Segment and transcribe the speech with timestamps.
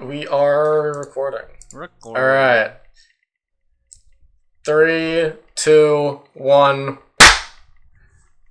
[0.00, 1.46] We are recording.
[1.72, 2.16] Record.
[2.16, 2.72] All right.
[4.64, 6.98] Three, two, one.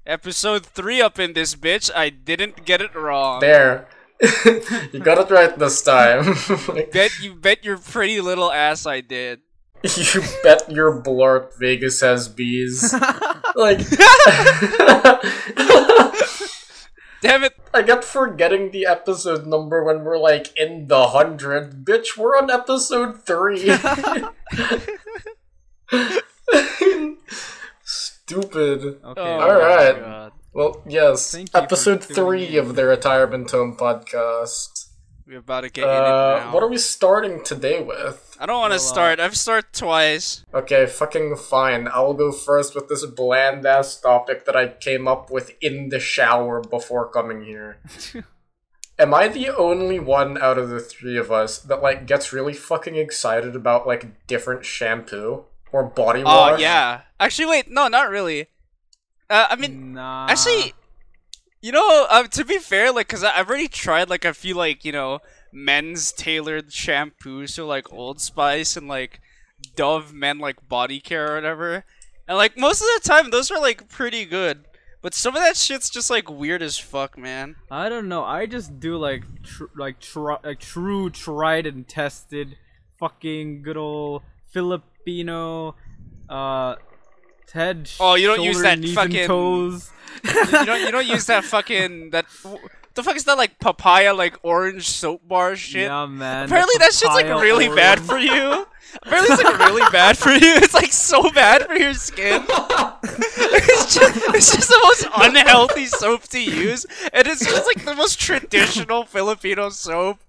[0.05, 1.89] Episode 3 up in this bitch.
[1.95, 3.39] I didn't get it wrong.
[3.39, 3.87] There.
[4.91, 6.35] you got it right this time.
[6.93, 9.41] Bet you bet your pretty little ass I did.
[9.83, 12.93] you bet your blurt Vegas has bees.
[13.55, 13.79] like,
[17.21, 17.53] Damn it.
[17.73, 21.85] I kept forgetting the episode number when we're like in the hundred.
[21.85, 23.69] Bitch, we're on episode three.
[27.83, 28.99] Stupid.
[29.03, 29.21] Okay.
[29.21, 29.99] Oh, Alright.
[29.99, 30.31] God.
[30.53, 31.31] Well, yes.
[31.31, 34.87] Thank Episode three of the Retirement Home podcast.
[35.27, 36.53] We're about to get in it Uh, now.
[36.53, 38.30] what are we starting today with?
[38.41, 39.19] I don't want to start.
[39.19, 40.43] I've started twice.
[40.51, 41.87] Okay, fucking fine.
[41.87, 45.99] I'll go first with this bland ass topic that I came up with in the
[45.99, 47.77] shower before coming here.
[48.97, 52.53] Am I the only one out of the three of us that like gets really
[52.53, 56.33] fucking excited about like different shampoo or body wash?
[56.33, 56.61] Oh, wash?
[56.61, 57.01] yeah.
[57.19, 57.69] Actually, wait.
[57.69, 58.47] No, not really.
[59.29, 60.25] Uh, I mean, nah.
[60.27, 60.73] actually,
[61.61, 64.55] you know, uh, to be fair, like, cause I- I've already tried, like, a few,
[64.55, 65.19] like, you know,
[65.51, 69.19] men's tailored shampoos, so like Old Spice and like
[69.75, 71.85] Dove men like body care or whatever,
[72.27, 74.65] and like most of the time those are like pretty good.
[75.01, 77.55] But some of that shit's just like weird as fuck, man.
[77.71, 78.23] I don't know.
[78.23, 82.57] I just do like tr- like tr- like true tried and tested,
[82.99, 84.21] fucking good old
[84.51, 85.75] Filipino,
[86.29, 86.75] uh,
[87.51, 87.89] head.
[87.99, 89.89] Oh, you don't use that fucking- toes.
[90.23, 92.25] you don't you don't use that fucking that.
[92.93, 95.83] The fuck is that like papaya like orange soap bar shit?
[95.83, 96.45] Yeah, man.
[96.45, 98.65] Apparently that shit's like papaya really bad for you.
[99.03, 100.39] Apparently it's like really bad for you.
[100.61, 102.43] It's like so bad for your skin.
[103.03, 107.95] it's, just, it's just the most unhealthy soap to use, and it's just like the
[107.95, 110.19] most traditional Filipino soap.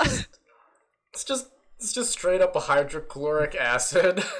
[0.00, 4.22] It's just it's just straight up a hydrochloric acid.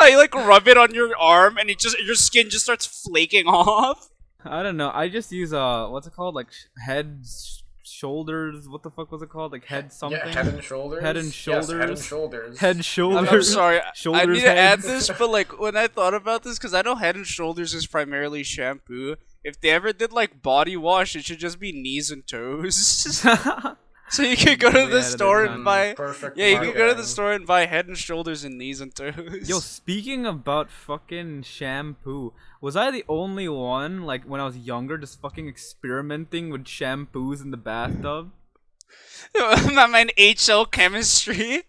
[0.00, 2.86] No, you like rub it on your arm, and it just your skin just starts
[2.86, 4.09] flaking off.
[4.44, 4.90] I don't know.
[4.92, 6.34] I just use uh, what's it called?
[6.34, 8.68] Like sh- head, sh- shoulders.
[8.68, 9.52] What the fuck was it called?
[9.52, 10.18] Like head something.
[10.24, 11.02] yeah, head and shoulders.
[11.02, 11.68] Head and shoulders.
[11.68, 12.06] Yes, head and shoulders.
[12.06, 12.58] shoulders.
[12.58, 13.28] Head, shoulders.
[13.28, 13.78] I'm, I'm sorry.
[13.80, 16.74] I- I Shoulders, need to add this, but like when I thought about this, because
[16.74, 19.16] I know Head and Shoulders is primarily shampoo.
[19.42, 23.24] If they ever did like body wash, it should just be knees and toes.
[24.12, 25.94] so you could go to the store and buy.
[25.94, 26.36] Perfect.
[26.36, 28.94] Yeah, you could go to the store and buy Head and Shoulders and knees and
[28.94, 29.48] toes.
[29.48, 34.98] Yo, speaking about fucking shampoo, was I the only one, like, when I was younger,
[34.98, 38.32] just fucking experimenting with shampoos in the bathtub?
[39.36, 41.62] I'm in HL chemistry.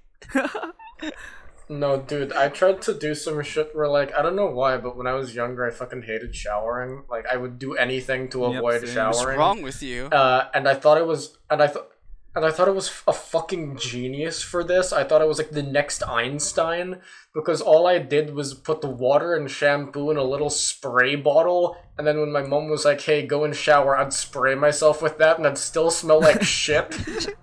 [1.70, 4.98] No, dude, I tried to do some shit where, like, I don't know why, but
[4.98, 7.04] when I was younger, I fucking hated showering.
[7.10, 8.94] Like, I would do anything to avoid same.
[8.94, 9.28] showering.
[9.28, 10.08] What's wrong with you?
[10.08, 11.88] Uh, and I thought it was, and I thought,
[12.36, 14.94] and I thought it was a fucking genius for this.
[14.94, 17.02] I thought it was like the next Einstein
[17.34, 21.76] because all I did was put the water and shampoo in a little spray bottle,
[21.98, 25.18] and then when my mom was like, "Hey, go and shower," I'd spray myself with
[25.18, 27.36] that, and I'd still smell like shit.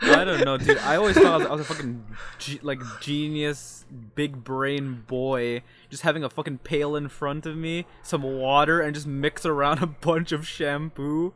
[0.00, 0.78] I don't know, dude.
[0.78, 2.04] I always thought I was, I was a fucking,
[2.38, 3.84] ge- like, genius,
[4.14, 8.94] big brain boy, just having a fucking pail in front of me, some water, and
[8.94, 11.34] just mix around a bunch of shampoo.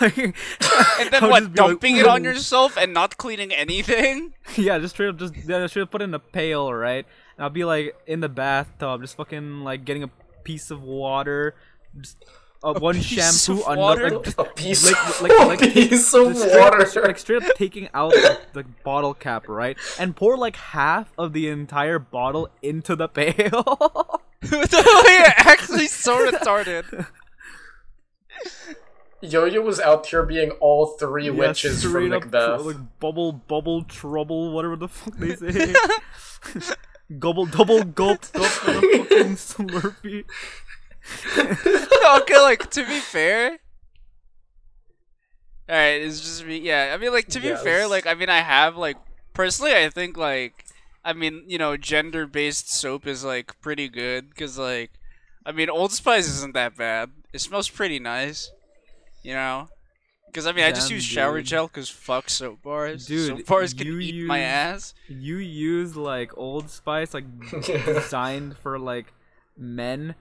[0.00, 0.34] Like, And
[1.10, 1.40] then what?
[1.40, 4.34] be like, Dumping it on yourself and not cleaning anything?
[4.56, 7.04] Yeah, just straight up, just yeah, straight up put it in a pail, right?
[7.36, 10.10] And I'll be like in the bathtub, just fucking like getting a
[10.42, 11.54] piece of water,
[12.00, 12.16] just
[12.62, 14.10] uh, one piece shampoo, another, water?
[14.10, 17.02] like, just a piece, like like like a piece of just straight, water.
[17.06, 19.76] like straight up taking out the, the bottle cap, right?
[19.98, 24.20] And pour like half of the entire bottle into the pail.
[24.50, 27.06] You're actually so retarded.
[29.20, 32.32] Yo-Yo was out here being all three Yeah, witches from straight up,
[32.64, 35.74] like bubble, bubble, trouble, whatever the fuck they say.
[37.18, 40.24] Gobble, double gulp, gulp, the fucking Slurpee.
[42.22, 43.58] okay, like to be fair.
[45.70, 46.58] Alright, it's just me.
[46.58, 48.98] Yeah, I mean, like to be fair, like I mean, I have like
[49.32, 50.66] personally, I think like
[51.04, 54.90] I mean, you know, gender-based soap is like pretty good because like
[55.46, 57.10] I mean, Old Spice isn't that bad.
[57.32, 58.50] It smells pretty nice,
[59.28, 59.68] you know.
[60.26, 61.46] Because I mean, I just use shower dude.
[61.46, 63.06] gel because fuck soap bars.
[63.06, 64.94] Dude, soap bars can you eat my ass.
[65.06, 67.24] you use like Old Spice, like
[67.62, 69.12] designed for like
[69.56, 70.14] men.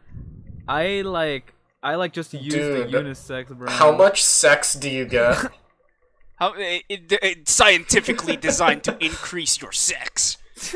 [0.68, 3.72] I like I like just use Dude, the unisex brand.
[3.72, 5.38] How much sex do you get?
[6.36, 10.38] How it, it, it's scientifically designed to increase your sex.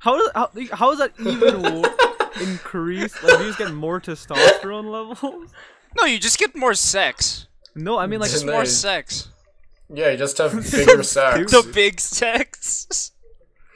[0.00, 1.84] How does how, how is that even
[2.40, 3.22] increase?
[3.22, 5.52] Like, do you just get more testosterone levels?
[5.96, 7.46] No, you just get more sex.
[7.74, 9.28] No, I mean like Just more sex.
[9.92, 11.52] Yeah, you just have bigger sacks.
[11.52, 13.12] The big sex.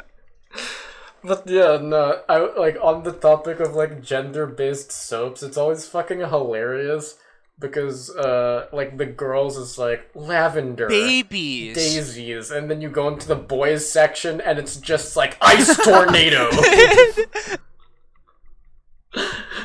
[1.26, 5.42] But yeah, no, I like on the topic of like gender-based soaps.
[5.42, 7.16] It's always fucking hilarious
[7.58, 11.74] because uh, like the girls is like lavender, Babies.
[11.74, 16.48] daisies, and then you go into the boys section and it's just like ice tornado.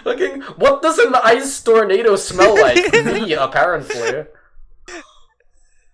[0.03, 2.91] Fucking, what does an ice tornado smell like?
[3.05, 4.25] Me, apparently.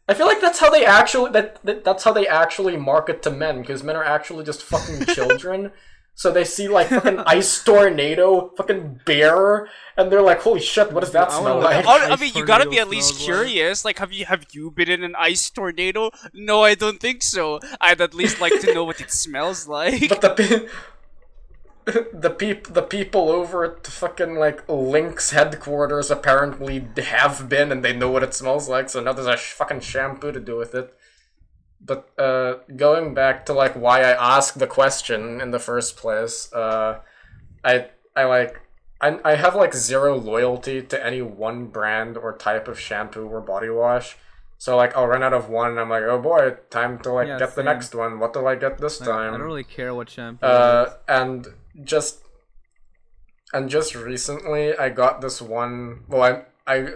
[0.09, 3.31] I feel like that's how they actually that, that that's how they actually market to
[3.31, 5.71] men because men are actually just fucking children.
[6.17, 11.01] So they see like fucking ice tornado, fucking bear, and they're like, "Holy shit, what
[11.01, 13.09] does that I smell wanna like?" look Oh, I mean, you gotta be at least
[13.09, 13.45] smells like.
[13.45, 13.85] curious.
[13.85, 16.09] Like, have you have you been in an ice tornado?
[16.33, 17.59] No, I don't think so.
[17.79, 20.09] I'd at least like to know what it smells like.
[20.09, 20.67] But the pe-
[22.13, 27.95] the peop the people over at fucking like Lynx headquarters apparently have been and they
[27.95, 28.89] know what it smells like.
[28.89, 30.93] So now there's a sh- fucking shampoo to do with it.
[31.79, 36.51] But uh, going back to like why I asked the question in the first place,
[36.53, 36.99] uh,
[37.63, 38.59] I I like
[38.99, 43.41] I I have like zero loyalty to any one brand or type of shampoo or
[43.41, 44.17] body wash.
[44.57, 47.27] So like I'll run out of one and I'm like, oh boy, time to like
[47.27, 48.19] Yeah, get the next one.
[48.19, 49.35] What do I get this Like, time?
[49.35, 50.47] I don't really care what shampoo.
[50.47, 51.47] uh, and
[51.83, 52.23] just
[53.53, 56.03] and just recently I got this one.
[56.07, 56.93] Well, I I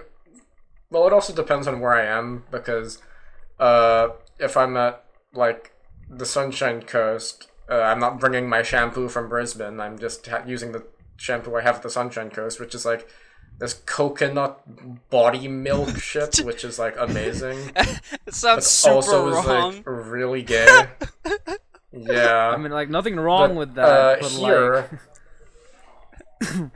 [0.89, 2.99] well, it also depends on where I am because
[3.59, 5.73] uh, if I'm at like
[6.09, 9.79] the Sunshine Coast, uh, I'm not bringing my shampoo from Brisbane.
[9.79, 10.85] I'm just ha- using the
[11.15, 13.07] shampoo I have at the Sunshine Coast, which is like
[13.59, 17.71] this coconut body milk shit, which is like amazing.
[17.75, 20.87] it sounds But super also is like really gay.
[21.91, 22.49] yeah.
[22.53, 23.85] I mean, like nothing wrong But, with that.
[23.87, 24.89] uh, but here,
[26.41, 26.71] like,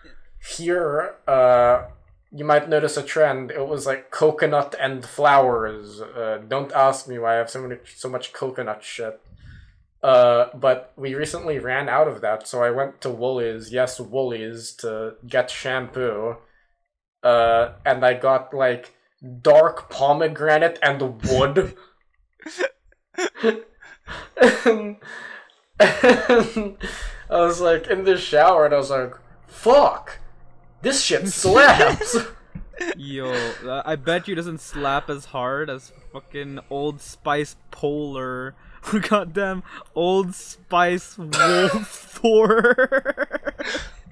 [0.56, 1.86] here, uh,
[2.30, 3.50] you might notice a trend.
[3.50, 6.00] It was like coconut and flowers.
[6.00, 9.20] Uh, don't ask me why I have so many, so much coconut shit.
[10.02, 13.72] Uh, but we recently ran out of that, so I went to Woolies.
[13.72, 16.38] Yes, Woolies to get shampoo.
[17.22, 18.94] Uh, and I got like
[19.42, 21.76] dark pomegranate and wood.
[24.64, 24.96] and,
[25.78, 26.76] and
[27.30, 29.14] I was like in the shower and I was like,
[29.46, 30.18] fuck,
[30.82, 32.16] this shit slaps.
[32.96, 33.30] yo,
[33.64, 38.54] uh, I bet you doesn't slap as hard as fucking Old Spice Polar.
[39.08, 39.62] Goddamn
[39.94, 41.86] Old Spice Wolf
[42.20, 42.74] Thor.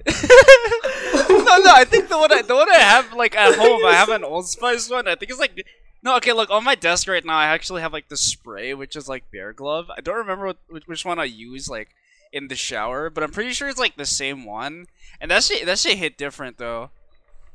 [0.07, 3.93] no, no, I think the one I the one I have like at home, I
[3.93, 5.07] have an Old Spice one.
[5.07, 5.65] I think it's like
[6.03, 6.33] no, okay.
[6.33, 7.37] Look on my desk right now.
[7.37, 9.89] I actually have like the spray, which is like Bear Glove.
[9.95, 10.57] I don't remember what,
[10.87, 11.89] which- one I use like
[12.33, 14.87] in the shower, but I'm pretty sure it's like the same one.
[15.19, 16.89] And that shit that shit hit different though.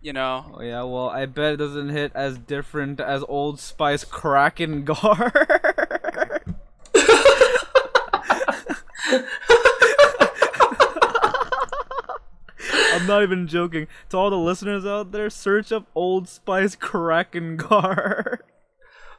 [0.03, 0.55] You know.
[0.59, 5.86] oh yeah, well I bet it doesn't hit as different as Old Spice Kraken Guard.
[12.97, 13.87] I'm not even joking.
[14.11, 18.43] To all the listeners out there, search up Old Spice Kraken Guard.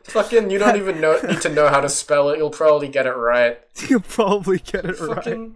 [0.04, 2.38] Fucking, you don't even know need to know how to spell it.
[2.38, 3.60] You'll probably get it right.
[3.90, 5.16] You'll probably get it right.
[5.16, 5.56] Fucking,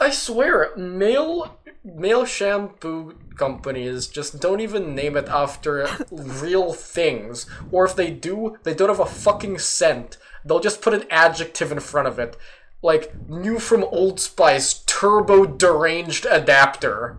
[0.00, 7.46] I swear, male male shampoo companies just don't even name it after real things.
[7.70, 10.16] Or if they do, they don't have a fucking scent.
[10.44, 12.36] They'll just put an adjective in front of it.
[12.82, 17.18] Like, new from Old Spice, turbo deranged adapter.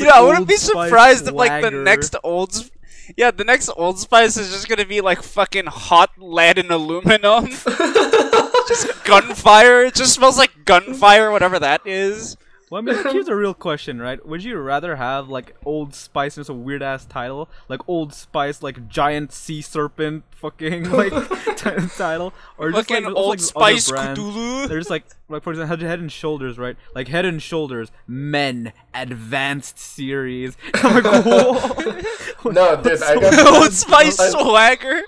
[0.00, 2.70] yeah, I wouldn't be surprised if like the next Old, Sp-
[3.16, 7.46] yeah, the next Old Spice is just gonna be like fucking hot lead and aluminum,
[8.68, 9.84] just gunfire.
[9.86, 12.36] It just smells like gunfire, whatever that is.
[12.72, 14.24] Well, I mean, here's a real question, right?
[14.26, 18.14] Would you rather have like Old Spice and it's a weird ass title, like Old
[18.14, 21.12] Spice, like giant sea serpent, fucking like
[21.58, 24.16] t- title, or just Fucking like, just, Old like, this Spice brand?
[24.16, 24.68] Cthulhu.
[24.68, 26.78] They're just like, like for example, Head, Head and Shoulders, right?
[26.94, 30.56] Like Head and Shoulders, Men Advanced Series.
[30.72, 32.50] I'm like, whoa.
[32.52, 35.02] No, dude, I got Old Spice swagger.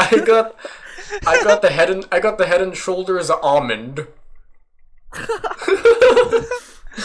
[0.00, 0.56] I got
[1.24, 4.08] I got the head and I got the head and shoulders almond.
[6.98, 7.04] I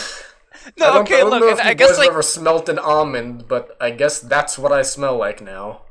[0.77, 3.47] No, I okay, don't look, know if I guess boys like ever smelt an almond,
[3.47, 5.81] but I guess that's what I smell like now.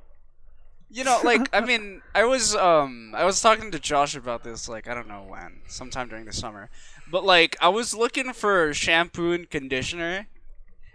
[0.91, 4.69] you know, like I mean, I was um, I was talking to Josh about this,
[4.69, 6.71] like I don't know when, sometime during the summer,
[7.07, 10.27] but like I was looking for shampoo and conditioner,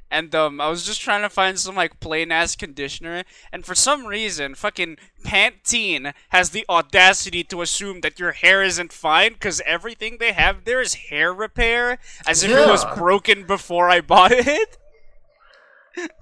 [0.10, 3.76] and um, I was just trying to find some like plain ass conditioner, and for
[3.76, 9.62] some reason, fucking Pantene has the audacity to assume that your hair isn't fine because
[9.66, 14.32] everything they have there is hair repair, as if it was broken before I bought
[14.32, 14.78] it.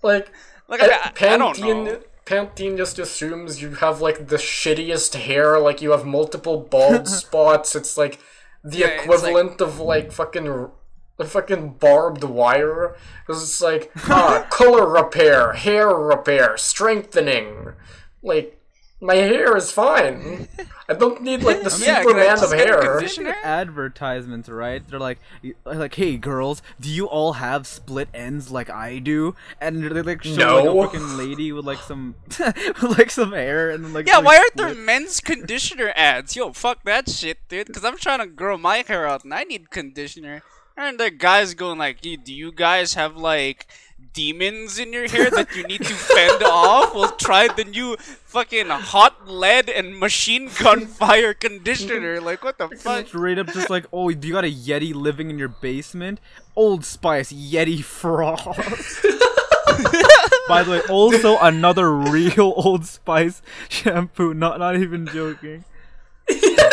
[0.03, 0.31] Like
[0.67, 2.01] Like I, I, Pantene know.
[2.25, 7.75] Pantene just assumes you have like the shittiest hair, like you have multiple bald spots.
[7.75, 8.19] It's like
[8.63, 10.69] the Yeah, equivalent of like fucking
[11.17, 12.95] the fucking barbed wire
[13.25, 17.73] because it's like ah color repair, hair repair, strengthening.
[18.21, 18.59] Like
[19.01, 20.47] my hair is fine.
[20.89, 22.81] I don't need like the Yeah, can Superman just of hair.
[22.81, 24.87] condition- advertisements, right?
[24.87, 25.19] They're like,
[25.65, 29.35] like, hey girls, do you all have split ends like I do?
[29.59, 30.73] And they like show No.
[30.73, 34.07] like a fucking lady with like some, with, like some hair and then like.
[34.07, 36.35] Yeah, like, why aren't there men's conditioner ads?
[36.35, 37.67] Yo, fuck that shit, dude.
[37.67, 40.41] Because I'm trying to grow my hair out and I need conditioner.
[40.77, 43.67] And the guys going like, "Yo, do you guys have like
[44.13, 46.95] demons in your hair that you need to fend off?
[46.95, 52.19] Well, try the new fucking hot lead and machine gun fire conditioner.
[52.19, 53.07] Like, what the fuck?
[53.07, 56.19] Straight up, just like, oh, do you got a Yeti living in your basement?
[56.55, 58.45] Old Spice Yeti Frost.
[60.47, 64.33] By the way, also another real Old Spice shampoo.
[64.33, 65.63] Not, not even joking.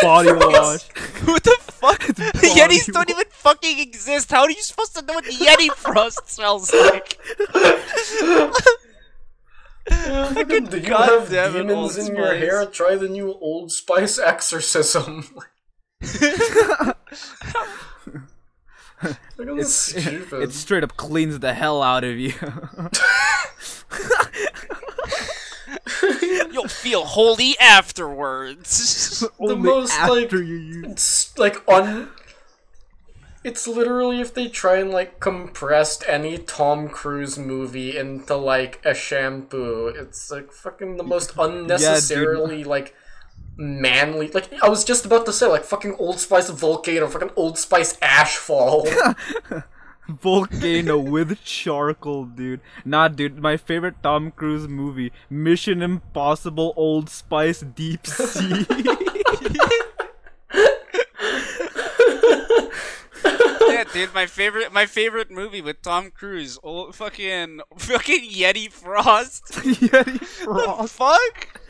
[0.02, 0.88] Body wash.
[1.22, 1.98] Who the fuck?
[1.98, 4.30] body Yetis don't even fucking exist.
[4.30, 7.18] How are you supposed to know what Yeti Frost smells like?
[9.88, 12.64] Fucking, do you God have damn it, demons Old in your hair?
[12.66, 15.28] Try the new Old Spice exorcism.
[19.36, 19.58] Look at.
[19.58, 22.32] It straight up cleans the hell out of you.
[26.52, 29.24] You'll feel holy afterwards.
[29.38, 30.84] Only most, after like- you use.
[30.86, 32.10] It's like on.
[33.44, 38.94] It's literally if they try and like compressed any Tom Cruise movie into like a
[38.94, 39.88] shampoo.
[39.88, 42.94] It's like fucking the most unnecessarily like
[43.56, 44.28] manly.
[44.28, 47.96] Like I was just about to say, like fucking Old Spice volcano, fucking Old Spice
[47.96, 48.86] ashfall.
[50.08, 52.60] Volcano with charcoal, dude.
[52.84, 58.66] Nah, dude, my favorite Tom Cruise movie, Mission Impossible Old Spice Deep Sea.
[63.24, 69.44] yeah, dude, my favorite, my favorite movie with Tom Cruise, old fucking, fucking Yeti Frost.
[69.52, 70.94] Yeti the Frost.
[70.94, 71.60] fuck?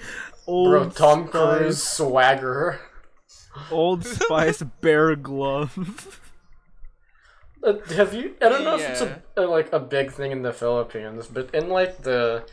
[0.46, 2.80] Old Bro, Tom Spice, Cruise swagger.
[3.70, 6.18] Old Spice Bear Glove.
[7.62, 8.34] Uh, have you?
[8.40, 11.54] I don't know if it's a, a like a big thing in the Philippines, but
[11.54, 12.44] in like the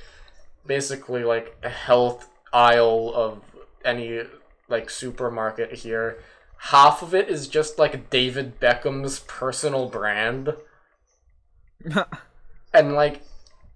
[0.65, 3.41] basically like health aisle of
[3.83, 4.21] any
[4.67, 6.19] like supermarket here,
[6.57, 10.53] half of it is just like David Beckham's personal brand,
[12.73, 13.23] and like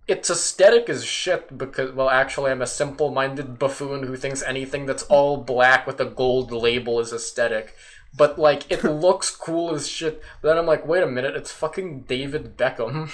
[0.07, 5.03] its aesthetic is shit because well actually I'm a simple-minded buffoon who thinks anything that's
[5.03, 7.73] all black with a gold label is aesthetic.
[8.15, 10.21] But like it looks cool as shit.
[10.41, 13.11] But then I'm like, wait a minute, it's fucking David Beckham.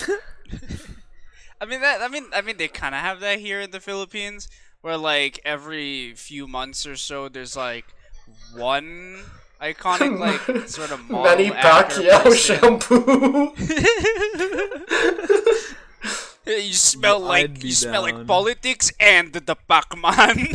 [1.60, 2.02] I mean that.
[2.02, 4.48] I mean, I mean they kind of have that here in the Philippines,
[4.80, 7.86] where like every few months or so, there's like
[8.54, 9.18] one
[9.60, 12.36] iconic like sort of model Manny Pacquiao person.
[12.60, 13.52] shampoo.
[16.46, 20.54] you smell I'd like be you smell like politics and the Pac-Man.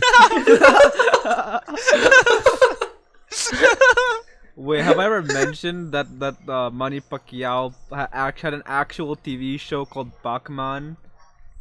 [4.56, 9.60] Wait, have I ever mentioned that that uh, Manny Pacquiao ha- had an actual TV
[9.60, 10.98] show called Pac-Man?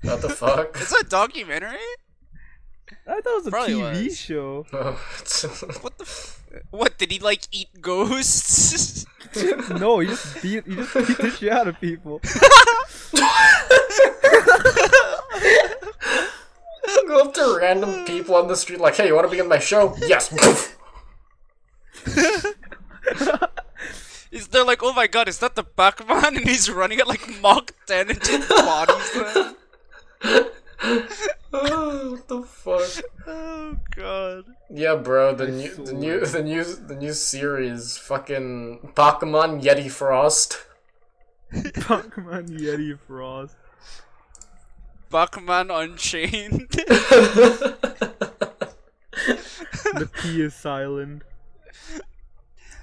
[0.03, 0.77] what the fuck?
[0.81, 1.79] It's a documentary.
[3.07, 4.19] I thought it was a Probably TV was.
[4.19, 4.67] show.
[4.75, 4.99] Oh,
[5.83, 6.05] What the?
[6.05, 6.37] F-
[6.71, 9.07] what did he like eat ghosts?
[9.71, 12.21] no, he just beat he just beat the shit out of people.
[17.07, 19.49] Go up to random people on the street like, hey, you want to be in
[19.49, 19.95] my show?
[20.07, 20.31] Yes.
[22.05, 22.57] Poof.
[24.31, 26.37] Is they're like, oh my god, is that the Pac-Man?
[26.37, 29.57] And he's running at like Mach 10 and just bodies them.
[31.53, 33.05] oh, what the fuck?
[33.27, 34.45] Oh god.
[34.73, 40.59] Yeah, bro, the new, the new, the new, the new series, fucking Pokemon Yeti Frost.
[41.53, 43.57] Pac-Man Yeti Frost.
[45.11, 46.69] Pac-Man Unchained.
[49.93, 51.25] The P is silent.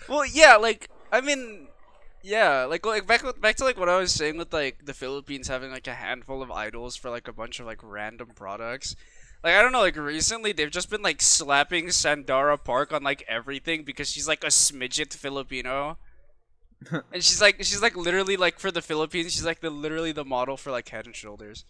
[0.09, 1.67] Well, yeah, like I mean,
[2.23, 5.47] yeah, like like back back to like what I was saying with like the Philippines
[5.47, 8.95] having like a handful of idols for like a bunch of like random products.
[9.43, 13.23] Like I don't know, like recently they've just been like slapping Sandara Park on like
[13.27, 15.97] everything because she's like a smidget Filipino.
[16.91, 20.25] and she's like she's like literally like for the Philippines, she's like the literally the
[20.25, 21.65] model for like Head and Shoulders.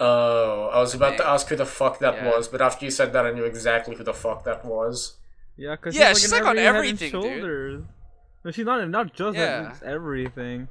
[0.00, 2.30] Oh, I was about to ask who the fuck that Yeah.
[2.30, 5.14] was, but after you said that, I knew exactly who the fuck that was.
[5.56, 7.32] Yeah, cause Yeah, she's, she's, like, in like, on every Head and everything, dude.
[7.40, 7.82] shoulders.
[8.44, 9.62] No, she's not not just Yeah.
[9.62, 10.68] that, it's everything.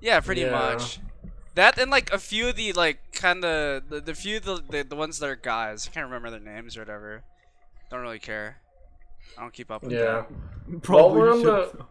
[0.00, 0.50] Yeah, pretty Yeah.
[0.50, 1.00] much.
[1.54, 4.82] That and like a few of the like kind of the, the few the, the
[4.84, 5.86] the ones that are guys.
[5.86, 7.24] I can't remember their names or whatever.
[7.90, 8.56] Don't really care.
[9.36, 10.24] I don't keep up with Yeah.
[10.68, 10.88] that.
[10.88, 11.46] While we're on should.
[11.46, 11.84] the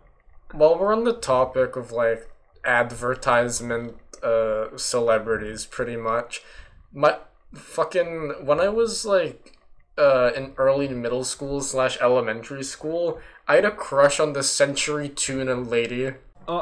[0.53, 2.27] while we're on the topic of like
[2.65, 6.41] advertisement uh celebrities pretty much
[6.93, 7.17] my
[7.53, 9.57] fucking when I was like
[9.97, 15.09] uh in early middle school slash elementary school I had a crush on the Century
[15.09, 16.13] Tuna lady.
[16.47, 16.61] Uh,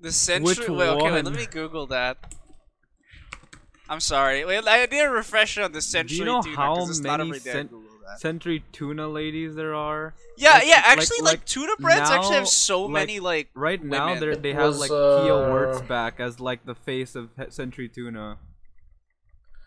[0.00, 0.74] The century.
[0.74, 2.16] Wait, okay, wait, let me Google that.
[3.88, 4.44] I'm sorry.
[4.44, 7.30] Wait, I need a refresher on the century know tuna how 'cause it's not many
[7.30, 7.72] every day I cent-
[8.18, 10.14] Century tuna ladies there are.
[10.36, 10.82] Yeah, like- yeah.
[10.84, 13.50] Actually, like, like, tuna brands actually have so like, many like.
[13.54, 14.30] Right now, Women.
[14.30, 18.38] they they have was, like Pia uh, Wurtzbach as like the face of Century Tuna.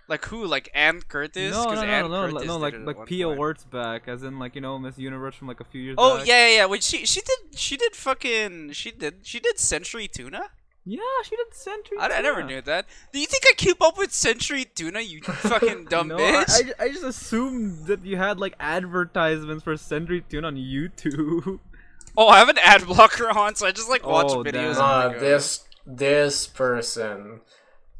[0.07, 0.45] Like who?
[0.45, 1.53] Like Ann Curtis?
[1.53, 3.39] No, 'Cause no, no, Ann no, no, Curtis no, did like like Pia point.
[3.39, 5.95] Wurtzbach, as in like you know Miss Universe from like a few years.
[5.97, 6.27] Oh back.
[6.27, 6.65] yeah, yeah, yeah.
[6.65, 10.49] Wait, she she did she did fucking she did she did Century Tuna?
[10.85, 11.97] yeah, she did Century.
[11.97, 12.85] I, I never knew that.
[13.13, 14.99] Do you think I keep up with Century Tuna?
[14.99, 16.73] You fucking dumb no, bitch.
[16.77, 21.59] I, I, I just assumed that you had like advertisements for Century Tuna on YouTube.
[22.15, 24.75] Oh, I have an ad blocker on, so I just like watch Oh, videos.
[24.75, 25.15] damn.
[25.15, 27.41] Uh this this person.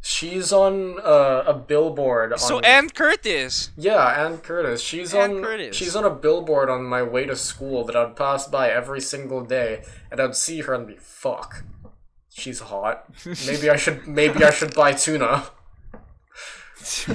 [0.05, 3.71] She's on uh, a billboard So on Ann Curtis.
[3.77, 4.81] Yeah, Ann Curtis.
[4.81, 5.77] She's Ann on Curtis.
[5.77, 9.45] she's on a billboard on my way to school that I'd pass by every single
[9.45, 11.63] day, and I'd see her and be fuck.
[12.27, 13.05] She's hot.
[13.47, 15.45] Maybe I should maybe I should buy tuna.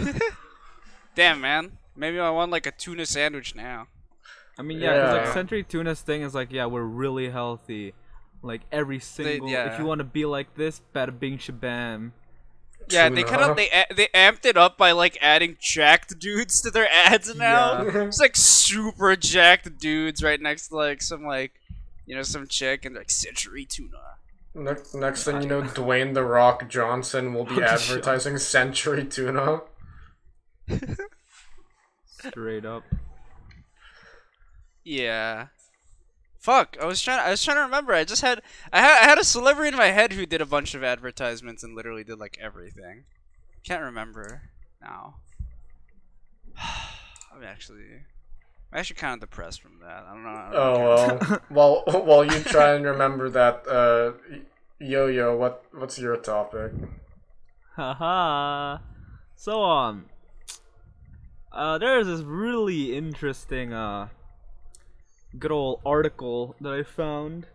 [1.14, 1.72] Damn man.
[1.94, 3.88] Maybe I want like a tuna sandwich now.
[4.58, 5.22] I mean, yeah, because Yeah.
[5.24, 7.92] like Century Tuna's thing is like, yeah, we're really healthy.
[8.42, 9.78] Like every single, if yeah.
[9.78, 12.12] you want to be like this, bada bing shabam.
[12.92, 16.60] Yeah, they kind of they a- they amped it up by like adding jacked dudes
[16.62, 17.82] to their ads now.
[17.88, 18.02] Yeah.
[18.04, 21.52] It's like super jacked dudes right next to like some like
[22.06, 23.98] you know some chick and like Century Tuna.
[24.54, 29.60] Next, next thing you know, Dwayne the Rock Johnson will be advertising Century Tuna.
[32.06, 32.82] Straight up.
[34.84, 35.46] Yeah.
[36.48, 37.92] Fuck, I was trying I was trying to remember.
[37.92, 38.40] I just had
[38.72, 41.62] I had I had a celebrity in my head who did a bunch of advertisements
[41.62, 43.04] and literally did like everything.
[43.64, 44.44] Can't remember
[44.80, 45.16] now.
[46.56, 47.84] I'm actually
[48.72, 50.06] I'm actually kind of depressed from that.
[50.08, 50.30] I don't know.
[50.30, 51.40] I don't Oh well.
[51.50, 54.12] while while you try and remember that, uh,
[54.80, 56.72] Yo Yo, what what's your topic?
[57.76, 58.78] Haha.
[59.36, 60.06] So um,
[61.52, 64.08] uh, there's this really interesting uh,
[65.38, 67.46] good old article that I found.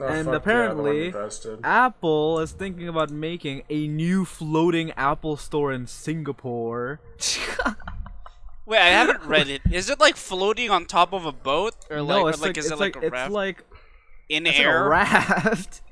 [0.00, 1.60] Oh, And apparently- yeah, the one invested.
[1.64, 7.00] Apple is thinking about making a new floating Apple store in Singapore.
[8.66, 9.62] Wait, I haven't read it.
[9.70, 12.70] Is it like floating on top of a boat or like, or, like, like, is
[12.70, 13.64] it like, like, a it's like
[14.28, 14.86] in it's like air?
[14.86, 15.80] a raft.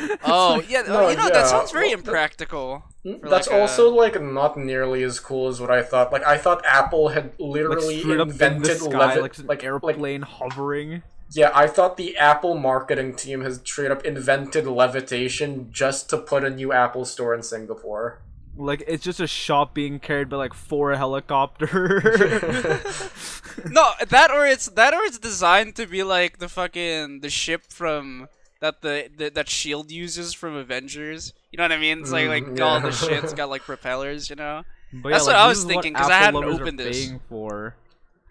[0.24, 2.82] Oh yeah, No, you know yeah, that sounds very well, impractical.
[3.02, 3.18] Hmm?
[3.20, 6.12] for, That's like, a- also like not nearly as cool as what I thought.
[6.12, 9.62] Like I thought Apple had literally straight up in invented sky, levi- like an like,
[9.62, 11.02] like airplane hovering.
[11.34, 16.44] yeah, I thought the Apple marketing team has straight up invented levitation just to put
[16.44, 18.20] a new Apple store in Singapore.
[18.56, 23.02] Like it's just a shop being carried by like four helicopters.
[23.70, 27.62] No, that or it's that or it's designed to be like the fucking the ship
[27.68, 28.28] from
[28.62, 31.34] that the, the that Shield uses from Avengers.
[31.50, 32.00] You know what I mean?
[32.00, 34.30] It's like like Mm, all the shit's got like propellers.
[34.30, 34.62] You know?
[34.92, 37.08] But That's yeah, what like, I was thinking because I hadn't lovers are opened this.
[37.08, 37.76] paying for.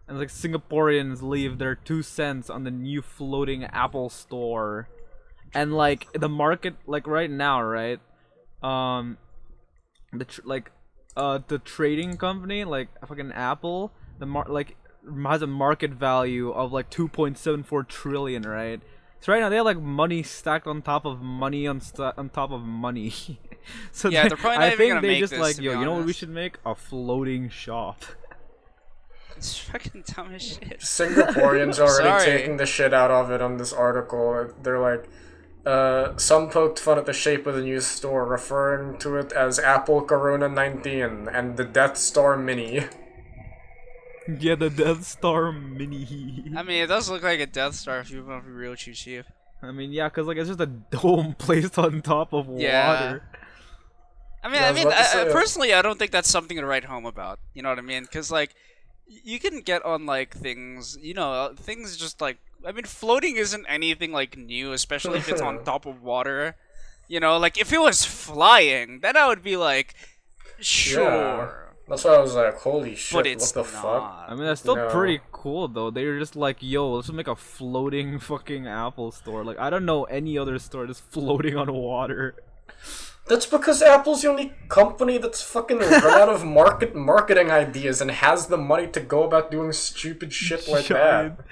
[0.08, 4.89] And like Singaporeans leave their two cents on the new floating Apple store,
[5.54, 8.00] and like the market, like right now, right?
[8.63, 9.17] Um,
[10.13, 10.72] the tr- like,
[11.15, 14.76] uh, the trading company, like fucking Apple, the mar- like
[15.26, 18.82] has a market value of like 2.74 trillion, right?
[19.22, 22.30] So right now they have like money stacked on top of money on sta- on
[22.30, 23.12] top of money.
[23.92, 25.60] so Yeah, they- they're probably not I even think gonna they make just this, like
[25.62, 26.58] yo, you know what we should make?
[26.66, 28.04] A floating shop.
[29.38, 30.80] It's fucking dumb as shit.
[30.82, 32.26] Singaporeans already Sorry.
[32.26, 34.52] taking the shit out of it on this article.
[34.62, 35.08] They're like,
[35.66, 39.58] uh, some poked fun at the shape of the new store, referring to it as
[39.58, 42.86] Apple Corona 19 and the Death Star Mini.
[44.28, 46.52] yeah, the Death Star Mini.
[46.56, 48.76] I mean, it does look like a Death Star if you want to be real
[48.76, 49.26] cheap cheap.
[49.64, 52.88] I mean, yeah, cause like it's just a dome placed on top of Yeah.
[52.88, 53.24] water.
[54.44, 56.30] I mean, Yeah, I I mean, I, say, I, uh, personally, I don't think that's
[56.30, 57.40] something to write home about.
[57.54, 58.04] You know what I mean?
[58.04, 58.56] Because like,
[59.08, 60.98] you can get on like things.
[61.02, 62.38] You know, uh, things just like.
[62.66, 66.56] I mean, floating isn't anything like new, especially if it's on top of water.
[67.08, 69.96] You know, like if it was flying, then I would be like,
[70.60, 71.71] sure.
[71.92, 74.26] That's why I was like, holy shit, But it's what the fuck?
[74.30, 74.90] I mean, that's still No.
[74.90, 75.92] pretty cool though.
[75.92, 79.44] They're just like, yo, let's make a floating fucking Apple store.
[79.44, 82.36] Like, I don't know any other store that's floating on water.
[83.28, 88.10] That's because Apple's the only company that's fucking run out of market marketing ideas and
[88.10, 91.46] has the money to go about doing stupid shit like giant, that.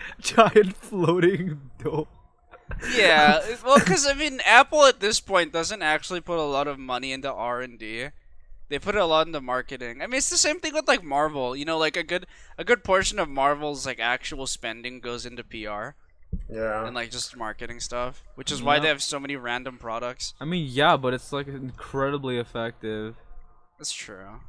[0.53, 2.07] giant floating dome.
[2.95, 6.79] Yeah, well, because I mean, Apple at this point doesn't actually put a lot of
[6.79, 8.07] money into R and D.
[8.69, 10.01] They put a lot into marketing.
[10.01, 11.55] I mean, it's the same thing with like Marvel.
[11.55, 12.25] You know, like a good
[12.57, 15.95] a good portion of Marvel's like actual spending goes into PR
[16.47, 16.85] Yeah.
[16.85, 18.81] and like just marketing stuff, which is why Yeah.
[18.81, 20.33] they have so many random products.
[20.39, 23.15] I mean, yeah, but it's like incredibly effective.
[23.79, 24.39] That's true.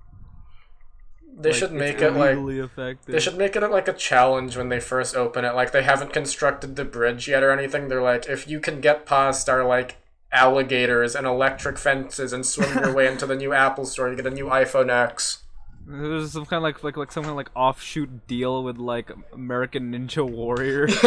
[1.39, 3.13] They Like, should make it like effective.
[3.15, 5.55] They should make it like a challenge when they first open it.
[5.55, 7.89] Like they haven't constructed the bridge yet or anything.
[7.89, 9.97] They're like, if you can get past our like
[10.33, 14.27] alligators and electric fences and swim your way into the new Apple store, to get
[14.27, 15.45] a new iPhone X.
[15.87, 19.11] There's some kind of like like like some kind of like offshoot deal with like
[19.33, 20.89] American Ninja Warrior.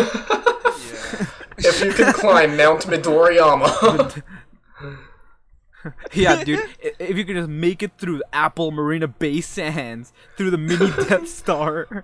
[0.92, 1.26] Yeah.
[1.58, 4.24] If you can climb Mount Midoriyama.
[6.14, 6.60] yeah, dude.
[6.80, 11.28] If you could just make it through Apple Marina Bay Sands through the mini Death
[11.28, 12.04] Star.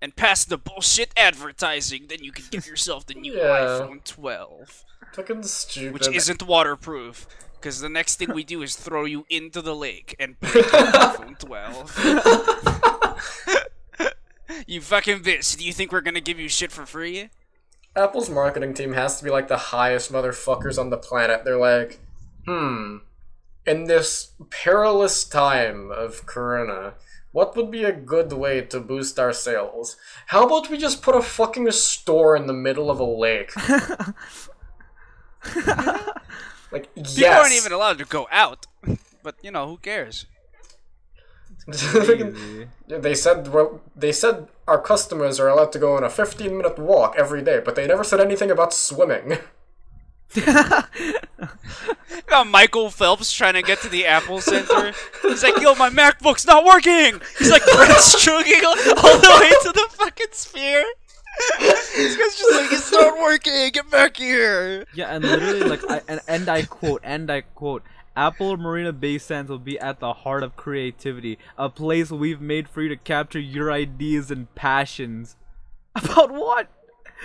[0.00, 3.42] And pass the bullshit advertising, then you can give yourself the new Yeah.
[3.80, 4.84] iPhone 12,
[5.14, 5.92] Fucking stupid.
[5.92, 7.26] which isn't waterproof.
[7.60, 10.62] Because the next thing we do is throw you into the lake and break your
[10.92, 11.98] iPhone 12.
[14.68, 15.56] you fucking bitch.
[15.58, 17.30] Do you think we're gonna give you shit for free?
[17.96, 21.44] Apple's marketing team has to be like the highest motherfuckers on the planet.
[21.44, 21.98] They're like,
[22.46, 22.98] hmm,
[23.66, 26.94] in this perilous time of Corona,
[27.32, 29.96] what would be a good way to boost our sales?
[30.26, 33.54] How about we just put a fucking store in the middle of a lake?
[36.72, 37.38] like, People yes.
[37.38, 38.66] aren't even allowed to go out.
[39.22, 40.26] But, you know, who cares?
[42.88, 46.78] They said well, they said our customers are allowed to go on a 15 minute
[46.78, 49.36] walk every day, but they never said anything about swimming.
[52.26, 54.92] Got Michael Phelps trying to get to the Apple Center.
[55.22, 57.20] He's like, yo, my MacBook's not working!
[57.38, 60.84] He's like breaststroking all, all the way to the fucking sphere.
[61.60, 64.84] This guy's just like, it's not working, get back here!
[64.94, 67.82] Yeah, and literally, like, I, and, and I quote, and I quote,
[68.16, 72.68] Apple Marina Bay Sands will be at the heart of creativity, a place we've made
[72.68, 75.36] for you to capture your ideas and passions.
[75.94, 76.68] About what?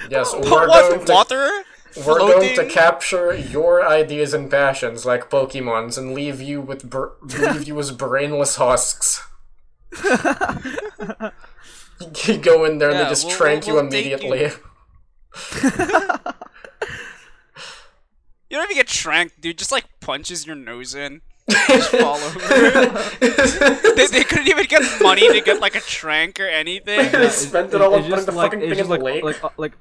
[0.09, 1.49] yes, But we're what, going to water?
[1.97, 7.09] We're going to capture your ideas and passions like Pokemon's and leave you with br-
[7.21, 9.21] leave you as brainless husks.
[12.25, 14.15] you go in there and Yeah, they just we'll- trank we'll- you we'll take you-
[14.15, 14.51] immediately.
[18.49, 19.57] You don't even get tranked, dude.
[19.57, 21.21] Just like punches your nose in.
[21.49, 22.39] Just fall over.
[23.95, 27.11] they, they couldn't even get money to get like a trank or anything.
[27.11, 29.23] They spent it all on putting the like, fucking it's thing in just the lake.
[29.23, 29.71] like, uh, like,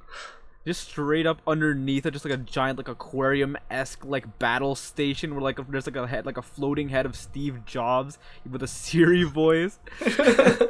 [0.66, 5.34] just straight up underneath it, just like a giant like aquarium esque like battle station
[5.34, 8.68] where like there's like a head like a floating head of Steve Jobs with a
[8.68, 9.78] Siri voice.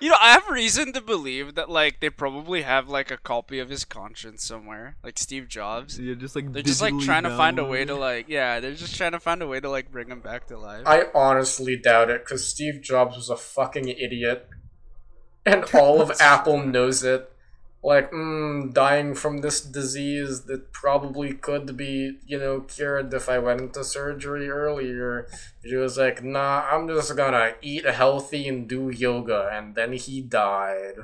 [0.00, 3.58] You know, I have reason to believe that like they probably have like a copy
[3.58, 5.98] of his conscience somewhere, like Steve Jobs.
[5.98, 8.60] You're just like They're just like digitally trying to find a way to like, yeah,
[8.60, 10.82] they're just trying to find a way to like bring him back to life.
[10.86, 14.48] I honestly doubt it because Steve Jobs was a fucking idiot,
[15.46, 17.32] and all of Apple knows it.
[17.86, 23.38] Like, mm, dying from this disease that probably could be, you know, cured if I
[23.38, 25.28] went into surgery earlier.
[25.62, 30.20] He was like, nah, I'm just gonna eat healthy and do yoga, and then he
[30.20, 30.96] died.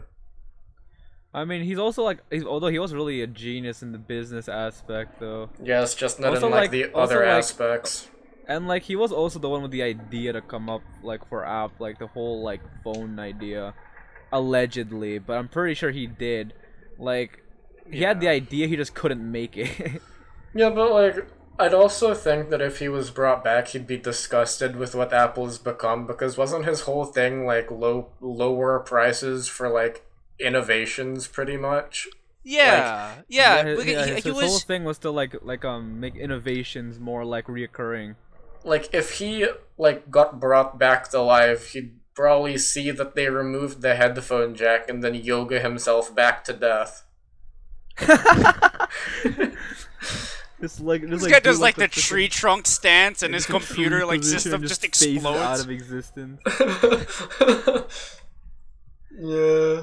[1.33, 4.49] I mean, he's also like, he's, although he was really a genius in the business
[4.49, 8.09] aspect, though, Yes, just not Also, in like, like- the other like- aspects.
[8.49, 11.47] and like he was also the one with the idea to come up like for
[11.47, 13.73] app, like the whole like phone idea,
[14.33, 15.19] allegedly.
[15.21, 16.55] But I'm pretty sure he did.
[16.99, 17.43] Like,
[17.91, 20.03] he had the idea, he just couldn't make it.
[20.55, 21.27] Yeah, but like,
[21.59, 25.57] I'd also think that if he was brought back, he'd be disgusted with what Apple's
[25.57, 30.05] become because wasn't his whole thing like low lower prices for like
[30.39, 32.07] innovations, pretty much.
[32.45, 35.65] yeah, yeah, his, yeah, at- he, his, he his whole thing was to like like
[35.65, 38.17] um make innovations more like reoccurring.
[38.65, 43.81] Like if he like got brought back to life, he'd probably see that they removed
[43.83, 47.05] the headphone jack and then yoga himself back to death.
[50.63, 53.47] Just like just, This like, guy does like the the tree trunk stance, and his
[53.57, 56.41] computer like system and just explodes out of existence.
[59.19, 59.83] yeah.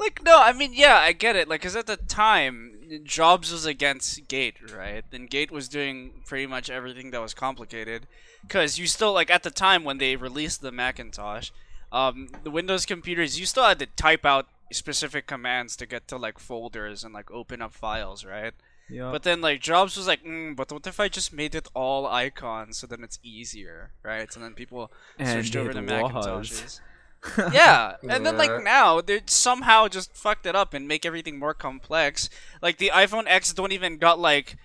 [0.00, 1.46] Like, no, I mean, yeah, I get it.
[1.46, 5.04] Like, cause at the time, Jobs was against Gate, right?
[5.12, 8.06] And Gate was doing pretty much everything that was complicated.
[8.48, 11.50] Cause you still like at the time when they released the Macintosh,
[11.92, 16.16] um, the Windows computers, you still had to type out specific commands to get to
[16.16, 18.54] like folders and like open up files, right?
[18.88, 19.10] Yeah.
[19.12, 22.06] But then like Jobs was like, mm, but what if I just made it all
[22.06, 24.34] icons so then it's easier, right?
[24.34, 25.80] And then people And switched over to.
[25.80, 26.80] Macintoshes.
[27.52, 31.52] yeah, and then like now they somehow just fucked it up and make everything more
[31.54, 32.30] complex.
[32.62, 34.56] Like the iPhone X don't even got like,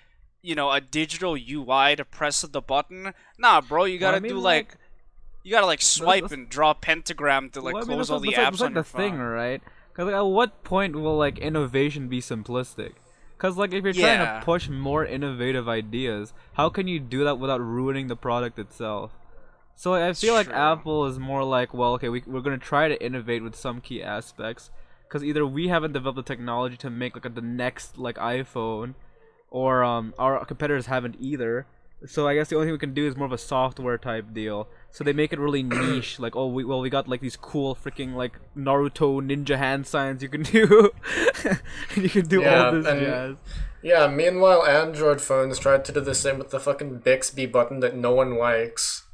[0.41, 3.13] you know, a digital UI to press the button.
[3.37, 4.77] Nah, bro, you Well, I gotta mean, do like- like,
[5.43, 8.19] you gotta like swipe and draw a pentagram to like Well, I mean, close all
[8.19, 9.61] the that's like- apps that's like on your the thing, right?
[9.91, 12.93] Because like, at what point will like innovation be simplistic?
[13.37, 17.37] Because like if you're trying to push more innovative ideas, how can you do that
[17.37, 19.11] without ruining the product itself?
[19.75, 20.55] So I feel like True.
[20.55, 24.01] Apple is more like, well, okay, we, we're gonna try to innovate with some key
[24.01, 24.71] aspects,
[25.07, 28.93] because either we haven't developed the technology to make like a, the next like iPhone,
[29.49, 31.67] or um our competitors haven't either.
[32.05, 34.33] So I guess the only thing we can do is more of a software type
[34.33, 34.67] deal.
[34.91, 37.75] So they make it really niche, like oh we well we got like these cool
[37.75, 40.91] freaking like Naruto ninja hand signs you can do,
[41.95, 43.35] you can do Yeah, all this and- jazz.
[43.83, 47.95] Yeah, meanwhile, Android phones tried to do the same with the fucking Bixby button that
[47.95, 49.04] no one likes.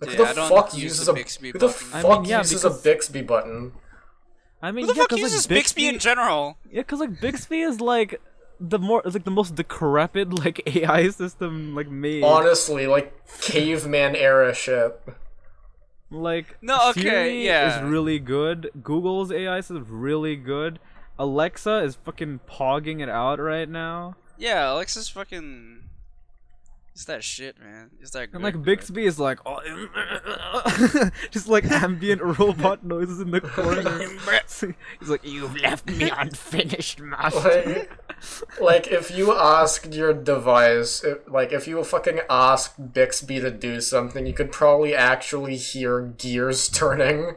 [0.00, 1.88] Like, Yeah, who I the don't fuck use uses the a Bixby who the button.
[1.92, 3.72] I fuck mean, yeah, uses because- a Bixby button?
[4.62, 6.58] I mean Who the yeah, fuck 'cause, uses like, Bixby in general?
[6.70, 8.20] Yeah, cause like Bixby is like
[8.60, 12.24] the more it's like the most decrepit like AI system like made.
[12.24, 15.00] Honestly, like caveman era shit.
[16.10, 17.76] Like No, okay, Siri yeah.
[17.84, 18.70] is really good.
[18.82, 20.80] Google's AI is really good.
[21.18, 24.16] Alexa is fucking pogging it out right now.
[24.38, 25.82] Yeah, Alexa's fucking.
[26.98, 27.92] It's that shit, man.
[28.00, 28.30] It's that.
[28.32, 28.60] And like.
[28.60, 29.60] Bixby is like oh,
[31.30, 34.00] just like ambient robot noises in the corner.
[34.98, 37.86] He's like, "You've left me unfinished, master."
[38.58, 43.52] Like, like if you asked your device, if, like if you fucking asked Bixby to
[43.52, 47.36] do something, you could probably actually hear gears turning.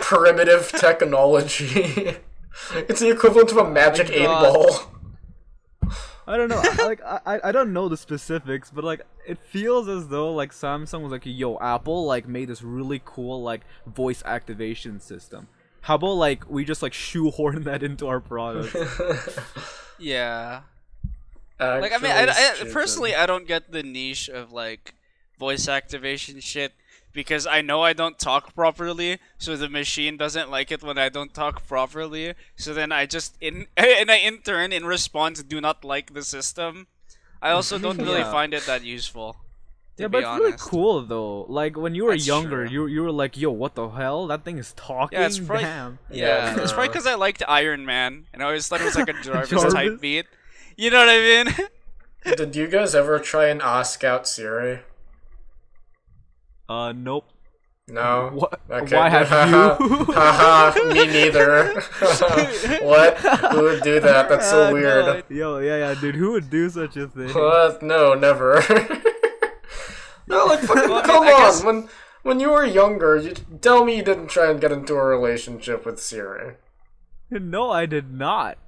[0.00, 2.16] Primitive technology.
[2.74, 4.90] it's the equivalent of a oh magic eight ball.
[6.30, 6.62] I don't know.
[6.64, 10.32] I, like I, I- I don't know the specifics, but like it feels as though
[10.32, 15.48] like Samsung was like, "Yo, Apple like made this really cool like voice activation system.
[15.82, 18.76] How about like we just like shoehorn that into our product?"
[19.98, 20.62] Yeah.
[21.58, 24.94] Like I mean, I, I, personally, I don't get the niche of like
[25.38, 26.72] voice activation shit
[27.12, 31.08] because I know I don't talk properly, so the machine doesn't like it when I
[31.08, 32.34] don't talk properly.
[32.56, 36.22] So then I just in and I in turn in response do not like the
[36.22, 36.86] system.
[37.42, 38.30] I also don't really Yeah.
[38.32, 39.36] find it that useful.
[39.96, 41.42] To yeah, be but it's really cool though.
[41.48, 42.72] Like when you were That's younger, true.
[42.72, 44.26] you you were like, "Yo, what the hell?
[44.28, 45.98] That thing is talking." Yeah, it's probably- Damn.
[46.10, 48.94] Yeah, Yeah, it's probably because I liked Iron Man, and I always thought it was
[48.96, 49.74] like a Jarvis, Jarvis?
[49.74, 50.26] type beat.
[50.76, 52.36] You know what I mean?
[52.36, 54.80] Did you guys ever try and ask out Siri?
[56.70, 57.24] Uh, nope.
[57.88, 58.30] No.
[58.32, 58.60] What?
[58.70, 58.96] Okay.
[58.96, 60.04] Why have you?
[60.14, 61.74] Haha, me neither.
[62.82, 63.18] what?
[63.18, 64.28] Who would do that?
[64.28, 65.04] That's so Uh, weird.
[65.28, 66.14] no, Yo, yeah, yeah, dude.
[66.14, 67.30] Who would do such a thing?
[67.30, 67.82] What?
[67.82, 68.62] No, never.
[70.28, 71.40] no, like fucking Well, come I on.
[71.40, 71.88] guess- When
[72.22, 75.84] when you were younger, you tell me you didn't try and get into a relationship
[75.84, 76.54] with Siri.
[77.30, 78.58] no, I did not.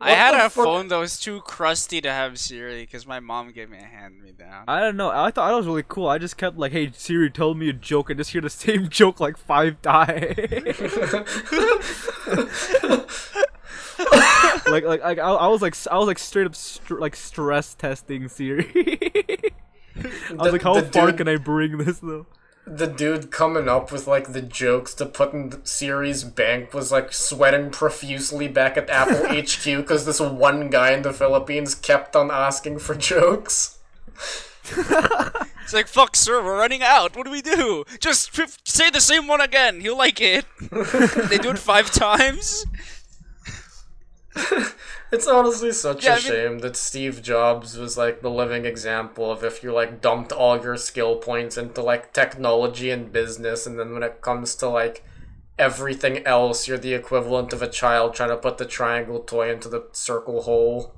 [0.00, 0.64] I had a fuck?
[0.64, 4.20] phone that was too crusty to have Siri because my mom gave me a hand
[4.22, 4.64] me down.
[4.68, 5.08] I don't know.
[5.10, 6.06] I thought that was really cool.
[6.06, 8.88] I just kept like, "Hey Siri, tell me a joke," and just hear the same
[8.90, 10.36] joke like five times.
[14.68, 17.74] like, like, like, I, I was like, I was like straight up str- like stress
[17.74, 18.70] testing Siri.
[19.96, 22.26] I was The- like, how far dude- can I bring this though?
[22.66, 26.90] The dude coming up with like the jokes to put in the Siri's bank was
[26.90, 32.16] like sweating profusely back at Apple HQ because this one guy in the Philippines kept
[32.16, 33.78] on asking for jokes.
[34.68, 37.16] It's like, fuck, sir, we're running out.
[37.16, 37.84] What do we do?
[37.98, 39.80] Just f- say the same one again.
[39.80, 40.44] He'll like it.
[40.60, 42.64] they do it five times.
[45.12, 48.64] It's honestly such Yeah, a I mean- shame that Steve Jobs was like the living
[48.64, 53.66] example of if you like dumped all your skill points into like technology and business,
[53.66, 55.04] and then when it comes to like
[55.58, 59.68] everything else, you're the equivalent of a child trying to put the triangle toy into
[59.68, 60.92] the circle hole.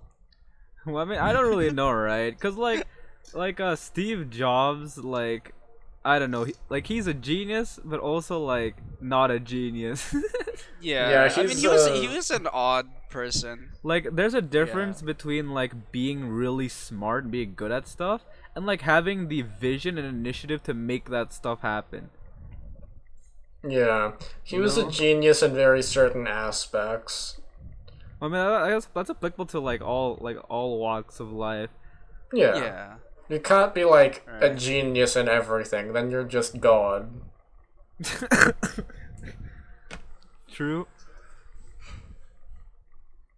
[0.87, 2.38] Well, I mean, I don't really know, right?
[2.40, 2.87] Cause like,
[3.35, 5.53] like uh, Steve Jobs, like,
[6.03, 10.14] I don't know, he, like he's a genius, but also like not a genius.
[10.81, 13.71] Yeah, Yeah, I mean, he was uh, he was an odd person.
[13.83, 18.66] like, there's a difference between like being really smart and being good at stuff, and
[18.66, 22.11] like having the vision and initiative to make that stuff happen.
[23.66, 24.12] Yeah,
[24.44, 24.87] he was No.
[24.88, 27.40] a genius in very certain aspects.
[28.23, 31.71] I mean, I I guess that's applicable to like all like all walks of life.
[32.33, 32.94] Yeah, Yeah.
[33.29, 35.92] you can't be like a genius in everything.
[35.92, 37.11] Then you're just God.
[40.59, 40.88] True.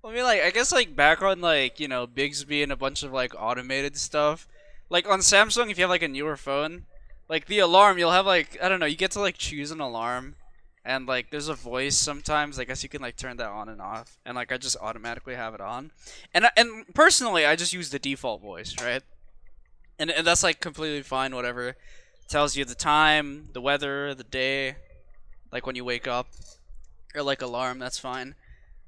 [0.02, 3.02] I mean, like, I guess, like, back on, like, you know, Bixby and a bunch
[3.02, 4.48] of, like, automated stuff.
[4.88, 6.86] Like, on Samsung, if you have, like, a newer phone,
[7.28, 9.80] like, the alarm, you'll have, like, I don't know, you get to, like, choose an
[9.80, 10.36] alarm.
[10.82, 12.58] And, like, there's a voice sometimes.
[12.58, 14.16] I guess you can, like, turn that on and off.
[14.24, 15.90] And, like, I just automatically have it on.
[16.32, 19.02] And, uh, and personally, I just use the default voice, right?
[19.98, 21.76] And, and that's, like, completely fine, whatever.
[22.30, 24.76] tells you the time, the weather, the day,
[25.52, 26.26] like, when you wake up.
[27.14, 28.34] Or, like, alarm, that's fine.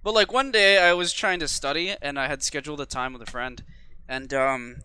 [0.03, 3.13] But like one day I was trying to study and I had scheduled a time
[3.13, 3.63] with a friend
[4.09, 4.77] and um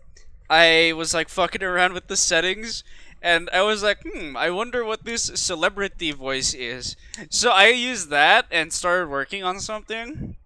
[0.48, 2.84] I was like fucking around with the settings
[3.20, 6.94] and I was like, hmm, I wonder what this celebrity voice is.
[7.30, 10.36] So I used that and started working on something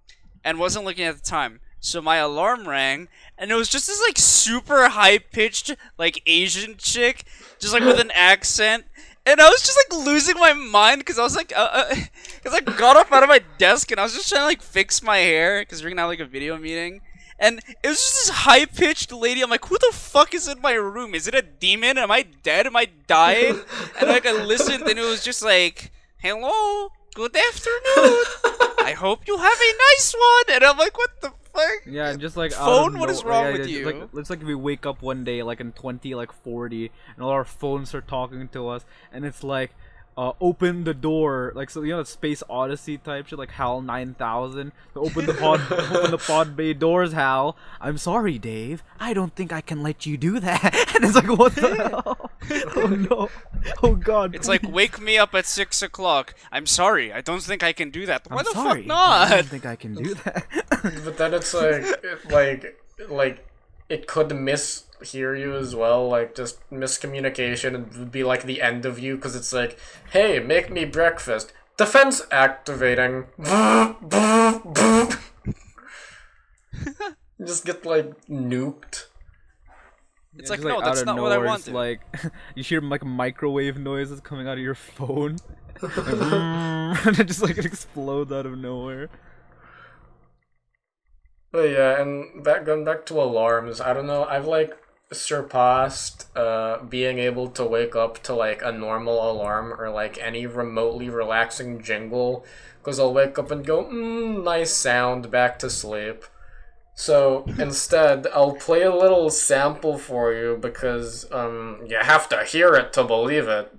[0.43, 1.61] and wasn't looking at the time.
[1.81, 6.77] So my alarm rang and it was just this like super high pitched like Asian
[6.79, 7.25] chick
[7.59, 8.87] just like with an accent
[9.27, 11.95] and I was just like losing my mind because I was like, uh,
[12.37, 14.47] because uh, I got up out of my desk and I was just trying to
[14.47, 17.01] like fix my hair because we're gonna have like a video meeting,
[17.39, 19.43] and it was just this high pitched lady.
[19.43, 21.15] I'm like, who the fuck is in my room?
[21.15, 21.99] Is it a demon?
[21.99, 22.67] Am I dead?
[22.67, 23.61] Am I dying?
[24.01, 28.25] and like I listened and it was just like, hello, good afternoon.
[28.85, 30.57] I hope you have a nice one.
[30.57, 31.87] And I'm like, what the fuck?
[31.87, 32.99] Yeah, just like phone.
[32.99, 33.87] What no- is wrong yeah, with yeah, you?
[33.87, 37.31] Like, it's like we wake up one day, like in twenty, like forty, and all
[37.31, 39.75] our phones are talking to us, and it's like,
[40.17, 44.15] uh, open the door, like so you know, Space Odyssey type shit, like HAL nine
[44.15, 44.73] thousand.
[44.95, 47.57] Open the pod, open the pod bay doors, Hal.
[47.81, 48.83] I'm sorry, Dave.
[49.01, 50.75] I don't think I can let you do that.
[50.95, 52.31] And it's like, what the hell?
[52.77, 53.29] Oh no!
[53.83, 54.35] Oh god!
[54.35, 56.35] It's like wake me up at six o'clock.
[56.53, 58.27] I'm sorry, I don't think I can do that.
[58.29, 58.81] Why I'm the sorry.
[58.83, 59.31] fuck not?
[59.33, 60.47] I don't think I can do that.
[61.05, 63.47] But then it's like, like, like
[63.89, 66.09] it could mishear you as well.
[66.09, 69.79] Like just miscommunication and would be like the end of you because it's like,
[70.13, 71.53] hey, make me breakfast.
[71.77, 73.27] Defense activating.
[77.45, 79.07] Just get like nuked.
[80.39, 81.75] It's Yeah, like, just, no, that's of not what I nowhere, wanted.
[81.75, 82.03] Like
[82.55, 85.43] you hear like microwave noises coming out of your phone,
[85.81, 86.47] Like,
[87.07, 89.11] and it just like explodes out of nowhere.
[91.53, 94.25] But yeah, and back going back to alarms, I don't know.
[94.25, 94.77] I've like
[95.13, 100.47] surpassed uh being able to wake up to like a normal alarm or like any
[100.47, 102.47] remotely relaxing jingle
[102.79, 106.25] because I'll wake up and go, mm, nice sound, back to sleep.
[106.95, 112.75] So instead, I'll play a little sample for you because um you have to hear
[112.75, 113.73] it to believe it.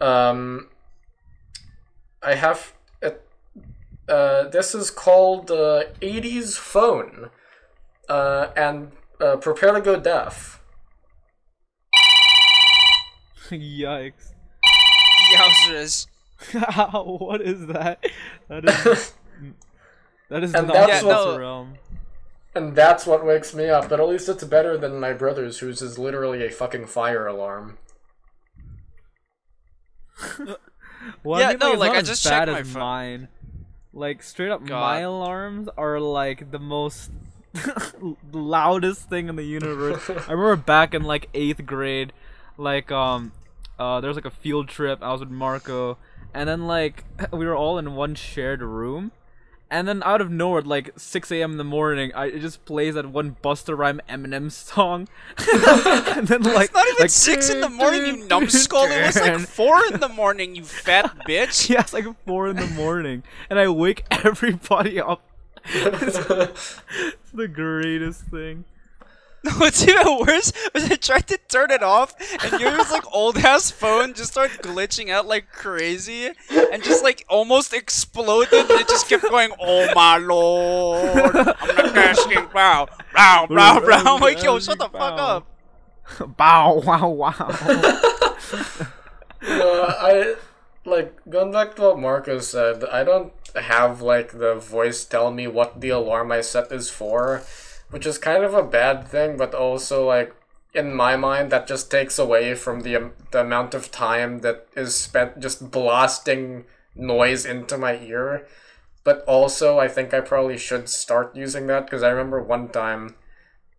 [0.00, 0.68] Um,
[2.22, 2.72] I have.
[4.12, 7.30] Uh, this is called uh, 80s phone.
[8.08, 10.60] Uh, and uh, prepare to go deaf.
[13.50, 14.32] Yikes!
[15.34, 16.06] Yowzers.
[17.20, 18.04] what is that?
[18.48, 19.12] That is
[20.28, 21.74] that is And not that's the what- realm.
[22.54, 25.80] And that's what wakes me up, but at least it's better than my brother's, whose
[25.80, 27.78] is literally a fucking fire alarm.
[31.24, 32.80] Well, Yeah, I mean, no, it's like, I just checked my phone.
[32.82, 33.28] mine.
[33.94, 34.80] Like straight up, God.
[34.80, 37.10] my alarms are like the most
[38.32, 40.08] loudest thing in the universe.
[40.28, 42.12] I remember back in like eighth grade,
[42.56, 43.32] like um,
[43.78, 45.02] uh, there was like a field trip.
[45.02, 45.98] I was with Marco,
[46.32, 49.12] and then like we were all in one shared room.
[49.72, 51.52] And then out of nowhere, like 6 a.m.
[51.52, 55.08] in the morning, I, it just plays that one Busta Rhyme Eminem song.
[55.38, 58.84] and then like It's not even like, six in the morning, you numbskull.
[58.84, 61.70] It was like four in the morning, you fat bitch.
[61.70, 65.22] Yeah, it's like four in the morning, and I wake everybody up.
[65.64, 68.66] it's, it's the greatest thing.
[69.44, 73.38] No, what's even worse was I tried to turn it off, and yours like old
[73.38, 78.70] ass phone just started glitching out like crazy, and just like almost exploded.
[78.70, 84.14] And it just kept going, "Oh my lord, I'm the casting bow, bow, bow, bow."
[84.14, 85.46] I'm like, yo, shut the fuck up.
[86.36, 87.48] Bow wow wow.
[89.44, 90.36] Uh, I
[90.84, 92.84] like going back to what Marco said.
[92.84, 97.42] I don't have like the voice tell me what the alarm I set is for,
[97.92, 99.36] which is kind of a bad thing.
[99.36, 100.34] But also like
[100.74, 104.66] in my mind, that just takes away from the am- the amount of time that
[104.74, 106.64] is spent just blasting
[106.94, 108.46] noise into my ear.
[109.04, 113.16] But also, I think I probably should start using that because I remember one time.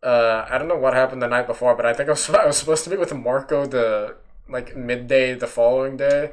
[0.01, 2.45] Uh, I don't know what happened the night before, but I think I was, I
[2.45, 4.17] was supposed to meet with Marco the
[4.49, 6.31] like midday the following day.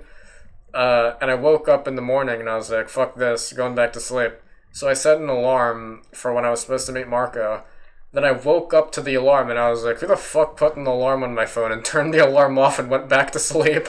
[0.74, 3.74] Uh, and I woke up in the morning and I was like, fuck this, going
[3.74, 4.34] back to sleep.
[4.72, 7.64] So I set an alarm for when I was supposed to meet Marco.
[8.12, 10.76] Then I woke up to the alarm and I was like, who the fuck put
[10.76, 13.88] an alarm on my phone and turned the alarm off and went back to sleep?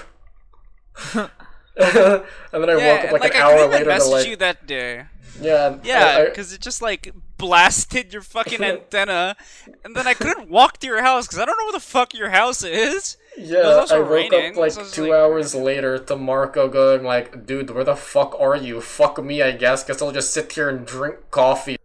[1.16, 1.30] and
[1.76, 4.36] then I yeah, woke up like, like an I hour later to message like you
[4.38, 5.06] that day.
[5.40, 9.36] yeah Yeah, I- I- because it just like blasted your fucking antenna,
[9.84, 12.14] and then I couldn't walk to your house because I don't know where the fuck
[12.14, 13.18] your house is.
[13.38, 17.46] Yeah, I woke raining, up like so two like- hours later to Marco going like,
[17.48, 18.82] "Dude, where the fuck are you?
[18.82, 19.84] Fuck me, I guess.
[19.86, 21.78] Guess I'll just sit here and drink coffee."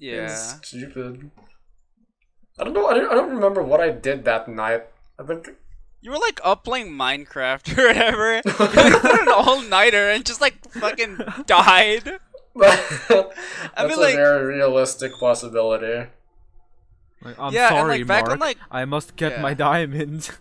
[0.00, 0.24] Yeah.
[0.24, 1.30] It's stupid.
[2.58, 2.86] I don't know.
[2.88, 4.84] I don't, I don't remember what I did that night.
[5.18, 5.50] I think
[6.00, 8.36] You were like up playing Minecraft or whatever.
[8.44, 12.04] You like, did an all nighter and just like fucking died.
[12.56, 13.24] that's mean,
[13.92, 16.08] a like- very realistic possibility.
[17.22, 18.32] Like, I'm Yeah, and, sorry, like, back Mark.
[18.32, 19.42] on, like- I must get Yeah.
[19.42, 20.32] my diamonds.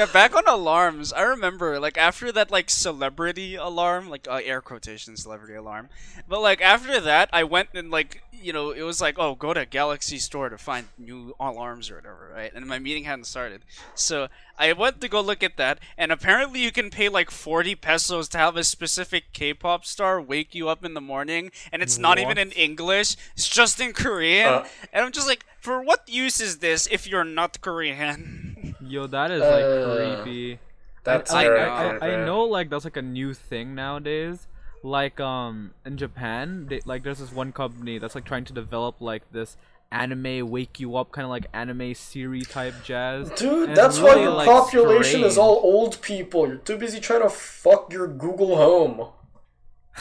[0.00, 4.62] Yeah, back on alarms, I remember like after that like celebrity alarm, like uh, air
[4.62, 5.90] quotation celebrity alarm,
[6.26, 9.52] but like after that, I went and like you know it was like oh go
[9.52, 12.50] to Galaxy Store to find new alarms or whatever, right?
[12.54, 13.60] And my meeting hadn't started,
[13.94, 14.28] so
[14.58, 18.26] I went to go look at that, and apparently you can pay like forty pesos
[18.30, 22.18] to have a specific K-pop star wake you up in the morning, and it's not
[22.18, 24.66] even in English; it's just in Korean, Uh.
[24.94, 28.74] and I'm just like, for what use is this if you're not Korean?
[28.80, 30.58] Yo, that is like Uh, creepy.
[31.04, 34.46] That's I, very I, I, I know like that's like a new thing nowadays.
[34.82, 39.00] Like um in Japan, they, like there's this one company that's like trying to develop
[39.00, 39.56] like this
[39.92, 43.28] anime wake you up kind of like anime series type jazz.
[43.30, 46.46] Dude, And it's that's why really, your like, population is all old people.
[46.46, 49.08] You're too busy trying to fuck your Google Home.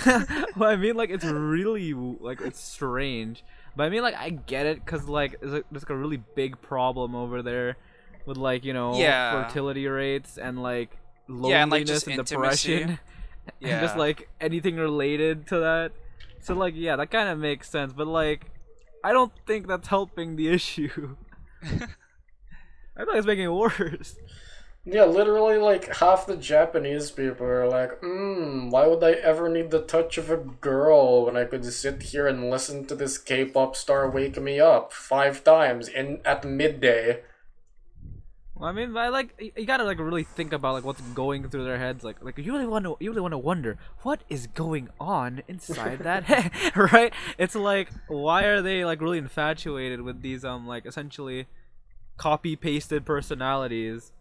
[0.55, 3.43] well, I mean, like it's really like it's strange,
[3.79, 6.21] but I mean, like I get it because like there's, like, there's like a really
[6.35, 7.77] big problem over there
[8.25, 9.45] with like you know Yeah.
[9.45, 10.97] fertility rates and like
[11.29, 12.99] loneliness Yeah, and, like, and depression,
[13.61, 15.93] and just like anything related to that.
[16.41, 18.51] So like yeah, that kind of makes sense, but like
[19.01, 21.15] I don't think that's helping the issue.
[21.63, 21.69] I
[23.05, 24.17] think it's making it worse.
[24.85, 29.71] Yeah, literally, like half the Japanese people are like, "Hmm, why would I ever need
[29.71, 33.75] the touch of a girl when I could sit here and listen to this K-pop
[33.75, 37.21] star wake me up five times in at midday?"
[38.55, 41.63] Well, I mean, I like you gotta like really think about like what's going through
[41.63, 42.03] their heads.
[42.03, 45.43] Like, like you really want to, you really want to wonder what is going on
[45.47, 47.13] inside that head, right?
[47.37, 51.47] It's like, why are they like really infatuated with these um like essentially
[52.17, 54.11] copy pasted personalities?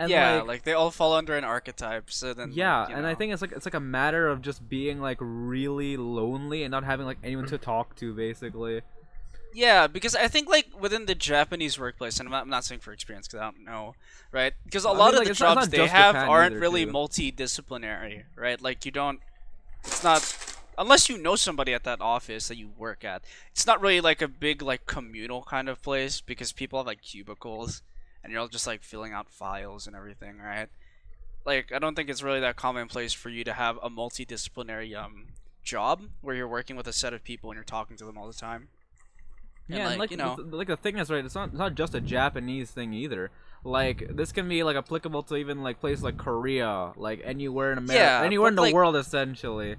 [0.00, 2.10] And yeah, like, like, they all fall under an archetype.
[2.10, 4.66] So then, yeah, you and I think it's like it's like a matter of just
[4.66, 7.64] being like really lonely and not having like anyone to mm-hmm.
[7.64, 8.80] talk to, basically.
[9.52, 12.80] yeah, because I think like within the Japanese workplace, and I'm not, I'm not saying
[12.80, 13.94] for experience because I don't know,
[14.32, 14.54] right?
[14.64, 16.28] Because a I lot mean, of like, the it's not- it's jobs they have Japan
[16.28, 16.92] aren't either, really too.
[16.92, 18.60] multidisciplinary, right?
[18.60, 19.20] Like you don't,
[19.84, 20.22] it's not
[20.78, 23.22] unless you know somebody at that office that you work at.
[23.52, 27.02] It's not really like a big like communal kind of place because people have like
[27.02, 27.82] cubicles,
[28.22, 30.68] and you're all just like filling out files and everything, right?
[31.44, 35.28] Like I don't think it's really that commonplace for you to have a multidisciplinary um
[35.62, 38.26] job where you're working with a set of people and you're talking to them all
[38.26, 38.68] the time.
[39.68, 41.24] And, Yeah, and like, like, you know- the, like the thing is right.
[41.24, 43.30] It's not it's not just a Japanese thing either.
[43.62, 47.78] Like this can be like applicable to even like places like Korea, like anywhere in
[47.78, 49.76] America, Yeah, anywhere in the like- world essentially.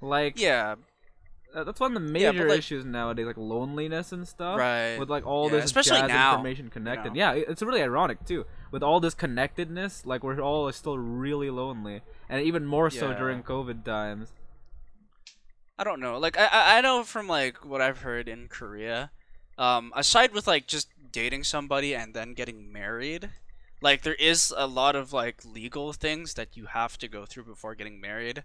[0.00, 0.76] Like Yeah,
[1.62, 4.58] that's one of the Yeah, major like- issues nowadays, like loneliness and stuff.
[4.58, 4.98] Right.
[4.98, 7.10] With like all Yeah, this especially jazz now, information connected.
[7.12, 7.18] know.
[7.18, 8.44] Yeah, it's really ironic too.
[8.72, 13.44] With all this connectedness, like we're all still really lonely, and even more so during
[13.44, 14.32] COVID times.
[15.78, 16.18] I don't know.
[16.18, 19.10] Like I- I I know from like what I've heard in Korea,
[19.58, 23.30] um, aside with like just dating somebody and then getting married,
[23.80, 27.44] like there is a lot of like legal things that you have to go through
[27.44, 28.44] before getting married.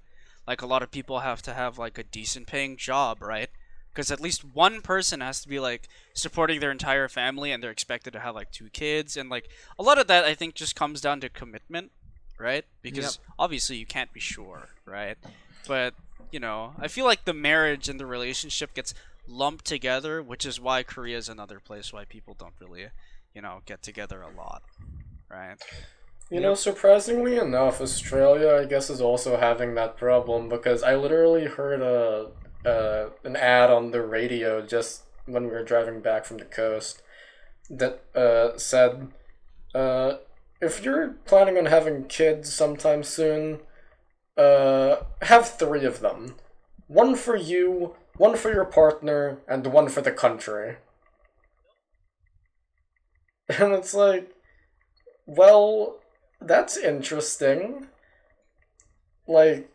[0.49, 3.49] Like a lot of people have to have like a decent paying job, right?
[3.93, 7.69] Because at least one person has to be like supporting their entire family, and they're
[7.69, 9.47] expected to have like two kids, and like
[9.77, 11.91] a lot of that I think just comes down to commitment,
[12.39, 12.65] right?
[12.81, 15.19] Because obviously you can't be sure, right?
[15.67, 15.93] But
[16.31, 18.95] you know, I feel like the marriage and the relationship gets
[19.27, 22.87] lumped together, which is why Korea is another place why people don't really,
[23.35, 24.63] you know, get together a lot,
[25.29, 25.57] right?
[26.31, 31.45] You know, surprisingly enough, Australia, I guess, is also having that problem because I literally
[31.45, 32.29] heard a
[32.69, 37.01] uh, an ad on the radio just when we were driving back from the coast
[37.69, 39.07] that uh, said,
[39.73, 40.17] uh,
[40.61, 43.61] "If you're planning on having kids sometime soon,
[44.37, 46.35] uh, have three of them.
[46.87, 50.77] One for you, one for your partner, and one for the country."
[53.49, 54.31] And it's like,
[55.25, 55.97] well,
[56.41, 57.87] that's interesting.
[59.27, 59.69] Like,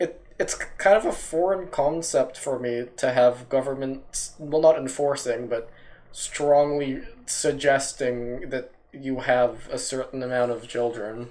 [0.00, 5.48] it it's kind of a foreign concept for me to have governments, well, not enforcing,
[5.48, 5.70] but
[6.12, 11.30] strongly suggesting that you have a certain amount of children.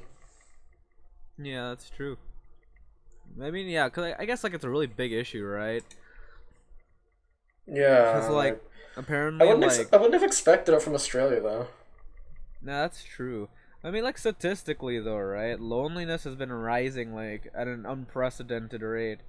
[1.38, 2.18] Yeah, that's true.
[3.42, 5.84] I mean, yeah, cause I, I guess like it's a really big issue, right?
[7.66, 8.14] Yeah.
[8.14, 8.62] Because like
[8.96, 11.68] I apparently wouldn't, like ex- I wouldn't have expected it from Australia though.
[12.62, 13.50] Nah, that's true.
[13.84, 15.60] I mean, like statistically, though, right?
[15.60, 19.20] Loneliness has been rising like at an unprecedented rate.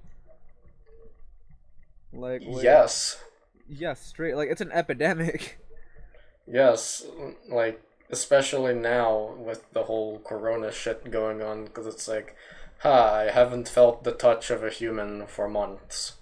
[2.13, 3.21] Like, Yes.
[3.67, 5.59] yes, straight like it's an epidemic.
[6.47, 7.03] Yes.
[7.49, 7.81] Like
[8.11, 12.35] especially now with the whole corona shit going on because it's like,
[12.79, 16.13] ha, I haven't felt the touch of a human for months.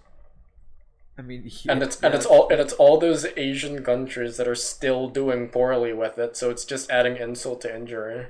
[1.17, 4.47] I mean, and it's yeah, and it's all and it's all those Asian countries that
[4.47, 8.27] are still doing poorly with it, so it's just adding insult to injury.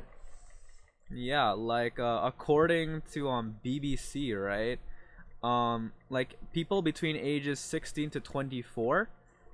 [1.10, 4.80] Yeah, like uh, according to um BBC, right?
[5.44, 9.10] Um, like people between ages 16 to 24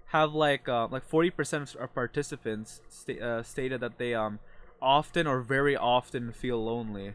[0.08, 4.40] have like uh, like 40% of participants sta- uh, stated that they um
[4.82, 7.14] often or very often feel lonely.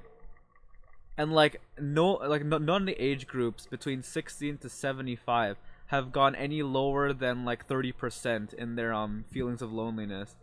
[1.17, 5.57] And like no like no, none of the age groups between 16 to 75
[5.95, 10.37] have gone any lower than like 30% in their um feelings of loneliness.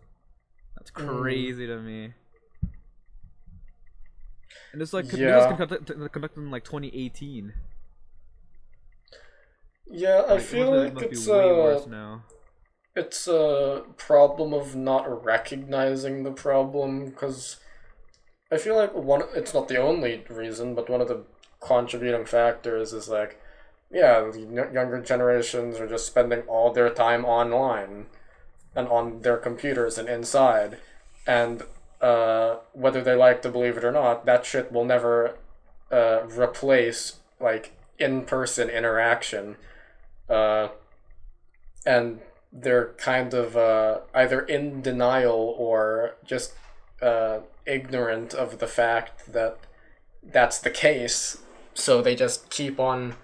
[0.76, 1.08] That's Mm.
[1.20, 2.14] crazy to me.
[4.74, 5.36] And it's like Yeah.
[5.36, 7.54] was conducted, conducted in like 2018.
[9.88, 11.82] Yeah, I Like, feel it like it's way uh,
[12.96, 17.58] it's a problem of not recognizing the problem because
[18.52, 21.26] I feel like one it's not the only reason, but one of the
[21.62, 23.41] contributing factors is like
[23.94, 28.06] yeah, the younger generations are just spending all their time online
[28.76, 30.78] and on their computers and inside
[31.28, 31.64] and
[32.02, 35.38] uh, whether they like to believe it or not, that shit will never
[35.92, 39.56] uh, replace like in-person interaction.
[40.30, 40.70] Uh,
[41.86, 42.22] and
[42.52, 46.54] they're kind of uh, either in denial or just
[47.02, 49.58] uh, ignorant of the fact that
[50.24, 51.38] that's the case.
[51.74, 53.16] So they just keep on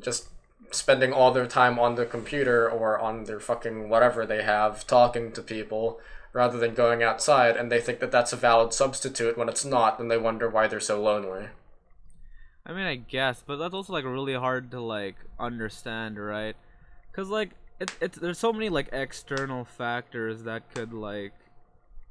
[0.00, 0.28] just
[0.70, 5.30] spending all their time on the computer or on their fucking whatever they have talking
[5.32, 6.00] to people
[6.32, 10.00] rather than going outside and they think that that's a valid substitute when it's not
[10.00, 11.48] and they wonder why they're so lonely.
[12.66, 16.56] I mean, I guess, but that's also like really hard to like understand, right?
[17.12, 21.32] Cause like it, it's there's so many like external factors that could like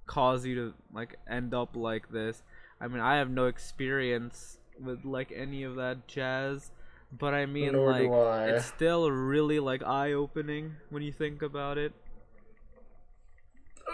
[0.06, 2.44] cause you to like end up like this.
[2.80, 6.72] I mean, I have no experience with like any of that jazz,
[7.18, 8.46] but I mean, Nor like I.
[8.50, 11.94] it's still really like eye opening when you think about it.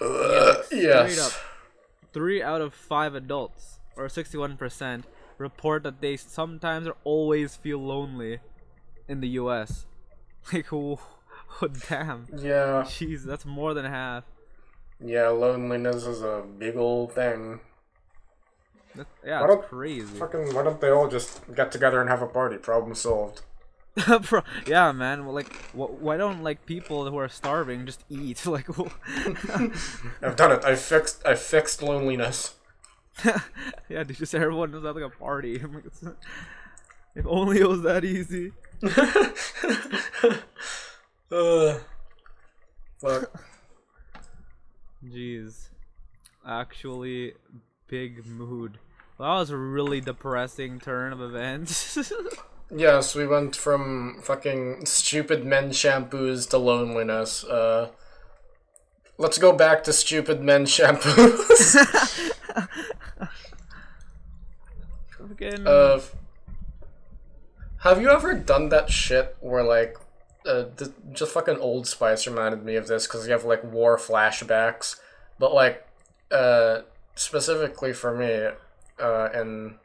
[0.01, 1.19] Ugh, Straight yes.
[1.19, 1.33] up,
[2.13, 5.03] three out of five adults, or 61%,
[5.37, 8.39] report that they sometimes or always feel lonely
[9.07, 9.85] in the U.S.
[10.53, 10.99] Like, oh,
[11.61, 12.25] oh damn.
[12.31, 12.83] Yeah.
[12.87, 14.23] Jeez, that's more than half.
[15.03, 17.59] Yeah, loneliness is a big old thing.
[18.99, 20.19] That, yeah, don't- crazy.
[20.19, 22.57] Fucking, why don't they all just get together and have a party?
[22.57, 23.41] Problem solved.
[24.65, 25.25] Yeah, man.
[25.25, 28.45] Well, like, wh- why don't like people who are starving just eat?
[28.55, 28.67] Like,
[30.21, 30.63] I've done it.
[30.63, 31.25] I fixed.
[31.25, 32.55] I fixed loneliness.
[33.89, 35.59] yeah, dude, just everyone just having a party.
[35.59, 35.85] Like,
[37.15, 38.51] if only it was that easy.
[41.31, 41.79] uh,
[42.99, 43.31] fuck.
[45.05, 45.69] Jeez.
[46.47, 47.33] Actually,
[47.87, 48.77] big mood.
[49.19, 52.11] Well, that was a really depressing turn of events.
[52.71, 57.43] Yes, we went from fucking stupid men shampoos to loneliness.
[57.43, 57.89] Uh,
[59.17, 62.29] let's go back to stupid men shampoos.
[65.17, 65.65] Fucking.
[65.65, 65.99] uh,
[67.79, 69.97] have you ever done that shit where like,
[70.45, 73.97] uh, th- just fucking Old Spice reminded me of this because you have like war
[73.97, 74.97] flashbacks,
[75.39, 75.87] but like,
[76.29, 76.81] uh,
[77.15, 78.49] specifically for me,
[78.99, 79.75] uh, and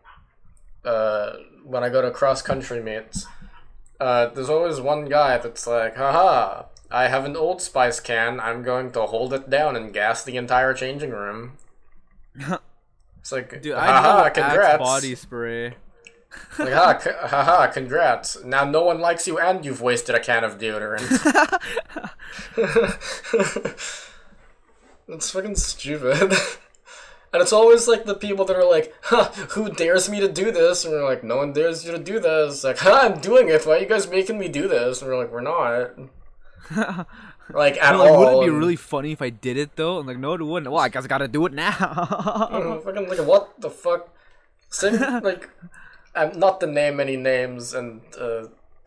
[0.84, 1.32] uh,
[1.64, 3.26] when I go to cross country meets,
[4.00, 8.62] uh, there's always one guy that's like, haha, I have an Old Spice can, I'm
[8.62, 11.52] going to hold it down and gas the entire changing room.
[13.24, 14.78] It's like, Dude, haha, congrats.
[14.78, 15.76] body spray.
[16.58, 18.44] Like, ha, c- haha, congrats.
[18.44, 21.08] Now no one likes you and you've wasted a can of deodorant.
[25.08, 26.34] it's fucking stupid.
[27.34, 30.50] And it's always like the people that are like, huh, who dares me to do
[30.50, 30.84] this?
[30.84, 32.64] And we're like, no one dares you to do this.
[32.64, 33.66] Like, huh, I'm doing it.
[33.66, 35.02] Why are you guys making me do this?
[35.02, 35.98] And we're like, we're not.
[37.52, 38.18] Like, at But, like, all.
[38.20, 39.98] wouldn't it be really funny if I did it though?
[39.98, 40.72] I'm like, no, it wouldn't.
[40.72, 41.72] Well, I guess I gotta do it now.
[42.84, 44.08] Fucking like what the fuck?
[44.70, 45.50] Same like
[46.14, 48.44] I'm not to name any names, and uh,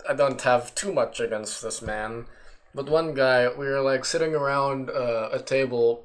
[0.10, 2.26] I don't have too much against this man.
[2.74, 6.04] But one guy, we were like sitting around uh, a table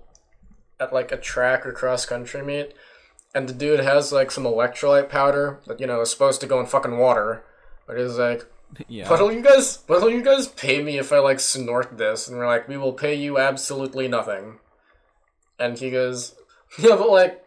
[0.82, 2.74] at like a track or cross country meet,
[3.34, 6.60] and the dude has like some electrolyte powder that you know is supposed to go
[6.60, 7.44] in fucking water,
[7.86, 8.46] but he's like,
[8.88, 9.08] Yeah.
[9.08, 9.78] "What'll you guys?
[9.86, 12.92] What'll you guys pay me if I like snort this?" And we're like, "We will
[12.94, 14.58] pay you absolutely nothing."
[15.58, 16.34] And he goes,
[16.78, 17.38] "Yeah, but like."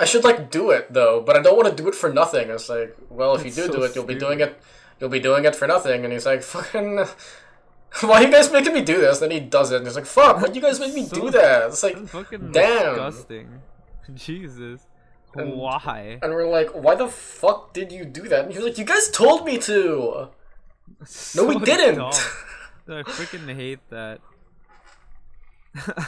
[0.00, 2.50] I should like do it though, but I don't want to do it for nothing.
[2.50, 4.56] It's like, well, if you do so do it, you'll be doing it.
[5.00, 6.04] You'll be doing it for nothing.
[6.04, 7.04] And he's like, fucking,
[8.02, 9.18] why are you guys making me do this?
[9.18, 11.30] Then he does it, and he's like, fuck, why you guys make me So- do
[11.30, 11.68] that?
[11.68, 12.94] It's like, fucking damn.
[12.94, 13.62] disgusting.
[14.14, 14.86] Jesus.
[15.34, 16.18] And- Why?
[16.22, 18.44] and we're like, why the fuck did you do that?
[18.44, 20.28] And he was like, you guys told me to.
[21.36, 22.00] No, we didn't.
[22.00, 24.20] I freaking hate that.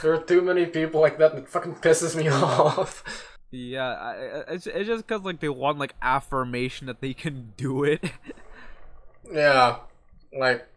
[0.01, 3.03] there are too many people like that that fucking pisses me off.
[3.51, 7.83] Yeah, I- it's, it's just because like they want like affirmation that they can do
[7.83, 8.03] it.
[9.31, 9.77] Yeah,
[10.37, 10.67] like,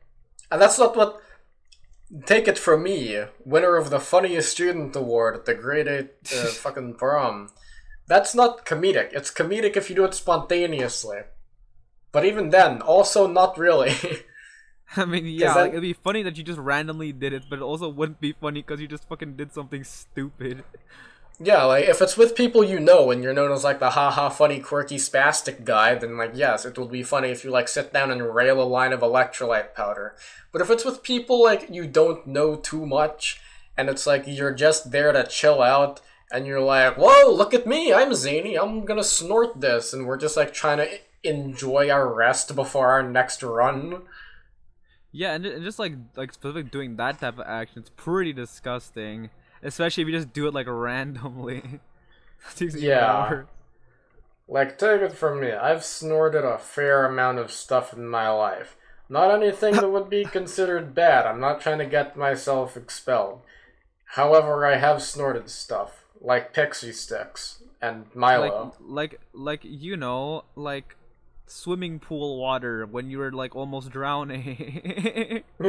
[0.54, 1.20] and that's not what.
[2.26, 6.46] Take it from me, winner of the funniest student award at the grade eight uh,
[6.62, 7.48] fucking prom.
[8.06, 9.10] That's not comedic.
[9.12, 11.22] It's comedic if you do it spontaneously.
[12.12, 13.94] But even then, also not really.
[14.96, 17.58] I mean, yeah, that- like, it'd be funny that you just randomly did it, but
[17.58, 20.62] it also wouldn't be funny because you just fucking did something stupid.
[21.40, 24.28] Yeah, like if it's with people you know and you're known as like the haha
[24.28, 27.92] funny quirky spastic guy, then like yes, it will be funny if you like sit
[27.92, 30.14] down and rail a line of electrolyte powder.
[30.52, 33.40] But if it's with people like you don't know too much
[33.76, 37.66] and it's like you're just there to chill out and you're like, "Whoa, look at
[37.66, 37.92] me.
[37.92, 38.56] I'm zany.
[38.56, 40.88] I'm going to snort this." And we're just like trying to
[41.24, 44.02] enjoy our rest before our next run.
[45.10, 49.30] Yeah, and, and just like like specifically doing that type of action, it's pretty disgusting.
[49.64, 51.80] Especially if you just do it like randomly.
[52.76, 53.44] Yeah.
[54.46, 58.76] Like, take it from me, I've snorted a fair amount of stuff in my life.
[59.08, 61.24] Not anything that would be considered bad.
[61.26, 63.40] I'm not trying to get myself expelled.
[64.04, 68.74] However, I have snorted stuff, like pixie sticks and Like Milo.
[68.80, 70.96] like like you know like
[71.46, 75.44] swimming pool water when you were like almost drowning.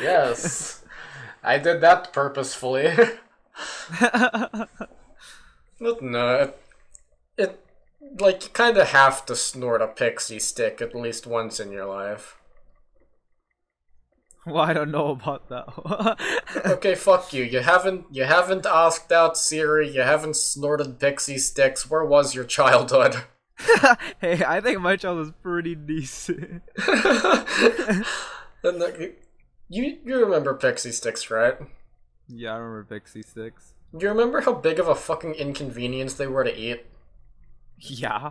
[0.00, 0.84] yes.
[1.42, 2.92] I did that purposefully.
[5.78, 6.58] But no, it,
[7.36, 7.60] it
[8.18, 11.84] like you kind of have to snort a pixie stick at least once in your
[11.84, 12.38] life.
[14.46, 16.16] well, I don't know about that.
[16.64, 17.44] Okay, fuck you.
[17.44, 19.88] You haven't you haven't asked out Siri.
[19.88, 21.90] You haven't snorted pixie sticks.
[21.90, 23.16] Where was your childhood?
[24.20, 26.62] hey, I think my child was pretty decent.
[28.62, 29.12] And the-
[29.68, 31.56] you you remember pixie sticks, right?
[32.28, 33.72] yeah, I remember Pixie Sticks.
[33.96, 36.86] Do you remember how big of a fucking inconvenience they were to eat?
[37.78, 38.30] Yeah.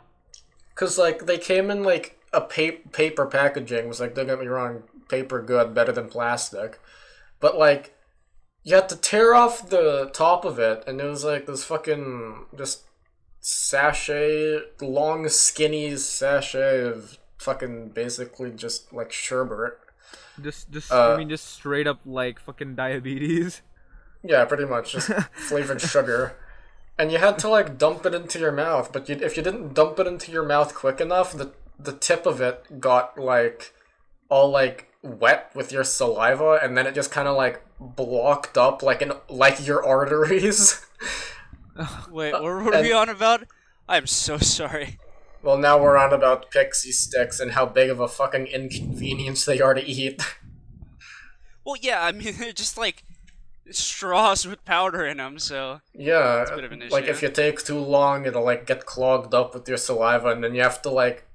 [0.75, 3.87] Cause like they came in like a pa- paper packaging.
[3.87, 6.79] Was like don't get me wrong, paper good, better than plastic.
[7.39, 7.95] But like,
[8.63, 12.47] you had to tear off the top of it, and it was like this fucking
[12.57, 12.83] just
[13.39, 19.77] sachet, long skinny sachet of fucking basically just like sherbet.
[20.41, 23.61] Just just Uh, I mean just straight up like fucking diabetes.
[24.23, 26.35] Yeah, pretty much just flavored sugar.
[26.97, 29.73] And you had to like dump it into your mouth, but you, if you didn't
[29.73, 33.73] dump it into your mouth quick enough, the the tip of it got like
[34.29, 38.81] all like wet with your saliva, and then it just kind of like blocked up
[38.81, 40.85] like an like your arteries.
[42.09, 43.43] Wait, what were we and- on about?
[43.87, 44.97] I'm so sorry.
[45.45, 49.61] Well, now we're on about pixie sticks and how big of a fucking inconvenience they
[49.61, 50.21] are to eat.
[51.65, 53.03] Well, yeah, I mean they're just like
[53.71, 56.93] straws with powder in them, so Yeah, it's a bit of an issue.
[56.93, 60.43] like if you take too long, it'll like get clogged up with your saliva, and
[60.43, 61.25] then you have to like,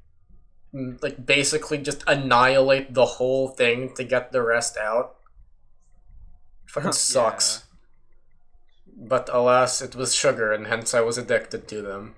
[0.73, 5.17] like basically just annihilate the whole thing to get the rest out.
[6.69, 7.65] Fucking sucks.
[8.97, 12.15] But alas, it was sugar, and hence I was addicted to them.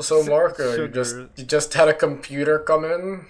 [0.00, 3.26] So Marco, uh, you just you just had a computer come in.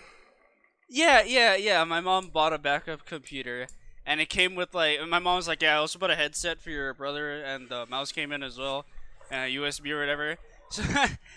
[0.89, 1.85] Yeah, yeah, yeah.
[1.85, 3.67] My mom bought a backup computer,
[4.07, 5.07] and it came with like.
[5.07, 7.85] My mom was like, "Yeah, I also bought a headset for your brother, and the
[7.87, 8.87] mouse came in as well,
[9.31, 10.37] and a USB or whatever."
[10.71, 10.83] So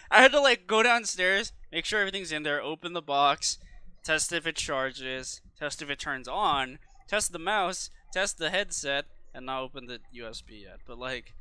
[0.09, 3.59] I had to like go downstairs, make sure everything's in there, open the box,
[4.03, 9.05] test if it charges, test if it turns on, test the mouse, test the headset,
[9.35, 10.79] and not open the USB yet.
[10.87, 11.33] But like,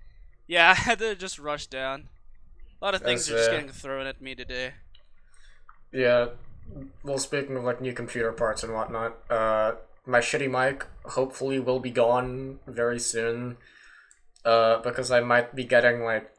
[0.46, 2.08] yeah, I had to just rush down.
[2.80, 4.74] A lot of things That's, are just uh, getting thrown at me today.
[5.92, 6.28] Yeah.
[7.02, 9.72] Well, speaking of like new computer parts and whatnot, uh,
[10.04, 13.56] my shitty mic hopefully will be gone very soon.
[14.44, 16.30] Uh, because I might be getting like,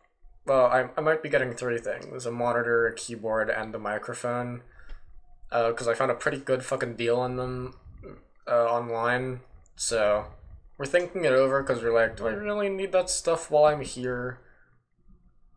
[0.46, 4.62] well, I, I might be getting three things: a monitor, a keyboard, and a microphone.
[5.52, 7.76] Uh, because I found a pretty good fucking deal on them
[8.48, 9.42] uh, online.
[9.76, 10.26] So
[10.78, 13.82] we're thinking it over because we're like, do I really need that stuff while I'm
[13.82, 14.40] here?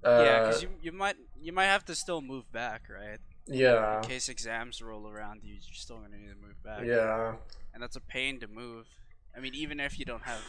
[0.05, 3.18] Uh, yeah, because you you might you might have to still move back, right?
[3.46, 6.84] yeah, In case exams roll around, you you're still gonna need to move back.
[6.84, 7.34] yeah.
[7.74, 8.86] and that's a pain to move.
[9.36, 10.42] I mean, even if you don't have,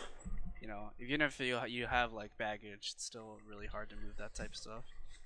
[0.61, 4.15] you know, even if you you have like baggage, it's still really hard to move
[4.17, 4.83] that type of stuff.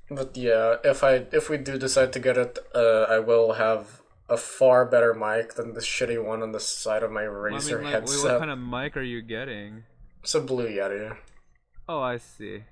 [0.09, 4.01] But yeah, if I if we do decide to get it, uh, I will have
[4.30, 7.49] a far better mic than the shitty one on the side of my Well, I
[7.59, 8.32] Razer mean, like, wait, headset.
[8.32, 9.84] what kind of mic are you getting?
[10.23, 11.15] It's a Blue Yeti.
[11.88, 12.63] Oh, I see.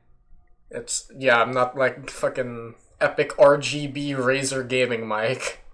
[0.74, 5.60] It's yeah, I'm not like fucking epic RGB Razer gaming mic.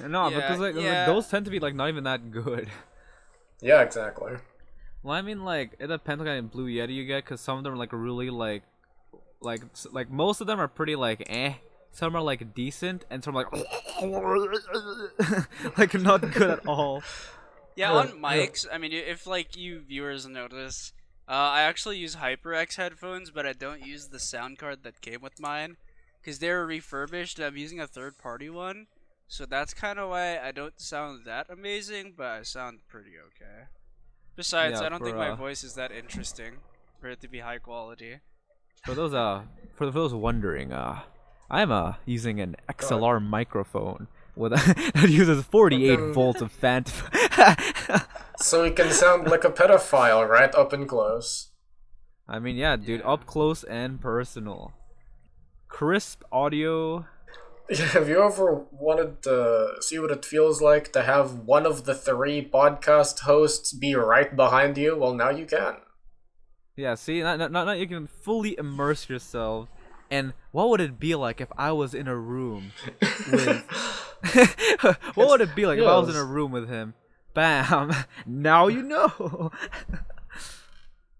[0.00, 2.70] No, Yeah, because like, like, those tend to be like not even that good.
[3.60, 4.34] Yeah, exactly.
[5.02, 7.58] Well, I mean, like it depends on kind of blue yeti you get, because some
[7.58, 8.62] of them are like really like,
[9.40, 9.62] like
[9.92, 11.54] like most of them are pretty like eh.
[11.92, 13.68] Some are like decent, and some are like
[15.78, 17.04] like not good at all.
[17.76, 18.46] Yeah, Yeah, on yeah.
[18.46, 20.92] mics, I mean, if like you viewers notice,
[21.28, 25.22] uh, I actually use HyperX headphones, but I don't use the sound card that came
[25.22, 25.76] with mine,
[26.20, 27.40] because they're refurbished.
[27.40, 28.86] I'm using a third-party one,
[29.28, 33.68] so that's kind of why I don't sound that amazing, but I sound pretty okay.
[34.36, 36.54] Besides, Yeah, I don't think my uh, voice is that interesting
[37.00, 38.20] for it to be high quality.
[38.84, 39.42] For those uh,
[39.74, 41.02] for those wondering, uh,
[41.50, 46.84] I'm uh using an XLR microphone with a, that uses 48 Fucking- volts of fan.
[48.38, 51.50] So he can sound like a pedophile right up and close.
[52.28, 53.06] I mean, yeah, dude, Yeah.
[53.12, 54.72] up close and personal.
[55.68, 57.06] Crisp audio.
[57.70, 61.84] Yeah, Have you ever wanted to see what it feels like to have one of
[61.84, 64.96] the three podcast hosts be right behind you?
[64.96, 65.76] Well, now you can.
[66.76, 69.68] Yeah, see, not, not, not you can fully immerse yourself.
[70.10, 72.72] And what would it be like if I was in a room
[73.30, 73.64] with?
[75.14, 76.94] what would it be like if I was in a room with him?
[77.34, 77.92] Bam!
[78.26, 79.50] Now you know.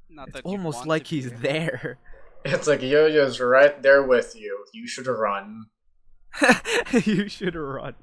[0.08, 1.20] Not it's that you almost like to be.
[1.22, 1.98] he's there.
[2.44, 4.64] It's like Yo-Yo's right there with you.
[4.72, 5.66] You should run.
[7.04, 7.94] you should run.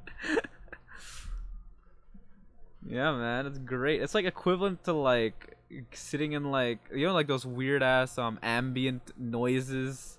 [2.85, 4.01] yeah, man, it's great.
[4.01, 5.57] It's like equivalent to like
[5.93, 10.17] sitting in like you know like those weird ass um ambient noises,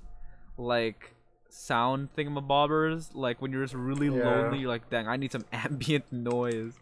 [0.56, 1.14] like
[1.48, 3.10] sound thingamabobbers.
[3.14, 4.10] Like when you're just really Yeah.
[4.10, 6.74] lonely, you're like, dang, I need some ambient noise.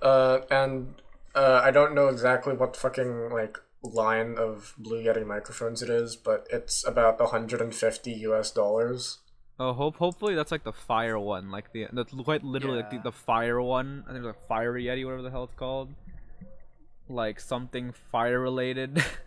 [0.00, 1.02] Uh, and
[1.34, 6.16] uh, I don't know exactly what fucking like line of Blue Yeti microphones it is,
[6.16, 9.18] but it's about 150 US dollars.
[9.58, 12.98] Oh, hope hopefully that's like the fire one, like the that's quite literally like the,
[12.98, 14.04] the fire one.
[14.06, 15.94] I think it's like fire yeti, whatever the hell it's called.
[17.08, 19.02] Like something fire related.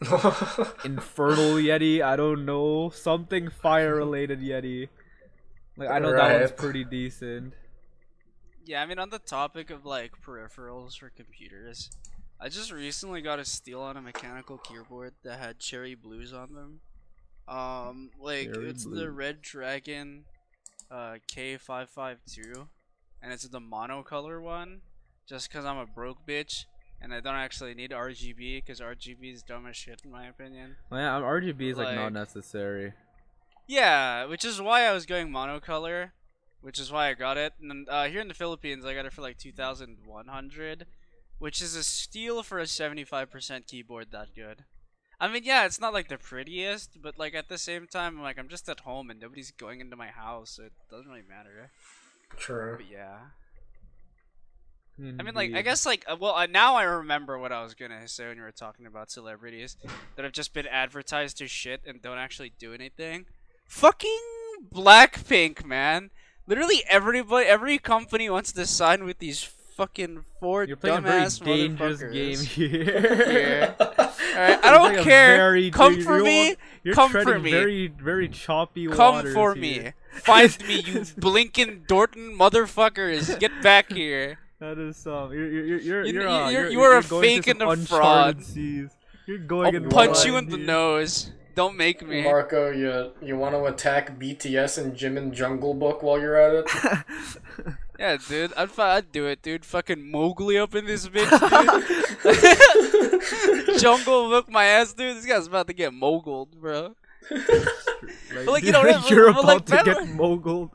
[0.84, 2.88] Infernal Yeti, I don't know.
[2.88, 4.88] Something fire related Yeti.
[5.76, 7.52] Like I know that one's pretty decent.
[8.64, 11.90] Yeah, I mean, on the topic of like peripherals for computers,
[12.40, 16.54] I just recently got a steal on a mechanical keyboard that had cherry blues on
[16.54, 16.80] them.
[17.46, 19.06] Um, like Cherry it's the.
[19.06, 20.20] Redragon,
[20.90, 22.68] uh, K552,
[23.22, 24.80] and it's the monocolor one.
[25.26, 26.64] Just cause I'm a broke bitch
[27.00, 30.76] and I don't actually need RGB, cause RGB is dumb as shit in my opinion.
[30.90, 32.92] Well, yeah, RGB is like, not necessary.
[33.66, 36.10] Yeah, which is why I was going monocolor,
[36.60, 37.54] which is why I got it.
[37.60, 40.86] And then, uh, here in the Philippines, I got it for like 2,100,
[41.38, 44.64] which is a steal for a 75% keyboard that good.
[45.20, 48.22] I mean, yeah, it's not like the prettiest, but like at the same time, I'm
[48.22, 51.22] like I'm just at home and nobody's going into my house, so it doesn't really
[51.28, 51.70] matter.
[52.38, 52.76] True.
[52.78, 53.18] But yeah,
[55.18, 57.74] I mean, like I guess like uh, well uh, now I remember what I was
[57.74, 59.76] gonna say when you were talking about celebrities
[60.16, 63.26] that have just been advertised to shit and don't actually do anything.
[63.66, 64.18] Fucking
[64.74, 66.10] Blackpink, man.
[66.46, 71.28] Literally everybody, every company wants to sign with these fucking four You're playing a very
[71.44, 73.24] dangerous game here.
[73.30, 73.74] Yeah.
[73.80, 75.36] Alright, I don't care.
[75.36, 76.56] very- Come for you're me.
[76.82, 77.50] You're Come for me.
[77.50, 79.62] very, very choppy Come for here.
[79.84, 79.92] me.
[80.12, 83.38] Find me, you blinking Dorton motherfuckers.
[83.38, 84.38] Get back here.
[84.60, 85.32] That is some.
[85.32, 87.68] You're you're you're You- you're, uh, you're- you're, you are a fake to and some
[87.68, 88.44] a uncharted fraud.
[88.44, 88.90] Seas.
[89.26, 91.32] You're going I'll in punch you blind in the nose.
[91.54, 92.22] Don't make me.
[92.22, 96.54] Marco, you you want to attack BTS and Jim and Jungle Book while you're at
[96.54, 96.66] it?
[97.98, 99.62] Yeah, dude, I'd, I'd do it, dude.
[99.66, 101.28] Fucking Mowgli up in this bitch,
[102.22, 103.78] dude.
[103.80, 105.18] Jungle Book my ass, dude.
[105.18, 106.94] This guy's about to get moguled, bro.
[108.34, 110.70] Like, like, you know, but- you're but, about like, to get moguled.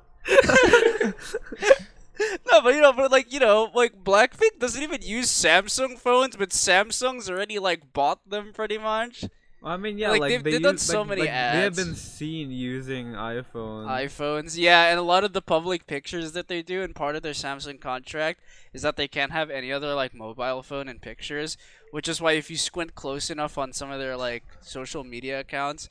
[2.51, 6.35] No, but you know, but like, you know, like Blackpink doesn't even use Samsung phones,
[6.35, 9.25] but Samsung's already like bought them pretty much.
[9.63, 11.33] I mean, yeah, Like, like, they've- they they've done use- so like- many like, They
[11.33, 13.87] have been seen using iPhones.
[13.87, 17.23] iPhones, yeah, and a lot of the public pictures that they do, and part of
[17.23, 18.41] their Samsung contract
[18.73, 21.57] is that they can't have any other like mobile phone in pictures,
[21.89, 25.39] which is why if you squint close enough on some of their like social media
[25.39, 25.89] accounts,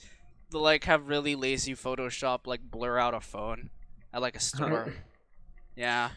[0.50, 3.70] they'll like have really lazy Photoshop like blur out a phone
[4.12, 4.94] at like a store.
[5.76, 6.10] Yeah,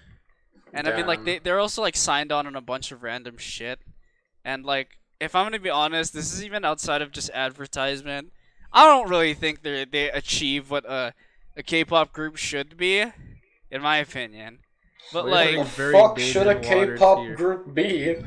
[0.74, 3.38] and I mean like they they're also like signed on on a bunch of random
[3.38, 3.80] shit,
[4.46, 4.90] and like
[5.20, 8.32] if I'm gonna be honest, this is even outside of just advertisement.
[8.74, 11.14] I don't really think they they achieve what a
[11.56, 13.04] a K-pop group should be,
[13.72, 14.60] in my opinion.
[15.12, 17.36] But We're like, having What the fuck should a waters K-pop here.
[17.36, 18.00] group be?
[18.04, 18.26] it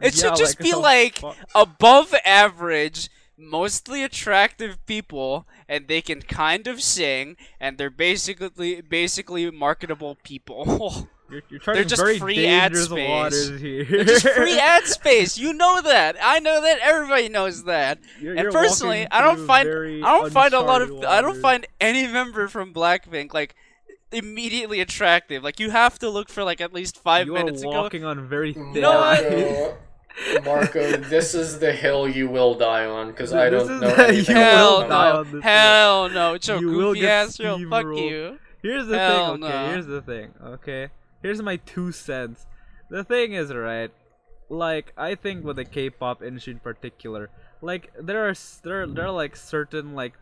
[0.00, 6.22] Yeah, should just be how like fu- above average, mostly attractive people, and they can
[6.22, 11.08] kind of sing, and they're basically basically marketable people.
[11.30, 13.08] You're, you're charging just free ad space.
[13.08, 13.82] waters here.
[13.84, 15.38] They're just free ad space.
[15.38, 16.16] You know that.
[16.22, 16.78] I know that.
[16.82, 17.98] Everybody knows that.
[18.20, 21.22] You're- and you're personally, I don't find I don't find a lot of uncharted I
[21.22, 23.54] don't find any member from Blackpink like
[24.12, 25.42] immediately attractive.
[25.42, 27.70] Like you have to look for like at least five You are minutes ago.
[27.70, 29.24] walking on very thin know what?
[29.24, 29.72] ice.
[30.44, 34.08] Marco, Marco, this is the hill you will die on because I don't know the-
[34.08, 35.32] anything you Hell about will die on no!
[35.32, 36.34] this Hell no!
[36.34, 37.38] It's your You will goofy get ass.
[37.38, 38.38] Yo, fuck you.
[38.62, 39.52] Here's the Hell thing, okay?
[39.66, 39.70] no.
[39.72, 40.88] Here's the thing, okay?
[41.22, 42.46] Here's my two cents.
[42.90, 43.90] The thing is, right?
[44.48, 49.06] Like, I think with the K-pop industry in particular, like there are there are, there
[49.06, 50.12] are like certain like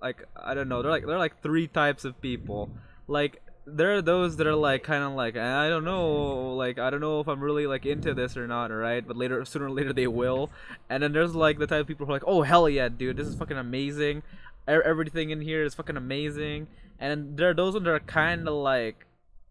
[0.00, 2.70] like I don't know, there are like there are like three types of people.
[3.08, 6.90] Like there are those that are like kind of like I don't know, like I
[6.90, 9.06] don't know if I'm really like into this or not, right?
[9.06, 10.50] But later, sooner or later, they will.
[10.90, 13.16] And then there's like the type of people who are like, oh hell yeah, dude,
[13.16, 14.22] this is fucking amazing.
[14.68, 16.66] Everything in here is fucking amazing.
[17.00, 19.06] And there are those ones that are kind of like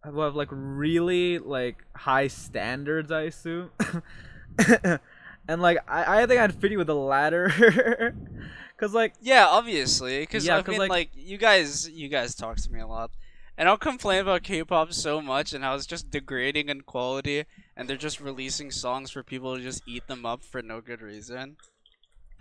[0.06, 3.72] who have like really like high standards, I assume.
[5.48, 8.14] and like I, I think I'd fit you with the latter,
[8.78, 12.36] cause like Yeah, obviously, because Yeah, I 'cause, mean, like- like, you guys, you guys
[12.36, 13.12] talk to me a lot,
[13.58, 17.46] and I'll complain about K-pop so much and how it's just degrading in quality,
[17.76, 21.02] and they're just releasing songs for people to just eat them up for no good
[21.02, 21.58] reason.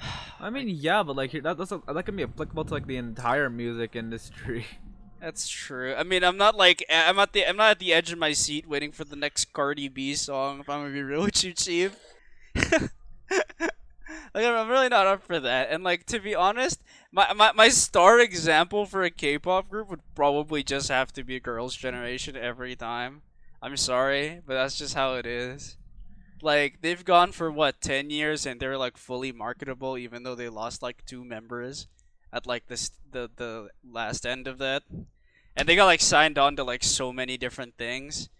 [0.40, 3.50] I mean yeah, but like that that's that can be applicable to like the entire
[3.50, 4.66] music industry.
[5.20, 5.94] That's true.
[5.94, 8.32] I mean, I'm not like I'm at the I'm not at the edge of my
[8.32, 10.61] seat waiting for the next Cardi B song.
[10.61, 11.94] If I'm gonna be real with you, Chief.
[12.54, 12.90] like
[14.34, 15.68] I'm I'm really not up for that.
[15.70, 16.80] And like to be honest,
[17.12, 21.40] my, my my star example for a K-pop group would probably just have to be
[21.40, 23.22] Girls' Generation every time.
[23.62, 25.76] I'm sorry, but that's just how it is.
[26.42, 30.48] Like they've gone for what ten years and they're like fully marketable, even though they
[30.48, 31.88] lost like two members
[32.32, 34.84] at like this the the last end of that,
[35.56, 38.30] and they got like signed on to like so many different things,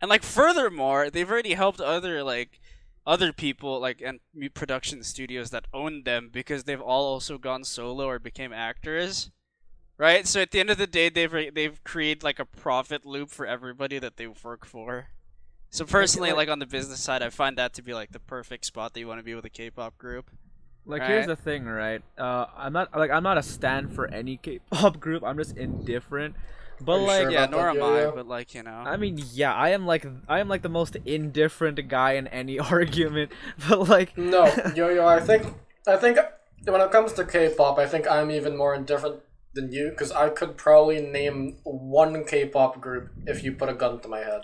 [0.00, 2.59] and like furthermore, they've already helped other like
[3.06, 4.20] other people like and
[4.54, 9.30] production studios that own them because they've all also gone solo or became actors.
[9.96, 13.04] Right, so at the end of the day, they've re- they've created like a profit
[13.04, 15.08] loop for everybody that they work for.
[15.68, 18.18] So personally, like- like on the business side, I find that to be like the
[18.18, 20.30] perfect spot that you want to be with a K-pop group.
[20.86, 22.02] Like here's the thing, right?
[22.16, 25.22] Uh, I'm not like I'm not a stand for any K-pop group.
[25.22, 26.34] I'm just indifferent.
[26.80, 28.70] But Are you like, sure Yeah, nor am I, but like you know.
[28.70, 32.58] I mean, yeah, I am like I am like the most indifferent guy in any
[32.76, 33.32] argument.
[33.68, 35.54] But like, No, yo yo, I think
[35.86, 36.18] I think
[36.64, 39.20] when it comes to K-pop, I think I'm even more indifferent
[39.54, 44.00] than you because I could probably name one K-pop group if you put a gun
[44.00, 44.42] to my head.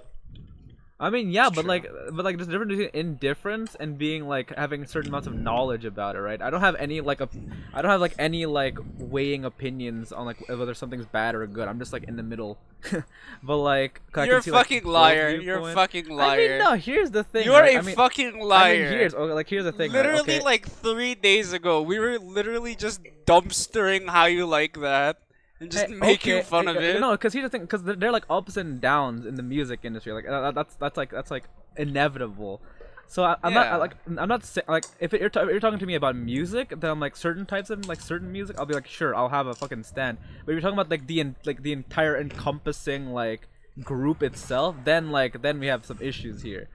[0.99, 1.69] I mean, yeah, but true.
[1.69, 5.35] like, but like, there's a difference between indifference and being like having certain amounts of
[5.35, 6.41] knowledge about it, right?
[6.41, 7.29] I don't have any like a,
[7.75, 11.69] I don't have like any like weighing opinions on like whether something's bad or good.
[11.69, 12.59] I'm just like in the middle.
[13.43, 15.37] but like, You're a see, like, fucking both liar.
[15.37, 16.49] You're a fucking I liar.
[16.49, 16.73] mean, no.
[16.73, 17.45] Here's the thing.
[17.45, 17.77] you are right?
[17.77, 18.75] a I mean, fucking I liar.
[18.75, 19.93] mean, here's okay, like here's the thing.
[19.93, 19.99] right?
[19.99, 20.41] literally, okay?
[20.41, 25.19] like three days ago, we were literally just dumpstering how you like that
[25.61, 27.01] and just Hey, making okay, fun of it.
[27.01, 29.81] No, because here's the thing, because they're, they're like ups and downs in the music
[29.85, 30.13] industry.
[30.13, 31.45] Like uh, that's that's like that's like
[31.77, 32.61] inevitable.
[33.09, 35.61] So I, I'm not I, like I'm not like if it, you're, ta- if you're
[35.61, 38.67] talking to me about music, then I'm like certain types of like certain music, I'll
[38.67, 40.19] be like sure I'll have a fucking stand.
[40.45, 43.49] But if you're talking about like the en- like the entire encompassing like
[43.83, 46.69] group itself, then like then we have some issues here,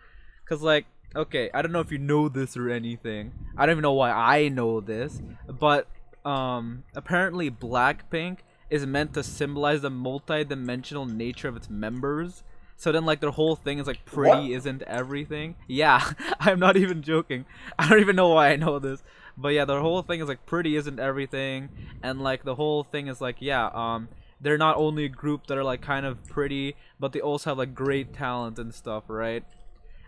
[0.44, 3.34] because like okay I don't know if you know this or anything.
[3.58, 5.88] I don't even know why I know this, but
[6.24, 8.38] um apparently Blackpink
[8.72, 12.42] is meant to symbolize the multi-dimensional nature of its members.
[12.78, 15.56] So then, like their whole thing is like pretty isn't everything.
[15.68, 17.46] Yeah, I'm not even joking.
[17.78, 19.04] I don't even know why I know this,
[19.38, 21.70] but yeah, their whole thing is like pretty isn't everything,
[22.02, 24.08] and like the whole thing is like yeah, um,
[24.40, 27.60] they're not only a group that are like kind of pretty, but they also have
[27.60, 29.44] like great talent and stuff, right?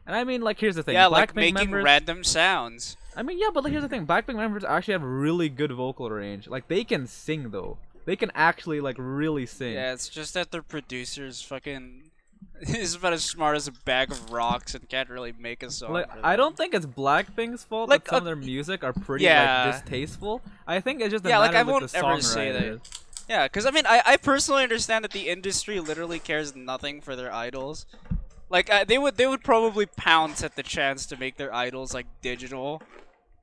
[0.07, 2.97] And I mean, like here's the thing, yeah, like Blackpink making members, random sounds.
[3.15, 6.09] I mean, yeah, but like, here's the thing: Blackpink members actually have really good vocal
[6.09, 6.47] range.
[6.47, 7.77] Like, they can sing though.
[8.05, 9.73] They can actually like really sing.
[9.73, 12.11] Yeah, it's just that their producers fucking
[12.61, 15.93] is about as smart as a bag of rocks and can't really make a song.
[15.93, 18.93] Like, I don't think it's Blackpink's fault Like, that some uh, of their music are
[18.93, 19.65] pretty yeah.
[19.65, 20.41] like distasteful.
[20.67, 22.79] I think it's just a Yeah, like, I of, won't ever say that.
[23.29, 27.15] Yeah, because I mean, I, I personally understand that the industry literally cares nothing for
[27.15, 27.85] their idols.
[28.49, 31.93] Like uh, they would they would probably pounce at the chance to make their idols
[31.93, 32.83] like digital,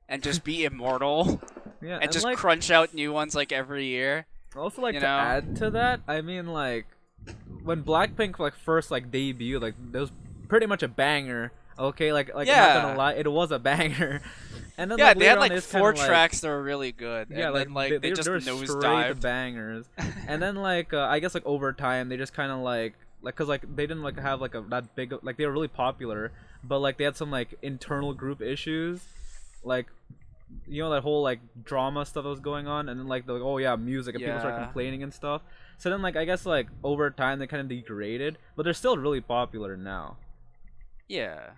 [0.07, 1.41] and just be immortal,
[1.81, 4.25] Yeah, and, just like, crunch out new ones like every year.
[4.55, 5.17] Also, like You to know?
[5.17, 6.85] add to that, I mean, like
[7.63, 10.11] when Blackpink like first like debuted, like it was
[10.47, 11.51] pretty much a banger.
[11.79, 14.21] Okay, like like I'm not gonna lie, it was a banger.
[14.77, 16.61] And then Yeah, like, they had on, like it's kinda, four like- tracks that were
[16.61, 19.21] really good, Yeah, and like, then like they, they, they, just they were straight nosedived.
[19.21, 19.85] bangers.
[20.27, 23.35] and then like uh, I guess like over time they just kind of like like
[23.35, 26.31] cause like they didn't like have like a that big like they were really popular,
[26.63, 29.01] but like they had some like internal group issues,
[29.63, 29.87] like
[30.67, 33.33] you know that whole like drama stuff that was going on, and then like the
[33.33, 35.41] oh yeah music and people start complaining and stuff.
[35.77, 38.97] So then like I guess like over time they kind of degraded, but they're still
[38.97, 40.17] really popular now.
[41.07, 41.51] Yeah,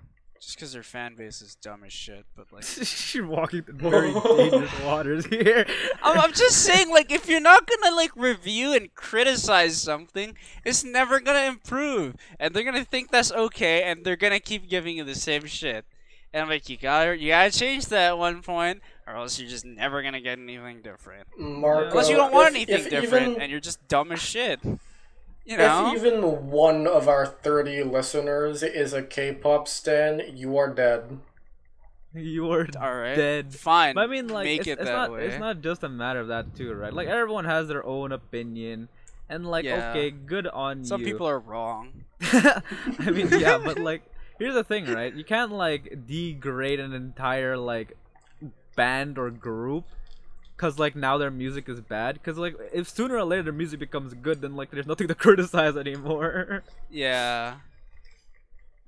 [0.43, 2.25] just because their fan base is dumb as shit.
[2.35, 2.65] But like,
[3.13, 5.65] You're walking through very dangerous waters here.
[6.01, 10.35] I'm, I'm just saying, like, if you're not gonna like review and criticize something,
[10.65, 14.97] it's never gonna improve, and they're gonna think that's okay, and they're gonna keep giving
[14.97, 15.85] you the same shit.
[16.33, 19.49] And I'm like, you gotta, you gotta change that at one point, or else you're
[19.49, 21.27] just never gonna get anything different.
[21.37, 24.19] Marco, Unless you don't want if- anything if different, even- and you're just dumb as
[24.21, 24.59] shit.
[25.45, 25.91] You know?
[25.93, 31.19] If even one of our 30 listeners is a K-pop stan, you are dead.
[32.15, 33.53] You're All right, dead.
[33.55, 33.95] fine.
[33.95, 35.25] But I mean, like, make it's, it it's that not way.
[35.25, 36.93] it's not just a matter of that too, right?
[36.93, 38.87] Like everyone has their own opinion,
[39.29, 39.89] and like, Yeah.
[39.89, 41.07] okay, good on Some you.
[41.07, 42.05] Some people are wrong.
[42.21, 42.61] I
[43.11, 44.03] mean, yeah, but like,
[44.39, 45.13] here's the thing, right?
[45.13, 47.97] You can't like degrade an entire like
[48.75, 49.85] band or group
[50.55, 52.15] because like now their music is bad.
[52.15, 55.15] Because like, if sooner or later their music becomes good, then like there's nothing to
[55.25, 56.63] criticize anymore.
[56.89, 57.55] Yeah.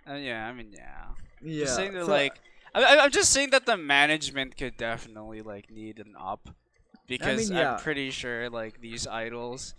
[0.07, 1.05] Uh, yeah, I mean, yeah.
[1.41, 2.35] yeah, Just saying that, so- like,
[2.75, 6.49] I, I- I'm just saying that the management could definitely like need an up,
[7.07, 7.73] because yeah.
[7.73, 9.73] I'm pretty sure like these idols.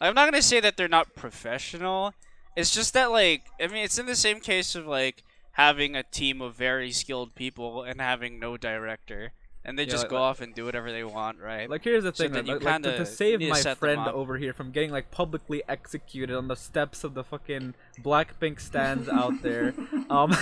[0.00, 2.14] I'm not gonna say that they're not professional.
[2.56, 5.22] It's just that like I mean it's in the same case of like
[5.52, 9.32] having a team of very skilled people and having no director,
[9.64, 11.68] and they Yeah, just like- go off and do whatever they want, right?
[11.68, 14.52] Like here's the thing, you like, like, to, to save to my friend over here
[14.52, 19.74] from getting like publicly executed on the steps of the fucking Blackpink stands out there,
[20.10, 20.34] um,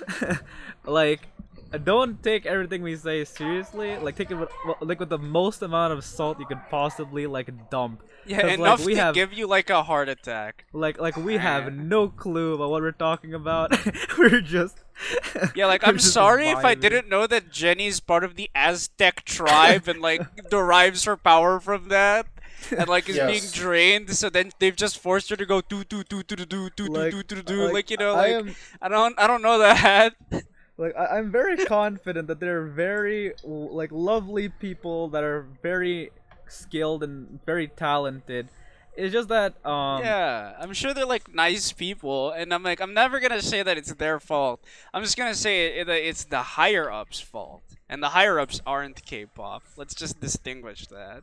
[0.84, 1.28] like
[1.84, 3.96] don't take everything we say seriously.
[3.96, 4.50] Like take it with,
[4.80, 8.02] like with the most amount of salt you could possibly like dump.
[8.26, 10.64] Yeah, 'cause, like, enough we to have- give you like a heart attack.
[10.72, 13.72] Like like we have no clue about what we're talking about.
[14.18, 14.78] we're just
[15.56, 19.24] Yeah, like I'm just sorry if I didn't know that Jennie's part of the Aztec
[19.24, 22.26] tribe and like derives her power from that.
[22.70, 26.04] And like is being drained, so then they've just forced her to go do do
[26.04, 28.54] do do do do do Like, do do do like you know I like am
[28.80, 30.14] I don't I don't know that.
[30.78, 36.12] like I, I'm very confident that they're very like lovely people that are very
[36.52, 38.48] skilled and very talented.
[38.94, 42.92] It's just that um yeah, I'm sure they're like nice people, and I'm like I'm
[42.92, 44.60] never gonna say that it's their fault.
[44.92, 48.60] I'm just gonna say it, that it's the higher ups' fault, and the higher ups
[48.66, 49.62] aren't K-pop.
[49.76, 51.22] Let's just distinguish that.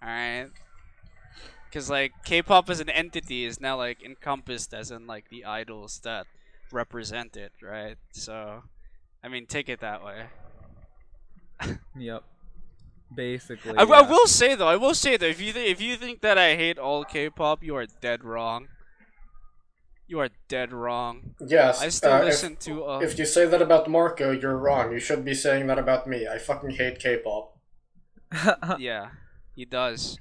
[0.00, 0.48] All right.
[1.68, 6.00] Because like K-pop as an entity is now like encompassed as in like the idols
[6.04, 6.26] that
[6.70, 7.96] represent it, right?
[8.12, 8.62] So,
[9.24, 10.26] I mean, take it that way.
[11.96, 12.24] Yep.
[13.14, 13.76] Basically.
[13.76, 16.20] I, I will say though, I will say though, if you th- if you think
[16.22, 18.68] that I hate all K-pop, you are dead wrong.
[20.06, 21.34] You are dead wrong.
[21.40, 21.80] Yes.
[21.82, 22.84] I still uh, if- listen to.
[22.84, 24.92] Uh, If you say that about Marco, you're wrong.
[24.92, 26.26] You should be saying that about me.
[26.28, 27.56] I fucking hate K-pop.
[28.78, 29.10] yeah,
[29.54, 30.18] he does.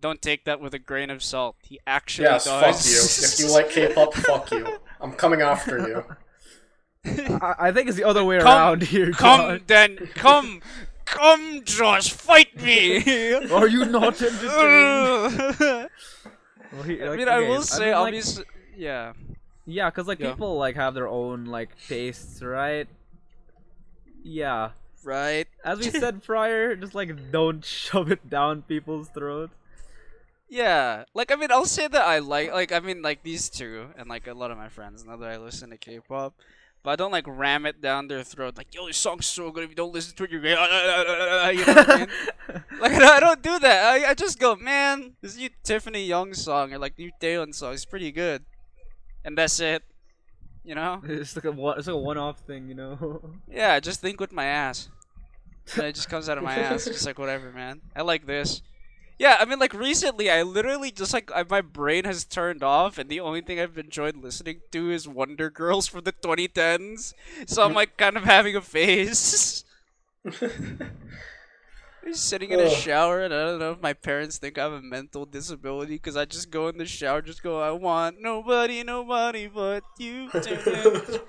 [0.00, 1.56] Don't take that with a grain of salt.
[1.62, 2.62] He actually Yes, does.
[2.62, 3.00] fuck you.
[3.26, 4.78] If you like K-pop, fuck you.
[5.00, 6.04] I'm coming after you.
[7.40, 9.12] I, I think it's the other way Come- around here.
[9.12, 9.60] Come John.
[9.66, 10.60] then, come,
[11.10, 13.34] come, Josh, fight me.
[13.50, 14.50] Are you not entertained?
[14.50, 15.88] I
[16.72, 18.44] Well, he- like, mean, I okay, will say, I mean, like, obviously,
[18.76, 19.12] yeah.
[19.66, 20.30] Yeah, cause like Yeah.
[20.30, 22.88] people like have their own like tastes, right?
[24.22, 24.70] Yeah.
[25.02, 25.46] Right.
[25.64, 29.54] As we said prior, just like don't shove it down people's throats.
[30.50, 33.88] Yeah, like I mean, I'll say that I like, like I mean, like these two
[33.96, 36.34] and like a lot of my friends Now that I listen to K-pop,
[36.88, 39.62] but I don't like ram it down their throat like, "Yo, this song's so good.
[39.62, 40.52] If you don't listen to it, you're gay."
[41.52, 42.08] You know what I mean?
[42.80, 43.84] Like I don't- don't that.
[43.92, 47.74] I, I just go, man, this new Tiffany Young song or like new Taeyeon song
[47.74, 48.46] is pretty good,
[49.22, 49.82] and that's it.
[50.64, 51.02] You know?
[51.04, 53.20] It's like a one, it's like a one-off thing, you know.
[53.50, 54.88] Yeah, just think with my ass.
[55.76, 56.86] And it just comes out of my ass.
[56.86, 57.82] Just like whatever, man.
[57.94, 58.62] I like this.
[59.18, 62.98] Yeah, I mean, like recently, I literally just like I, my brain has turned off,
[62.98, 67.14] and the only thing I've enjoyed listening to is Wonder Girls from the 2010s.
[67.46, 69.64] So I'm like kind of having a phase.
[72.12, 74.80] Sitting in a shower, and I don't know if my parents think I have a
[74.82, 79.46] mental disability because I just go in the shower, just go, I want nobody, nobody
[79.46, 80.30] but you.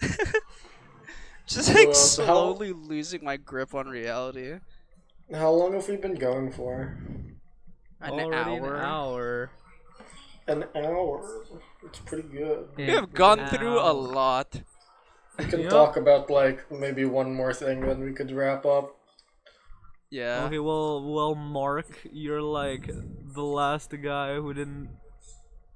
[1.46, 4.58] just like Well, how- slowly losing my grip on reality.
[5.34, 6.96] How long have we been going for?
[8.02, 8.74] An Already hour.
[8.76, 9.50] An hour.
[10.48, 11.44] An hour.
[11.84, 12.68] It's pretty good.
[12.76, 14.60] We have gone through a lot.
[15.38, 15.70] We can Yep.
[15.70, 18.96] talk about like maybe one more thing, then we could wrap up.
[20.10, 20.44] Yeah.
[20.46, 22.90] Okay, well, well, Mark, you're like
[23.34, 24.90] the last guy who didn't,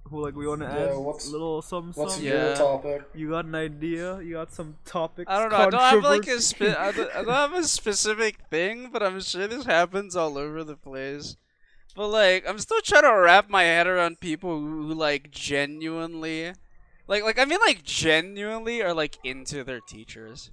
[0.04, 2.24] who like we want to Yeah, add what's- little some What's some.
[2.24, 2.48] Yeah.
[2.48, 3.02] your topic?
[3.14, 4.20] You got an idea?
[4.20, 5.30] You got some topics?
[5.30, 5.56] I don't know.
[5.56, 9.02] I don't have like a spe- I, don't, I don't have a specific thing, but
[9.02, 11.36] I'm sure this happens all over the place.
[11.96, 16.52] But like, I'm still trying to wrap my head around people who, who like genuinely,
[17.08, 20.50] like like I mean like genuinely are like into their teachers.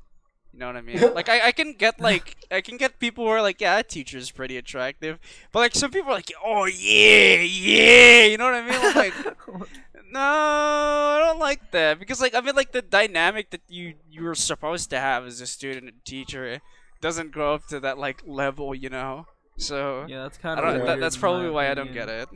[0.53, 1.13] You know what I mean?
[1.13, 3.89] like I, I can get like I can get people who are like yeah that
[3.89, 5.19] teacher's pretty attractive,
[5.51, 8.79] but like some people are like oh yeah yeah you know what I mean?
[8.81, 9.13] I'm like
[10.11, 14.23] no, I don't like that because like I mean like the dynamic that you you
[14.23, 16.61] were supposed to have as a student and teacher
[17.01, 19.25] doesn't grow up to that like level, you know.
[19.57, 20.85] So yeah, that's kind of.
[20.85, 22.29] That, that's probably why I don't get it.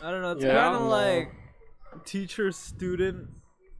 [0.00, 0.32] I don't know.
[0.32, 1.32] It's Yeah, kind of like
[2.04, 3.28] teacher student.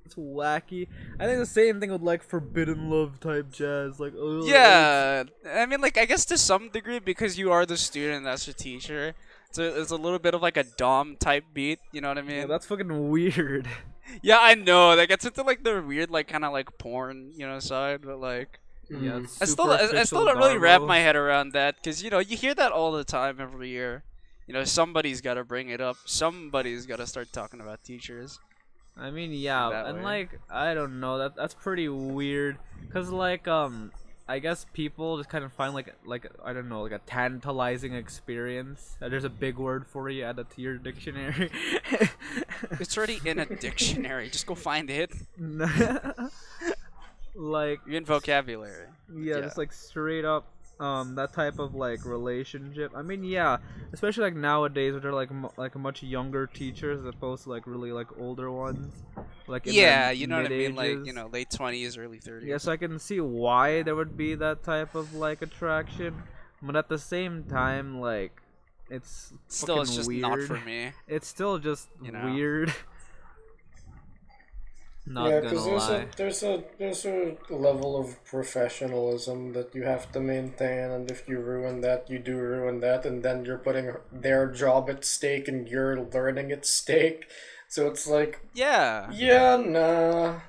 [0.05, 0.89] It's wacky.
[1.19, 4.01] I think the same thing with like forbidden love type jazz.
[4.01, 7.77] Like, oh, Yeah, I mean like I guess to some degree because you are the
[7.77, 9.15] student, that's the teacher.
[9.53, 11.79] So it's a little bit of like a dom type beat.
[11.93, 12.37] You know what I mean?
[12.37, 13.69] yeah, that's fucking weird.
[14.21, 14.97] Yeah, I know.
[14.97, 18.01] That gets into like the weird, like kind of like porn, you know, side.
[18.05, 18.59] But like,
[18.91, 19.39] Yeah, Mm.
[19.41, 22.19] I still, I, I still don't really wrap my head around that because you know
[22.19, 24.03] you hear that all the time every year.
[24.47, 25.97] You know, somebody's got to bring it up.
[26.05, 28.39] Somebody's got to start talking about teachers.
[28.97, 30.03] I mean, yeah, that and way.
[30.03, 32.59] like I don't know that that's pretty weird,
[32.93, 33.93] cause like um,
[34.29, 37.95] I guess people just kind of find like like I don't know like a tantalizing
[37.95, 38.97] experience.
[39.01, 40.25] Uh, There's a big word for you.
[40.25, 41.51] Add it to your dictionary.
[42.79, 44.29] It's already in a dictionary.
[44.29, 45.13] Just go find it.
[47.35, 48.87] like in vocabulary.
[49.15, 49.41] yeah, Yeah.
[49.43, 50.47] just like straight up
[50.81, 52.93] um that type of like relationship.
[52.95, 53.59] I mean, yeah,
[53.93, 57.67] especially like nowadays, which are like m- like much younger teachers as opposed to like
[57.67, 58.93] really like older ones.
[59.47, 60.75] Like in Yeah, you know what I mean.
[60.75, 62.49] Like you know, late twenties, early thirties.
[62.49, 66.23] Yes, I can see why there would be that type of like attraction,
[66.63, 68.33] but at the same time, like
[68.91, 70.23] it's Still, it's just weird.
[70.23, 70.93] not for me.
[71.09, 72.25] It's still just You know?
[72.33, 72.73] weird.
[75.07, 75.97] not yeah, because there's lie.
[75.97, 81.29] a there's a there's a level of professionalism that you have to maintain, and if
[81.29, 85.49] you ruin that, you do ruin that, and then you're putting their job at stake
[85.49, 87.27] and your learning at stake.
[87.69, 89.11] So it's like, Yeah.
[89.11, 90.41] yeah, nah.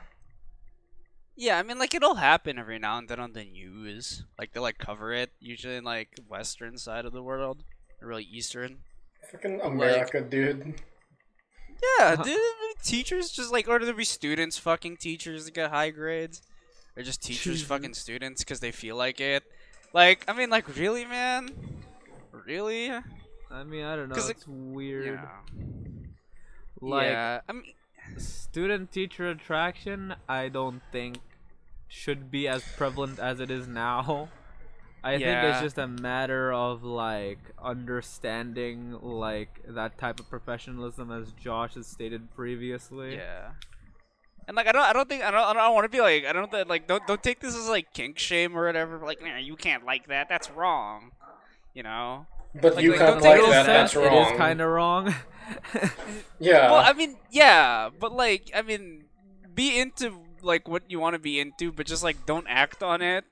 [1.35, 4.23] Yeah, I mean, like it'll happen every now and then on the news.
[4.37, 7.63] Like they like cover it usually in like western side of the world,
[8.01, 8.83] or really eastern.
[9.31, 10.75] Fucking America, dude.
[11.99, 12.23] Yeah, uh-huh.
[12.23, 12.39] dude,
[12.83, 16.41] teachers just like, or there be students fucking teachers that get high grades,
[16.95, 17.67] or just teachers Jesus.
[17.67, 19.43] fucking students because they feel like it.
[19.93, 21.49] Like, I mean, like really, man,
[22.45, 22.89] really?
[22.89, 24.15] I mean, I don't know.
[24.15, 25.19] It's weird.
[25.19, 25.63] Yeah.
[26.81, 27.41] Like yeah.
[27.47, 27.63] I mean,
[28.17, 31.19] student teacher attraction, I don't think
[31.87, 34.29] should be as prevalent as it is now.
[35.03, 41.31] I think it's just a matter of like understanding like that type of professionalism as
[41.33, 43.15] Josh has stated previously.
[43.15, 43.51] yeah.
[44.47, 46.25] And like I don't, I don't think I don't, I don't want to be like
[46.25, 48.97] I don't th- like don't don't take this as like kink shame or whatever.
[48.99, 50.27] Like, nah, you can't like that.
[50.29, 51.11] That's wrong.
[51.73, 52.25] You know.
[52.61, 53.61] But Like- you like, can't don't like take that.
[53.61, 54.31] offense, That's It wrong.
[54.33, 55.15] is kind of wrong.
[56.39, 56.71] yeah.
[56.71, 59.05] Well, I mean, yeah, but like, I mean,
[59.55, 63.01] be into like what you want to be into, but just like don't act on
[63.01, 63.23] it.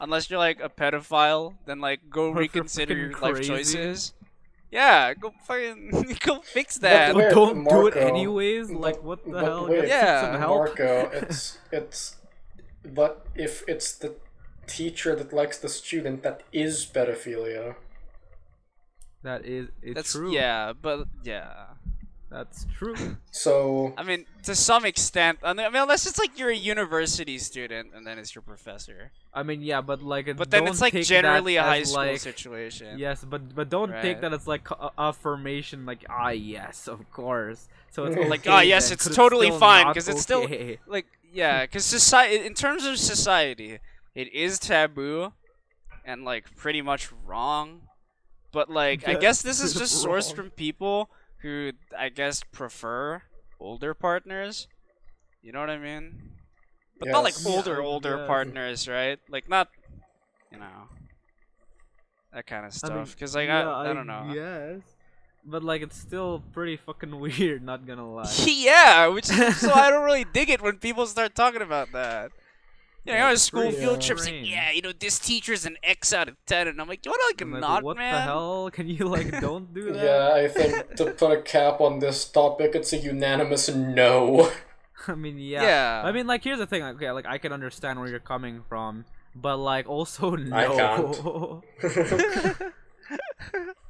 [0.00, 3.34] Unless you're like a pedophile, then like go Or if you're reconsider your fucking life
[3.36, 3.48] crazy.
[3.48, 4.14] choices.
[4.70, 7.14] Yeah, go fucking go fix that.
[7.14, 8.70] wait, But don't do it anyways.
[8.70, 9.68] Like, what the but hell?
[9.68, 10.20] wait, Yeah.
[10.32, 10.56] some help.
[10.58, 12.16] Marco, it's it's
[12.84, 14.16] but if it's the
[14.66, 17.76] teacher that likes the student, that is pedophilia.
[19.22, 20.32] That is it's That's true.
[20.32, 21.66] yeah, but yeah.
[22.34, 22.96] That's true.
[23.30, 27.90] So I mean, to some extent, I mean, unless it's like you're a university student
[27.94, 29.12] and then it's your professor.
[29.32, 32.20] I mean, yeah, but like, But then it's like generally a high as, school like,
[32.20, 32.98] situation.
[32.98, 34.20] Yes, but but don't take Right.
[34.22, 35.86] that as like a- affirmation.
[35.86, 37.68] Like, ah, yes, of course.
[37.90, 40.44] So it's Like, okay ah, yes, then, it's 'cause totally still fine, because it's still-
[40.44, 40.78] okay.
[40.86, 43.78] Like, yeah, because society, in terms of society,
[44.14, 45.32] it is taboo
[46.04, 47.82] and like pretty much wrong.
[48.52, 51.10] But like, I guess this is it's just sourced from people
[51.44, 53.22] who I guess prefer
[53.60, 54.66] older partners.
[55.42, 56.32] You know what I mean?
[56.98, 58.26] But not like older, Yeah, older yeah.
[58.26, 59.18] partners, right?
[59.28, 59.68] Like not,
[60.50, 60.88] you know,
[62.32, 63.14] that kind of I mean, stuff.
[63.14, 64.32] Because like yeah, I, I don't know.
[64.34, 64.82] Yes,
[65.44, 67.62] but like it's still pretty fucking weird.
[67.62, 68.32] Not gonna lie.
[68.46, 72.32] yeah, which so I don't really dig it when people start talking about that.
[73.04, 75.66] You know, Yeah, on it's school pretty field trips, like, yeah, you know, this teacher's
[75.66, 77.82] an X out of ten, and I'm like, you want to, like I'm like, not,
[77.82, 78.14] what man?
[78.14, 78.70] the hell?
[78.72, 80.04] Can you like don't do that?
[80.04, 84.50] yeah, I think to put a cap on this topic, it's a unanimous no.
[85.06, 85.62] I mean, yeah.
[85.62, 86.02] Yeah.
[86.04, 86.80] I mean, like, here's the thing.
[86.82, 89.04] like, Okay, like I can understand where you're coming from,
[89.34, 90.56] but like also no.
[90.56, 90.66] I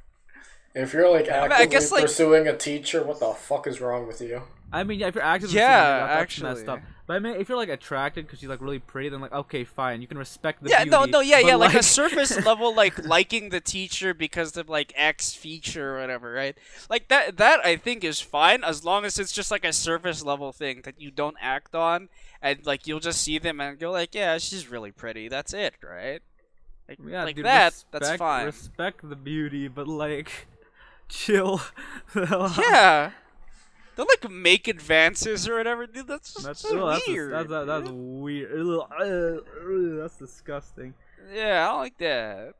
[0.75, 3.81] if you're like mean, I actively guess, like- pursuing a teacher, what the fuck is
[3.81, 4.43] wrong with you?
[4.73, 6.73] I mean, yeah, if you're actively Yeah, seeing it, that- that's messed actually.
[6.73, 6.79] up.
[7.07, 9.63] But I mean, if you're like attracted because she's like really pretty, then like okay,
[9.63, 10.89] fine, you can respect the yeah, beauty.
[10.89, 14.69] no, no, yeah, but, yeah, like, a surface level, like liking the teacher because of
[14.69, 16.57] like X feature or whatever, right?
[16.89, 20.23] Like that, that I think is fine as long as it's just like a surface
[20.23, 22.09] level thing that you don't act on,
[22.41, 25.27] and like you'll just see them and go like, yeah, she's really pretty.
[25.27, 26.23] That's it, right?
[26.89, 28.45] Like, yeah, like dude, that, respect, that's fine.
[28.47, 30.47] Respect the beauty, but like,
[31.09, 31.61] chill.
[32.15, 33.11] yeah.
[33.95, 36.07] Don't like make advances or whatever, dude.
[36.07, 37.33] That's just That's, so oh, that's, weird.
[37.33, 38.51] that's, that's, that's weird.
[38.59, 40.93] Ugh, uh, ugh, that's disgusting.
[41.33, 42.53] yeah, I don't like that.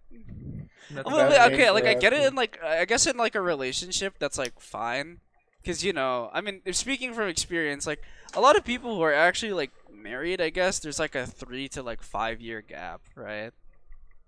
[0.91, 3.41] That's Well, That okay, like I get it in like I guess in like a
[3.41, 5.19] relationship that's like fine,
[5.61, 8.01] because you know I mean speaking from experience, like
[8.34, 11.67] a lot of people who are actually like married, I guess there's like a three
[11.69, 13.51] to like five year gap, right?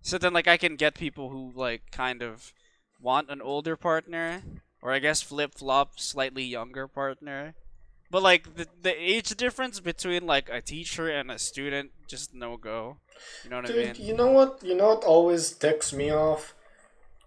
[0.01, 2.53] So then like I can get people who like kind of
[2.99, 4.43] want an older partner,
[4.81, 7.55] or I guess flip flop slightly younger partner.
[8.09, 12.57] But like the the age difference between like a teacher and a student, just no
[12.57, 12.97] go.
[13.43, 13.93] You know what I mean?
[13.93, 14.63] Dude, you know what?
[14.63, 16.55] You know what always ticks me off?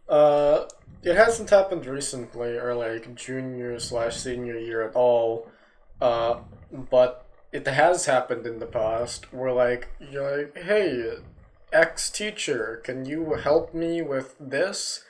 [0.09, 0.67] Uh,
[1.03, 5.51] it hasn't happened recently, or like junior slash senior year at all.
[6.01, 6.41] Uh,
[6.73, 9.33] but it has happened in the past.
[9.33, 11.19] Where like you're like, hey,
[11.73, 15.05] ex teacher, can you help me with this?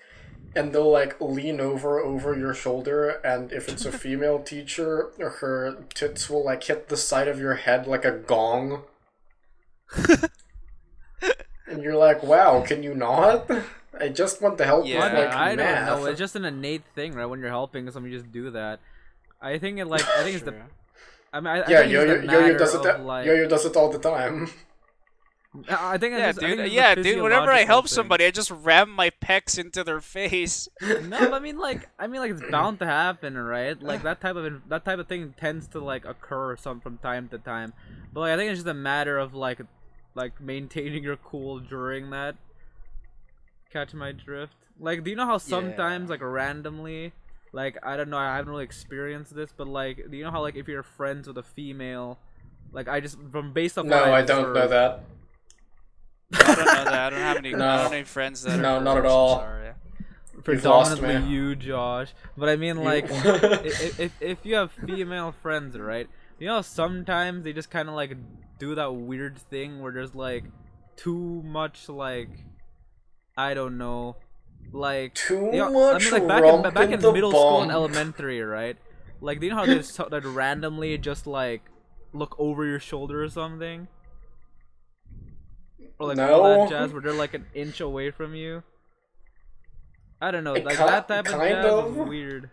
[0.56, 5.76] And they'll like lean over over your shoulder, and if it's a female teacher, her
[5.94, 8.82] tits will like hit the side of your head like a gong.
[11.66, 13.48] And you're like, wow, can you not?
[13.98, 15.04] I just want to help Yeah.
[15.04, 15.88] with like I math.
[15.88, 16.06] don't know.
[16.10, 17.26] It's just an innate thing, right?
[17.26, 18.80] When you're helping somebody, just do that.
[19.40, 20.54] I think it like I think it's the.
[21.32, 22.78] I mean, I, I yeah, think Yo it's Yo the Yo Yo does it.
[22.78, 24.50] of, That, like, Yo Yo does it all the time.
[25.68, 26.66] I I think it's Yeah, just, I think dude.
[26.66, 27.22] it's a Yeah, dude.
[27.22, 27.88] Whenever I help thing.
[27.88, 30.68] somebody, I just ram my pecs into their face.
[30.80, 33.80] no, I mean like I mean like it's bound to happen, right?
[33.82, 37.28] Like that type of that type of thing tends to like occur some from time
[37.30, 37.72] to time.
[38.12, 39.60] But like I think it's just a matter of like
[40.14, 42.36] like maintaining your cool during that.
[43.70, 44.54] Catch my drift.
[44.78, 46.10] Like, do you know how sometimes Yeah.
[46.10, 47.12] like randomly,
[47.52, 50.40] like I don't know, I haven't really experienced this, but like, do you know how
[50.42, 52.18] like if you're friends with a female,
[52.72, 55.04] like I just from based off no, what I don't know that.
[56.32, 56.94] I don't know that.
[56.94, 57.54] I don't have any.
[57.54, 58.58] I don't have any friends that.
[58.58, 59.38] No, are not at all.
[59.38, 59.72] sorry.
[60.46, 62.14] You've lost predominantly you, Josh.
[62.36, 66.08] But I mean, like, if, if if you have female friends, right?
[66.38, 68.16] You know, sometimes they just kind of like
[68.58, 70.44] do that weird thing where there's like
[70.96, 72.30] too much like
[73.36, 74.16] I don't know,
[74.72, 77.30] like Too you know, much I mean, like back in back in in the middle
[77.30, 78.76] school and elementary, right?
[79.20, 81.62] Like, do you know how they just that randomly just like
[82.12, 83.88] look over your shoulder or something?
[86.00, 86.60] Or like all No.
[86.60, 88.62] that jazz where they're like an inch away from you.
[90.20, 91.90] I don't know, It like ki- that type of kind jazz of.
[91.92, 92.50] is weird.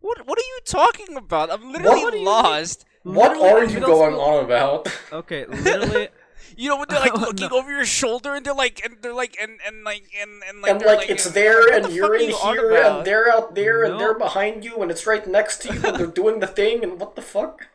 [0.00, 1.50] What What are you talking about?
[1.52, 2.84] I'm literally What lost.
[3.02, 4.88] what Literally are you going school- on about?
[5.12, 6.08] Okay, literally.
[6.56, 7.58] You know when they're like Oh, looking no.
[7.58, 10.70] over your shoulder and they're like and they're like and and like and and like
[10.72, 13.54] and they're like it's and- there, and the you're in you here, and they're out
[13.54, 16.46] there, and they're behind you, and it's right next to you, and they're doing the
[16.48, 17.68] thing, and what the fuck?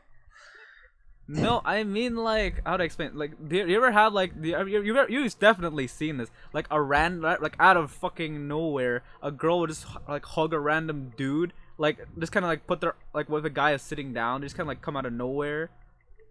[1.27, 3.17] No, I mean like how to explain.
[3.17, 6.67] Like, do you, you ever have like the you you you've definitely seen this like
[6.69, 11.13] a random like out of fucking nowhere a girl would just like hug a random
[11.17, 14.41] dude like just kind of like put their like when the guy is sitting down
[14.41, 15.71] just kind of like come out of nowhere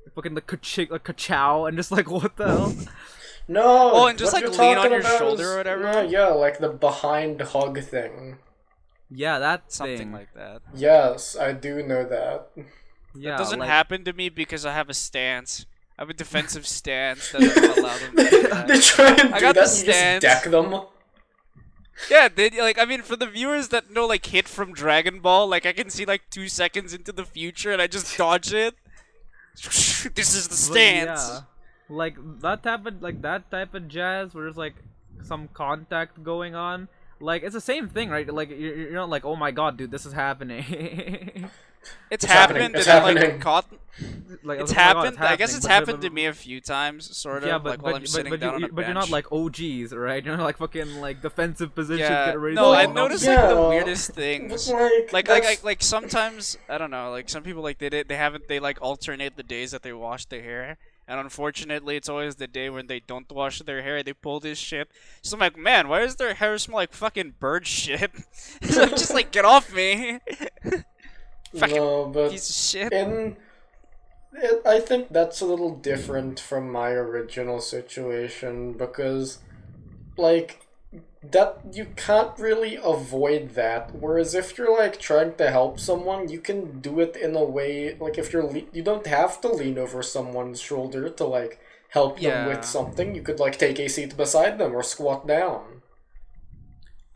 [0.05, 0.57] like, fucking like ka
[0.91, 2.75] like ka and just like what the hell
[3.47, 3.91] No.
[3.93, 5.83] Oh, and just, like, you're lean on your shoulder is- or whatever?
[5.83, 8.39] No, yeah, like the behind hug thing.
[9.11, 10.13] Yeah, that something thing.
[10.13, 10.63] like that.
[10.75, 12.49] Yes, I do know that.
[13.15, 15.67] Yeah, it doesn't like, happen to me because I have a stance.
[15.99, 18.69] I have a defensive stance that doesn't allow them to do that.
[18.69, 20.83] they try and I do got that the and you just deck them.
[22.11, 25.47] Yeah, they like I mean for the viewers that know like hit from Dragon Ball,
[25.47, 28.75] like I can see like two seconds into the future and I just dodge it.
[29.55, 31.29] this is the but stance.
[31.29, 31.41] yeah,
[31.89, 34.75] like that type of like that type of jazz where there's like
[35.23, 36.89] some contact going on.
[37.21, 38.29] Like it's the same thing, right?
[38.29, 41.49] Like you're, you're not like, oh my god, dude, this is happening.
[42.11, 43.23] It's, It's happening, happened it's happening.
[43.23, 43.67] like caught.
[44.43, 45.19] like It's my God, happened.
[45.19, 47.49] I guess it's but- happened but- to me a few times, sort of.
[47.49, 48.95] Yeah, but like while but, I'm but, sitting but, down you, on a but you're
[48.95, 50.25] not like OGs, right?
[50.25, 52.01] You're not like fucking like defensive positions.
[52.09, 52.27] Yeah.
[52.27, 52.93] get ready No, I go.
[52.93, 53.47] noticed Yeah.
[53.47, 54.69] like the weirdest things.
[54.71, 57.11] like, Like, like, like, like sometimes I don't know.
[57.11, 59.93] Like some people like they did, they haven't they like alternate the days that they
[59.93, 64.03] wash their hair, and unfortunately, it's always the day when they don't wash their hair.
[64.03, 64.91] They pull this shit.
[65.23, 68.11] So I'm like, man, why does their hair smell like fucking bird shit?
[68.63, 70.19] so I'm just like, get off me,
[71.55, 72.93] fucking no, but piece of shit.
[72.93, 73.37] in
[74.33, 79.39] it, I think that's a little different from my original situation because
[80.17, 80.61] like
[81.23, 83.95] that you can't really avoid that.
[83.95, 87.97] Whereas if you're like trying to help someone you can do it in a way
[87.99, 91.61] like if you're le- you don't have to lean over someone's shoulder to like
[91.95, 93.15] help them with something.
[93.15, 95.83] You could like take a seat beside them or squat down.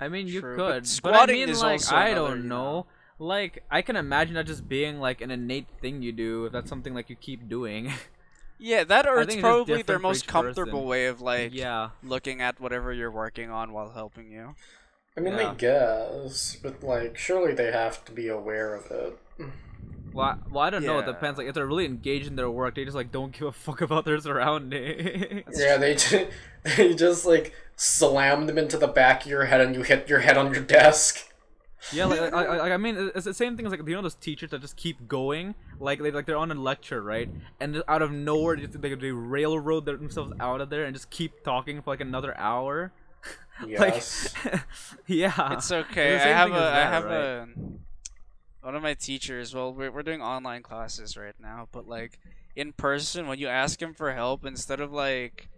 [0.00, 2.42] I mean, you True, but could, but, I squatting mean, is like, also I don't
[2.42, 2.86] you know.
[3.20, 3.24] Know.
[3.26, 6.46] Like, I can imagine that just being like an innate thing you do.
[6.46, 7.92] If that's something like you keep doing.
[8.60, 10.88] Yeah, that or it's think it's probably their most comfortable person.
[10.88, 11.90] way of like yeah.
[12.02, 14.56] looking at whatever you're working on while helping you.
[15.16, 15.50] i mean Yeah.
[15.50, 19.18] i guess but like surely they have to be aware of it
[20.12, 20.98] Well, I, well, I don't know.
[20.98, 21.38] It depends.
[21.38, 23.80] Like, if they're really engaged in their work, they just like don't give a fuck
[23.80, 25.44] about their surroundings.
[25.58, 26.14] yeah, they just,
[26.76, 30.20] they just like slam them into the back of your head and you hit your
[30.20, 31.32] head on your desk.
[31.92, 34.14] Yeah, like, like, like, I mean, it's the same thing as like you know those
[34.14, 37.28] teachers that just keep going, like they like they're on a lecture, right?
[37.60, 41.10] And just out of nowhere, they, they, they railroad themselves out of there and just
[41.10, 42.92] keep talking for like another hour.
[43.66, 44.32] Yes.
[44.44, 44.60] Like,
[45.08, 45.54] yeah.
[45.54, 46.12] It's okay.
[46.12, 47.12] the I have thing a as I have right?
[47.12, 47.48] a
[48.62, 49.52] one of my teachers.
[49.52, 52.20] Well, we're we're doing online classes right now, but like
[52.54, 55.48] in person, when you ask him for help, instead of like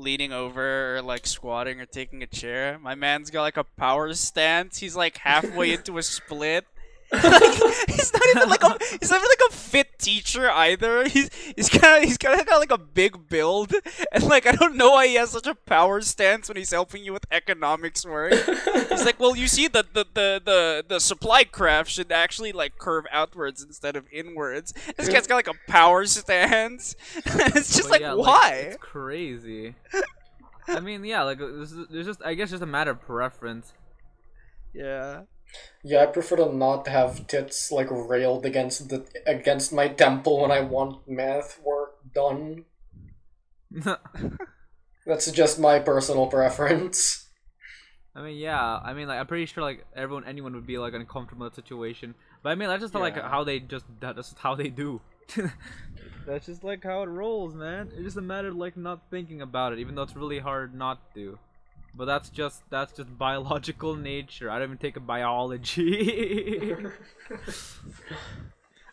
[0.00, 4.12] leaning over or like squatting or taking a chair, my man's got like a power
[4.14, 4.78] stance.
[4.78, 6.66] He's like halfway into a split.
[7.88, 11.08] he's not even like a he's not even like a fit teacher either.
[11.08, 13.72] He's he's kind of he's kind of got like a big build,
[14.12, 17.04] and like I don't know why he has such a power stance when he's helping
[17.04, 18.32] you with economics work.
[18.88, 22.78] He's like, well, you see, the the the the, the supply craft should actually like
[22.78, 24.72] curve outwards instead of inwards.
[24.96, 26.94] This guy's got like a power stance.
[27.16, 28.50] it's just But like yeah, why?
[28.68, 29.74] it's crazy.
[30.68, 31.72] I mean, yeah, like there's
[32.06, 33.72] just I guess just a matter of preference.
[34.72, 35.22] yeah.
[35.82, 40.50] Yeah, I prefer to not have tits like railed against the against my temple when
[40.50, 42.64] I want math work done.
[45.06, 47.26] That's just my personal preference.
[48.14, 48.80] I mean, yeah.
[48.82, 51.56] I mean, like, I'm pretty sure like everyone, anyone would be like uncomfortable in that
[51.56, 52.14] situation.
[52.42, 55.00] But I mean, that's just like how they just that's how they do.
[56.26, 57.90] that's just like how it rolls, man.
[57.94, 60.74] It's just a matter of like not thinking about it, even though it's really hard
[60.74, 61.38] not to.
[61.94, 64.50] But that's just that's just biological nature.
[64.50, 66.74] I don't even take a biology.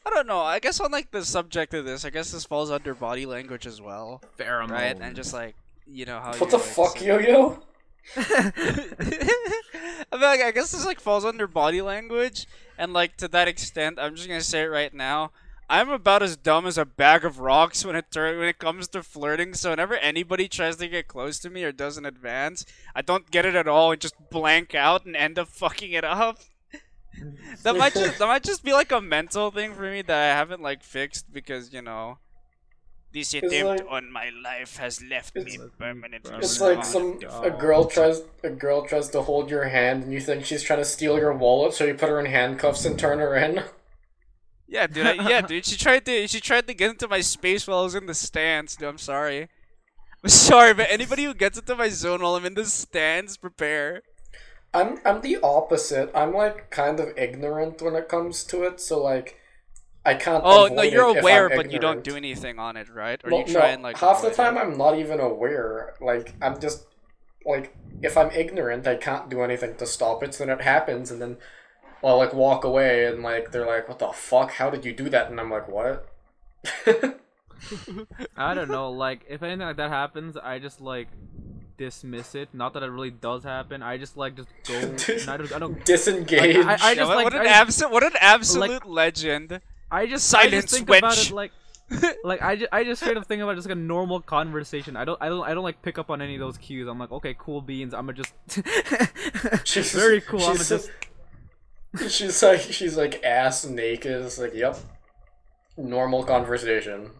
[0.05, 0.39] I don't know.
[0.39, 3.67] I guess on like the subject of this, I guess this falls under body language
[3.67, 4.69] as well, Pheromones.
[4.71, 4.97] right?
[4.99, 5.55] And just like
[5.85, 6.29] you know how.
[6.29, 7.59] what you, the like, fuck, say- yo yo?
[8.15, 8.51] I
[10.13, 12.47] mean, like, I guess this like falls under body language,
[12.77, 15.31] and like to that extent, I'm just gonna say it right now.
[15.69, 18.87] I'm about as dumb as a bag of rocks when it tur- when it comes
[18.89, 19.53] to flirting.
[19.53, 22.65] So whenever anybody tries to get close to me or doesn't advance,
[22.95, 26.05] I don't get it at all and just blank out and end up fucking it
[26.05, 26.39] up.
[27.63, 30.35] that might just that might just be like a mental thing for me that I
[30.35, 32.19] haven't like fixed because you know.
[33.13, 36.35] This attempt like- on my life has left me It's- permanently.
[36.37, 40.13] It's Oh like some a girl tries a girl tries to hold your hand and
[40.13, 42.97] you think she's trying to steal your wallet, so you put her in handcuffs and
[42.99, 43.63] turn her in.
[44.67, 45.07] Yeah, dude.
[45.07, 45.65] I, yeah, dude.
[45.65, 46.27] She tried to.
[46.27, 48.75] She tried to get into my space while I was in the stands.
[48.75, 49.49] Dude, I'm sorry.
[50.23, 54.03] I'm sorry, but anybody who gets into my zone while I'm in the stands, prepare.
[54.73, 56.11] I'm I'm the opposite.
[56.13, 59.39] I'm like kind of ignorant when it comes to it, so like
[60.05, 60.43] I can't.
[60.45, 63.21] Oh no, you're aware, but you don't do anything on it, right?
[63.23, 63.97] Or No, you try no, and like.
[63.97, 64.61] half the time it.
[64.61, 65.95] I'm not even aware.
[66.01, 66.85] Like I'm just
[67.45, 70.33] like if I'm ignorant, I can't do anything to stop it.
[70.33, 71.37] So then it happens, and then
[72.03, 74.51] I'll like walk away, and like they're like, "What the fuck?
[74.51, 76.07] How did you do that?" And I'm like, "What?"
[78.37, 78.91] I don't know.
[78.91, 81.07] Like, if anything like that happens, I just like,
[81.77, 82.49] dismiss it.
[82.53, 83.81] Not that it really does happen.
[83.83, 84.75] I just like just go.
[85.31, 85.51] I don't.
[85.53, 86.55] I don't Disengage.
[86.65, 89.59] Like, I- I just what, like- what an I- abso- what an absolute legend.
[89.91, 90.99] I just I Silent just think switch.
[90.99, 91.51] about it like
[92.25, 94.97] like I just, I just straight up think about it just like a normal conversation.
[94.97, 96.87] I don't I don't I don't like pick up on any of those cues.
[96.89, 97.93] I'm like, okay, cool beans.
[97.93, 98.33] I'm gonna just
[99.65, 100.41] She's- very cool.
[100.41, 100.89] I'm gonna just
[102.09, 104.21] She's like she's like ass naked.
[104.25, 104.77] It's like yep,
[105.77, 107.11] normal conversation.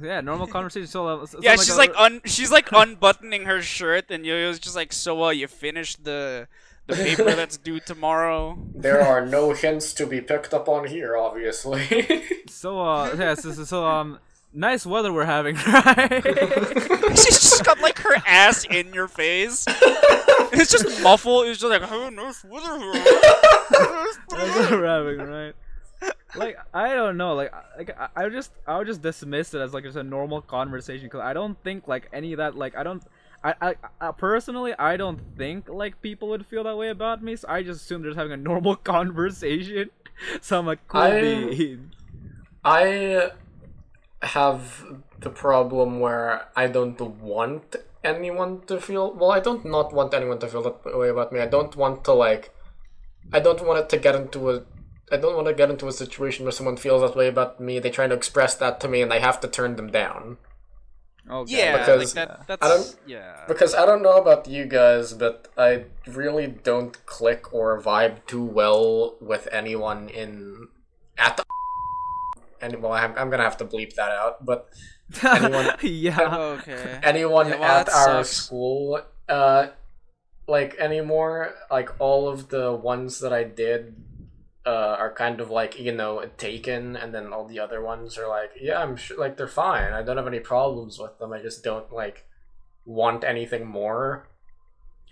[0.00, 0.86] yeah, normal conversation.
[0.88, 4.24] So, uh, so Yeah, like she's a- like un she's like unbuttoning her shirt, and
[4.26, 6.46] Yo-Yo's just like, "So, uh, you finished the
[6.86, 11.16] the paper that's due tomorrow?" There are no hints to be picked up on here,
[11.16, 11.84] obviously.
[12.48, 14.18] so uh yeah so, so, so um
[14.52, 16.22] nice weather we're having right.
[17.10, 19.64] She's just got like her ass in your face.
[20.52, 21.46] It's just muffled.
[21.46, 25.54] It's just like, "Oh, nice weather here." That's what we're having, right?
[26.36, 29.60] Like I don't know, like I- like I, I just I would just dismiss it
[29.60, 32.76] as like just a normal conversation because I don't think like any of that like
[32.76, 33.02] I don't
[33.44, 37.36] I, I I personally I don't think like people would feel that way about me,
[37.36, 39.90] so I just assume they're just having a normal conversation.
[40.40, 41.08] So I'm like, cool I-
[42.64, 43.30] I
[44.22, 44.84] have
[45.18, 50.38] the problem where I don't want anyone to feel well, I don't not want anyone
[50.38, 51.40] to feel that way about me.
[51.40, 52.54] I don't want to like
[53.32, 54.62] I don't want it to get into a
[55.12, 57.78] I don't want to get into a situation where someone feels that way about me.
[57.80, 60.36] They try to express that to me, and I have to turn them down.
[61.28, 61.58] Okay.
[61.58, 62.46] Yeah, Because like that.
[62.46, 63.44] That's I don't- yeah.
[63.48, 68.44] Because I don't know about you guys, but I really don't click or vibe too
[68.44, 70.68] well with anyone in
[71.18, 71.44] at the.
[72.60, 74.68] And well, I'm, I'm gonna have to bleep that out, but
[75.24, 76.36] anyone- yeah.
[76.36, 77.00] Okay.
[77.02, 78.30] anyone Yeah, well, at our sucks.
[78.30, 79.68] school, uh,
[80.46, 83.96] like anymore, like all of the ones that I did,
[84.66, 88.28] uh, are kind of like you know taken, and then all the other ones are
[88.28, 89.92] like, yeah, I'm sure, like they're fine.
[89.92, 91.32] I don't have any problems with them.
[91.32, 92.26] I just don't like
[92.84, 94.28] want anything more.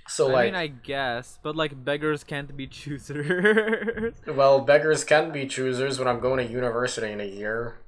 [0.09, 4.14] So I like, mean, I guess, but like beggars can't be choosers.
[4.26, 7.78] well, beggars can be choosers when I'm going to university in a year.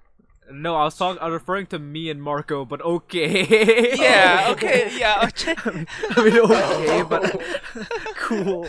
[0.52, 1.20] no, I was talking.
[1.22, 3.94] I was referring to me and Marco, but okay.
[3.96, 4.48] Yeah.
[4.52, 4.90] Okay.
[4.98, 5.28] Yeah.
[5.28, 5.54] Okay.
[5.64, 5.86] I mean,
[6.16, 7.40] I mean, okay, but
[8.16, 8.66] cool.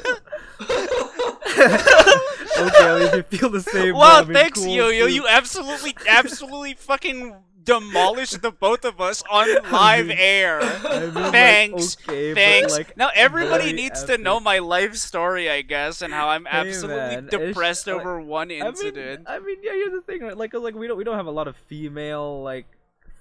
[2.57, 3.95] okay, I mean, you feel the same.
[3.95, 5.07] Wow, I mean, thanks, cool, Yo-Yo.
[5.07, 5.13] too.
[5.13, 10.59] You absolutely, absolutely fucking demolished the both of us on live mean- air.
[10.61, 11.97] I mean, like, Thanks.
[12.07, 12.71] okay, Thanks.
[12.73, 16.45] like, now everybody very needs to know my life story, I guess, and how I'm
[16.45, 19.25] Hey, absolutely man, it's depressed like- over one I mean, incident.
[19.27, 20.37] I mean, yeah, here's the thing, right?
[20.37, 22.65] Like, 'cause, like we don't we don't have a lot of female like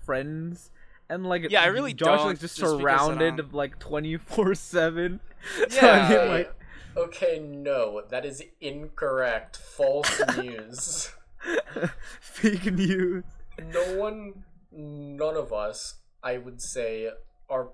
[0.04, 0.70] friends,
[1.08, 4.54] and like Yeah, I really Josh don't, like just, just surrounded don't- like twenty four
[4.54, 5.20] seven.
[5.70, 5.86] Yeah.
[5.86, 6.54] I mean, like
[6.96, 9.56] Okay, no, that is incorrect.
[9.56, 11.10] False news.
[12.20, 13.22] fake news.
[13.66, 17.10] No one, none of us, I would say,
[17.48, 17.68] are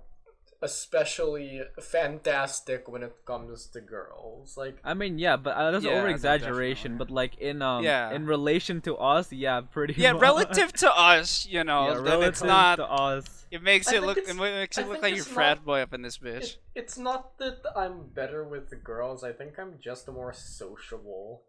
[0.62, 4.56] especially fantastic when it comes to girls.
[4.56, 6.96] Like, I mean, yeah, but uh, that's Yeah, over exaggeration.
[6.96, 8.12] But like in um Yeah.
[8.12, 9.94] in relation to us, yeah, pretty.
[9.96, 10.22] yeah, much.
[10.22, 12.76] relative to us, you know, yeah, then relative it's not.
[12.76, 13.24] to us.
[13.50, 14.16] It makes I it look.
[14.18, 16.42] It it's- makes I it look like you it's frat boy up in this bitch.
[16.42, 21.42] it, it's not that I'm better with the girls, I think I'm just more sociable.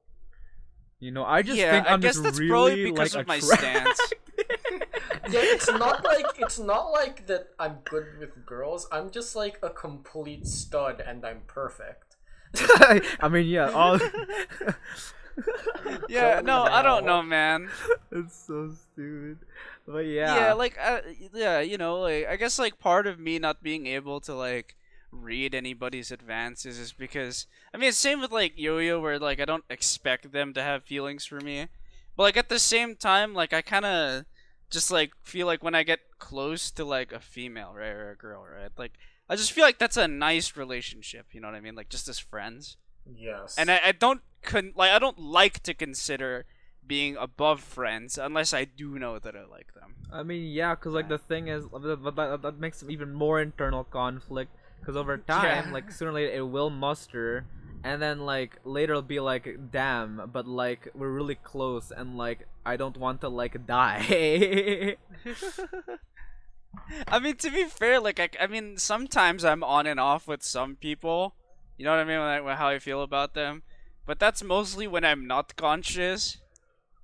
[1.00, 3.22] You know, I just yeah, think I I'm guess just that's really probably because like
[3.22, 3.62] of my attract-
[3.98, 4.00] stance.
[5.30, 8.88] Yeah, it's not like it's not like that I'm good with girls.
[8.94, 12.16] I'm just like a complete stud and I'm perfect.
[13.20, 14.00] I mean, yeah, all.
[16.10, 17.70] yeah, no, I don't know, man.
[18.12, 19.40] it's so stupid.
[19.86, 20.36] But yeah.
[20.36, 21.00] yeah like uh,
[21.34, 24.76] yeah you know like i guess like part of me not being able to like
[25.12, 29.64] read anybody's advances is because i mean same with like yo-yo where like i don't
[29.70, 31.68] expect them to have feelings for me
[32.16, 34.26] but like at the same time like i kind of
[34.70, 38.16] just like feel like when i get close to like a female right or a
[38.18, 38.94] girl right like
[39.30, 42.08] i just feel like that's a nice relationship you know what i mean like just
[42.08, 42.76] as friends
[43.16, 43.56] Yes.
[43.58, 46.46] and I, I don't con- like I don't like to consider
[46.86, 49.96] being above friends unless I do know that I like them.
[50.12, 51.82] I mean, yeah, because like the thing is, but
[52.16, 54.56] that, that makes even more internal conflict.
[54.80, 55.74] Because over time, Yeah.
[55.74, 57.46] like sooner or later, it will muster,
[57.84, 62.48] and then like later it'll be like, damn, but like we're really close, and like
[62.66, 64.98] I don't want to like die.
[67.08, 70.44] I mean, to be fair, like I, I mean, sometimes I'm on and off with
[70.44, 71.36] some people.
[71.78, 72.20] You know what I mean?
[72.20, 73.64] When I, when- how I feel about them,
[74.06, 76.38] but that's mostly when I'm not conscious.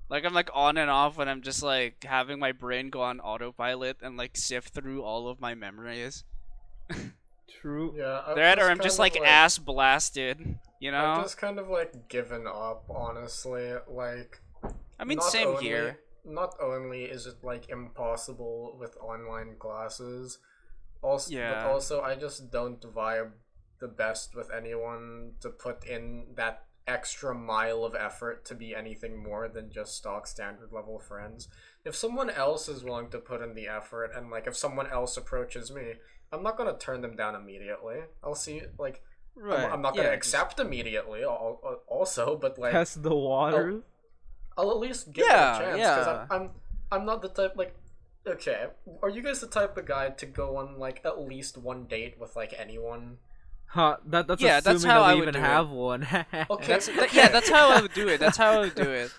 [0.10, 3.20] Like I'm like on and off when I'm just like having my brain go on
[3.20, 6.24] autopilot and like sift through all of my memories.
[7.62, 7.94] True.
[7.98, 10.60] yeah, That or I'm just of, like ass blasted.
[10.80, 11.06] You know?
[11.06, 13.74] I've just kind of like given up, honestly.
[13.88, 14.42] Like,
[15.00, 16.00] I mean, same only- here.
[16.26, 20.40] Not only is it like impossible with online classes,
[21.02, 21.64] Also, Yeah.
[21.66, 23.34] but also, I just don't vibe
[23.80, 29.22] the best with anyone to put in that extra mile of effort to be anything
[29.22, 31.50] more than just stock standard level friends.
[31.84, 35.18] If someone else is willing to put in the effort, and like if someone else
[35.18, 35.96] approaches me,
[36.34, 37.98] I'm not gonna turn them down immediately.
[38.24, 39.02] I'll see, like,
[39.38, 41.24] I'm, I'm not gonna Yeah, 'cause- accept immediately.
[41.24, 43.84] al- al- Also, but like, Test the waters.
[44.58, 46.28] I'll at least give Yeah, it a chance because yeah.
[46.30, 46.50] I'm, I'm
[46.92, 47.74] I'm not the type like
[48.28, 48.68] okay
[49.02, 52.20] are you guys the type of guy to go on like at least one date
[52.20, 53.18] with like anyone
[53.66, 55.50] Huh, that, that's Yeah, assuming that's how that I we would even do it.
[55.56, 56.02] have one.
[56.52, 56.68] Okay.
[56.68, 58.20] That's that, yeah, that's how I would do it.
[58.20, 59.10] That's how I would do it.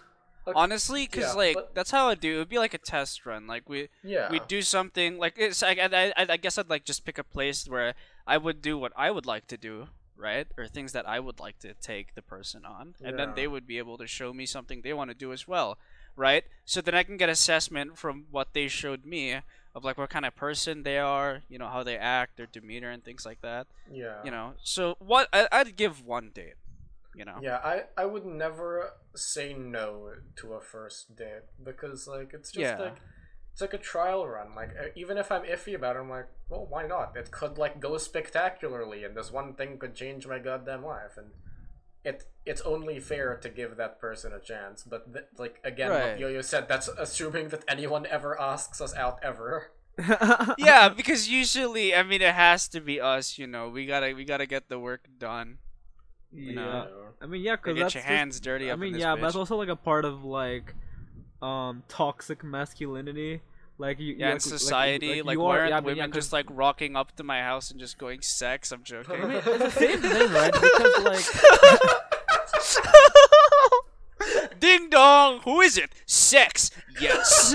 [0.47, 2.35] Okay, Honestly, cause yeah, like but- that's how I do.
[2.37, 3.47] It would be like a test run.
[3.47, 5.63] Like we yeah we do something like it's.
[5.63, 7.95] I, I I I guess I'd like just pick a place where
[8.27, 10.47] I would do what I would like to do, right?
[10.59, 13.67] Or things that I would like to take the person on, and then they would
[13.67, 15.79] be able to show me something they want to do as well,
[16.17, 16.45] right?
[16.65, 19.41] So then I can get assessment from what they showed me
[19.75, 22.91] of like what kind of person they are, you know, how they act, their demeanor,
[22.91, 23.67] and things like that.
[23.91, 26.55] yeah You know, so what I, I'd give one date.
[27.17, 27.39] You know.
[27.43, 32.61] yeah I I would never say no to a first date because like it's just
[32.61, 32.79] Yeah.
[32.79, 32.97] like
[33.53, 36.67] it's like a trial run like even if I'm iffy about it I'm like well
[36.69, 40.85] why not it could like go spectacularly and this one thing could change my goddamn
[40.85, 41.29] life and
[42.05, 46.11] it it's only fair to give that person a chance but th- like again Right.
[46.11, 49.71] what Yo-Yo said that's assuming that anyone ever asks us out ever
[50.59, 53.39] yeah, because usually, I mean, it has to be us.
[53.39, 55.59] You know, we gotta we gotta get the work done.
[56.35, 56.55] Yeah.
[56.55, 56.89] know.
[57.23, 59.01] I mean, yeah, because get that's your just- hands dirty I up in mean, this
[59.03, 60.75] yeah, but that's also like a part of like,
[61.43, 63.41] um, toxic masculinity.
[63.77, 66.15] Like you, Yeah, in like, society, like, you why are- aren't yeah, women yeah, 'cause-
[66.15, 68.71] just like rocking up to my house and just going sex?
[68.71, 69.21] I'm I joking.
[69.29, 70.53] mean, it's the same thing, right?
[70.63, 71.25] Because like,
[74.61, 75.41] Ding dong!
[75.45, 75.91] Who is it?
[76.07, 76.71] Sex.
[77.01, 77.55] Yes.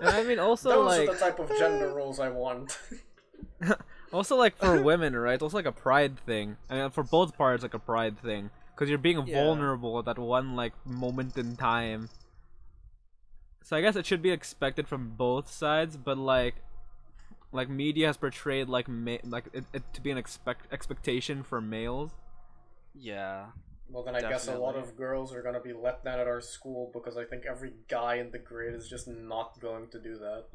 [0.00, 2.78] and I mean, also those like, are the type of gender roles I want
[4.14, 5.40] also like for women, right?
[5.42, 6.56] Also like a pride thing.
[6.70, 9.44] I mean, for both parts, like a pride thing, because you're being Yeah.
[9.44, 12.08] vulnerable at that one like moment in time.
[13.62, 16.56] So I guess it should be expected from both sides, but like,
[17.52, 21.60] like media has portrayed like ma- like it, it to be an expect expectation for
[21.60, 22.10] males.
[22.94, 23.46] yeah.
[23.90, 26.40] Well, then I guess a lot of girls are gonna be let down at our
[26.40, 30.16] school because I think every guy in the grade is just not going to do
[30.18, 30.46] that.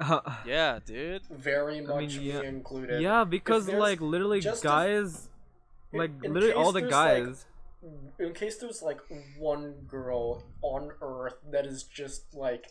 [0.46, 1.22] Yeah, dude.
[1.30, 2.40] Very mean, much yeah.
[2.40, 3.00] me included.
[3.02, 5.28] yeah, because like literally just a- guys,
[5.92, 7.46] in- like in literally all the there's, like, guys.
[8.18, 9.00] In case there's like
[9.38, 12.68] one girl on Earth that is just like,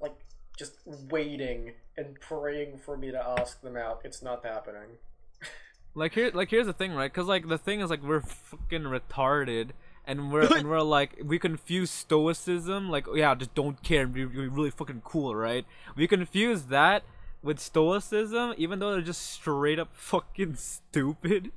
[0.00, 0.16] like,
[0.58, 4.98] just waiting and praying for me to ask them out, it's not happening.
[5.94, 7.10] Like here, like here's the thing, right?
[7.10, 9.70] Because like the thing is, like we're fucking retarded,
[10.08, 14.12] and we're and we're like we confuse stoicism, like oh, yeah, just don't care and
[14.12, 15.64] be, be really fucking cool, right?
[15.94, 17.04] We confuse that
[17.42, 21.52] with stoicism, even though they're just straight up fucking stupid.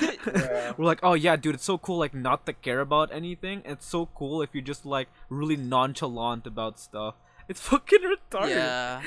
[0.00, 0.72] Yeah.
[0.78, 3.62] We're like, oh yeah, dude, it's so cool, like not to care about anything.
[3.64, 7.16] It's so cool if you're just like really nonchalant about stuff.
[7.48, 8.50] It's fucking retarded.
[8.50, 9.02] Yeah.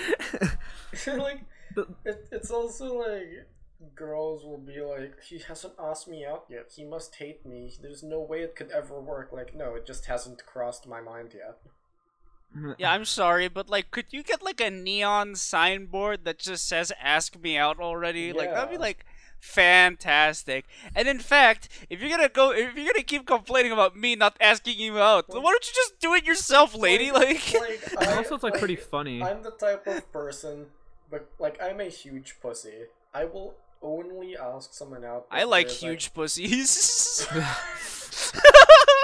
[1.18, 1.46] like,
[2.04, 3.48] it, it's also like
[3.96, 6.72] girls will be like, he hasn't asked me out yet.
[6.76, 7.72] He must hate me.
[7.82, 9.32] There's no way it could ever work.
[9.32, 11.58] Like, no, it just hasn't crossed my mind yet.
[12.78, 16.92] Yeah, I'm sorry, but like, could you get like a neon signboard that just says
[17.02, 18.32] "Ask me out" already?
[18.32, 19.08] Like that'd be like
[19.40, 20.66] fantastic.
[20.96, 24.38] And in fact, if you're gonna go, if you're gonna keep complaining about me not
[24.40, 27.12] asking you out, why don't you just do it yourself, lady?
[27.12, 29.24] Like, like And I- also, it's like pretty funny.
[29.24, 30.68] I'm the type of person,
[31.10, 32.86] but like I'm a huge pussy.
[33.16, 35.28] I will only ask someone out.
[35.30, 37.28] I like there's, huge pussies.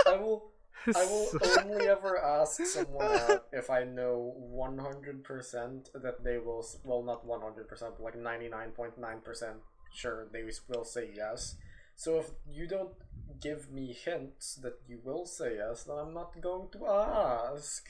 [0.07, 0.51] I will.
[0.95, 1.29] I will
[1.59, 7.67] only ever ask someone out if I know 100% that they will, well, not 100%,
[7.79, 9.53] but like 99.9%
[9.91, 11.55] sure they will say yes.
[11.95, 12.93] So if you don't
[13.41, 17.89] give me hints that you will say yes, then I'm not going to ask.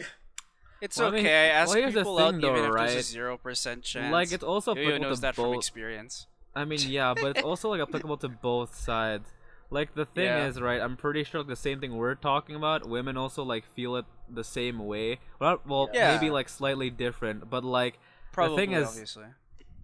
[0.82, 1.50] It's Well, I mean- okay.
[1.50, 2.90] I ask well, the people thing out though, even if right?
[2.90, 4.12] there's a zero percent chance.
[4.12, 6.26] Like it's also Yo-Yo knows to that from experience.
[6.60, 9.30] I mean, yeah, but it's also like applicable to both sides.
[9.72, 10.48] Like the thing Yeah.
[10.48, 10.82] is, right?
[10.82, 12.88] I'm pretty sure like, the same thing we're talking about.
[12.90, 15.20] Women also like feel it the same way.
[15.40, 16.12] Well, well, Yeah.
[16.14, 18.00] maybe like slightly different, but like
[18.32, 19.26] Probably, the thing is, obviously.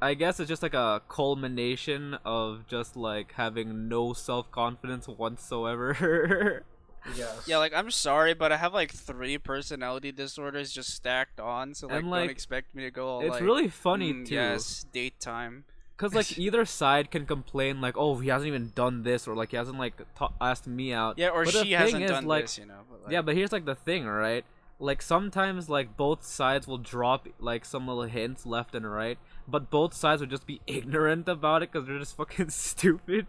[0.02, 6.64] I guess it's just like a culmination of just like having no self confidence whatsoever.
[7.16, 7.44] yes.
[7.48, 11.88] Yeah, like I'm sorry, but I have like three personality disorders just stacked on, so
[11.88, 13.44] like, And, like, don't expect me to go all it's like.
[13.44, 14.34] really funny "Mm, too.
[14.36, 15.66] Yes, date time.
[15.98, 19.52] Cause like either side can complain like, oh, he hasn't even done this, or like
[19.52, 21.18] he hasn't like ta- asked me out.
[21.18, 22.82] Yeah, or But she hasn't is, done like, this, you know.
[22.90, 24.46] But, like, Yeah, but here's like the thing, right?
[24.78, 29.18] like sometimes like both sides will drop like some little hints left and right,
[29.48, 33.26] but both sides would just be ignorant about it because they're just fucking stupid.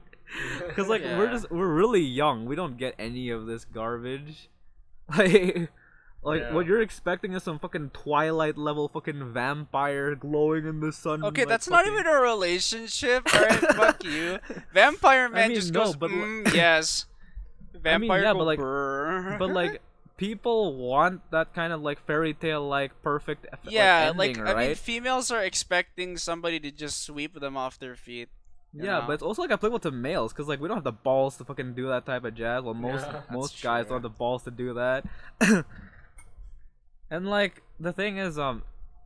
[0.66, 2.46] Because like we're just we're really young.
[2.46, 4.48] We don't get any of this garbage.
[5.16, 5.70] Like,
[6.26, 6.52] like Yeah.
[6.52, 11.24] what you're expecting is some fucking Twilight level fucking vampire glowing in the sun.
[11.24, 13.26] Okay, like, that's not even a relationship.
[13.34, 14.38] Alright, fuck you.
[14.74, 17.06] Vampire Man mean, just no, goes, but li- mm, yes.
[17.74, 19.80] Vampire yeah, go, but like- "Brr." But like,
[20.16, 23.46] people want that kind of like fairy tale like perfect.
[23.68, 27.78] yeah, like, ending, like I mean, females are expecting somebody to just sweep them off
[27.78, 28.28] their feet.
[28.72, 29.04] Yeah, know?
[29.06, 31.44] but it's also like applicable to males because like we don't have the balls to
[31.44, 32.62] fucking do that type of jazz.
[32.62, 33.90] Well, most Yeah, that's most guys true.
[33.90, 35.04] don't have the balls to do that.
[37.10, 38.62] And like the thing is, um,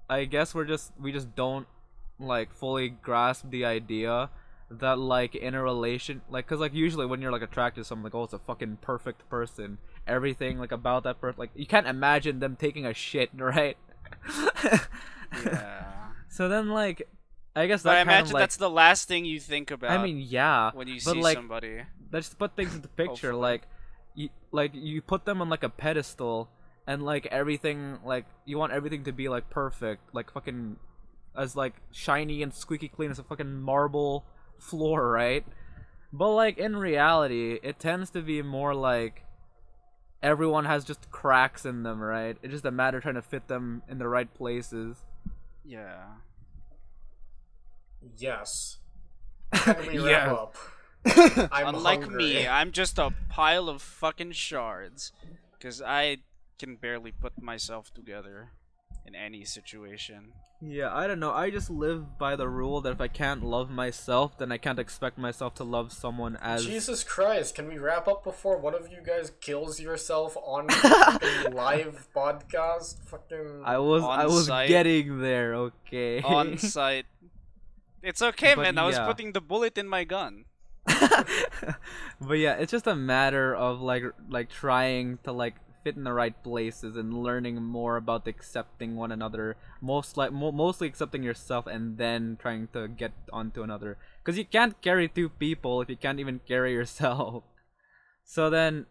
[0.09, 1.67] I guess we're just we just don't
[2.19, 4.31] like fully grasp the idea
[4.71, 8.05] that like in a relation like because like usually when you're like attracted to someone
[8.05, 11.89] like oh it's a fucking perfect person everything like about that person like you can't
[11.89, 13.77] imagine them taking a shit right
[15.45, 16.09] Yeah.
[16.29, 17.09] so then like
[17.57, 19.91] i guess but I imagine of like that's the last thing you think about.
[19.91, 21.83] i mean yeah when you but see like somebody.
[22.13, 23.63] let's put things in the picture like
[24.15, 26.49] you like you put them on like a pedestal
[26.91, 30.77] and like everything like you want everything to be like perfect like fucking
[31.37, 34.25] as like shiny and squeaky clean as a fucking marble
[34.59, 35.45] floor right
[36.13, 39.25] but like in reality it tends to be more like
[40.23, 43.47] everyone has just cracks in them right it's just a matter of trying to fit
[43.49, 44.97] them in the right places
[45.65, 46.05] Yeah.
[48.17, 48.79] Yes.
[49.53, 50.31] Can we wrap Yes.
[50.31, 50.57] up?
[51.53, 52.19] I'm Unlike hungry.
[52.25, 55.13] me, I'm just a pile of fucking shards.
[55.53, 56.19] Because I
[56.61, 58.51] can barely put myself together
[59.07, 60.33] in any situation.
[60.61, 61.33] Yeah, I don't know.
[61.33, 64.79] I just live by the rule that if I can't love myself, then I can't
[64.79, 66.67] expect myself to love someone as.
[66.67, 71.55] Jesus Christ, can we wrap up before one of you guys kills yourself on fucking
[71.55, 73.03] live podcast?
[73.07, 74.69] Fucking I was I was On-site.
[74.69, 76.21] getting there, okay.
[76.23, 77.07] On site.
[78.03, 78.79] It's okay, But man.
[78.79, 80.47] I was putting the bullet in my gun.
[80.87, 86.13] but yeah, it's just a matter of like like trying to like fit in the
[86.13, 89.57] right places and learning more about accepting one another.
[89.81, 93.97] Most like mo- mostly accepting yourself and then trying to get onto another.
[94.19, 97.45] Because you can't carry two people if you can't even carry yourself.
[98.25, 98.87] So then,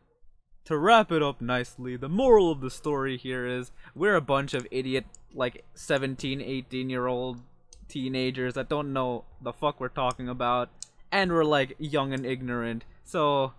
[0.66, 4.54] to wrap it up nicely, the moral of the story here is we're a bunch
[4.54, 7.42] of idiot like 17, 18 year old
[7.88, 10.70] teenagers that don't know the fuck we're talking about
[11.12, 12.86] and we're like young and ignorant.
[13.04, 13.54] So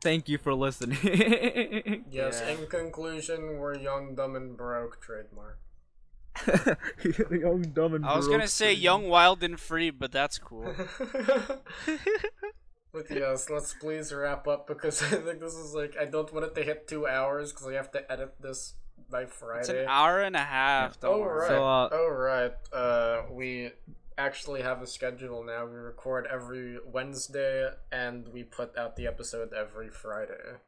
[0.00, 0.98] thank you for listening.
[2.10, 2.52] Yes, Yeah.
[2.54, 5.58] in conclusion, we're young, dumb, and broke trademark.
[7.30, 8.12] young, dumb, and broke.
[8.12, 8.48] I was gonna broke.
[8.48, 10.74] say young, wild, and free, but that's cool.
[12.92, 16.46] but yes, let's please wrap up because I think this is like I don't want
[16.46, 18.74] it to hit two hours because I have to edit this
[19.10, 19.60] by Friday.
[19.60, 20.98] It's an hour and a half.
[21.00, 21.40] Don't Oh worry.
[21.40, 21.48] right.
[21.48, 22.52] So, uh, oh right.
[22.72, 23.70] Uh, we
[24.26, 25.66] actually have a schedule now.
[25.66, 30.58] We record every Wednesday and we put out the episode every Friday.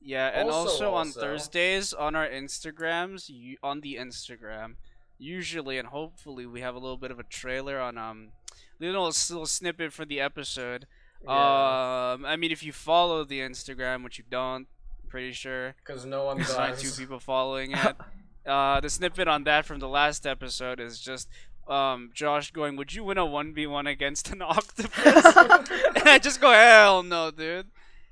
[0.00, 4.76] Yeah, and Also- also, on also- Thursdays on our Instagrams, you, on the Instagram,
[5.18, 8.32] usually and hopefully we have a little bit of a trailer on um,
[8.78, 10.86] little little snippet for the episode.
[11.24, 12.12] Yeah.
[12.12, 14.68] Um, I mean, if you follow the Instagram, which you don't,
[15.08, 15.74] pretty sure.
[15.84, 17.96] Because no one only two people following it.
[18.46, 21.28] Uh, the snippet on that from the last episode is just
[21.68, 26.18] um Josh going, "Would you win a one v one against an octopus?" and I
[26.22, 27.68] just go, "Hell no, dude."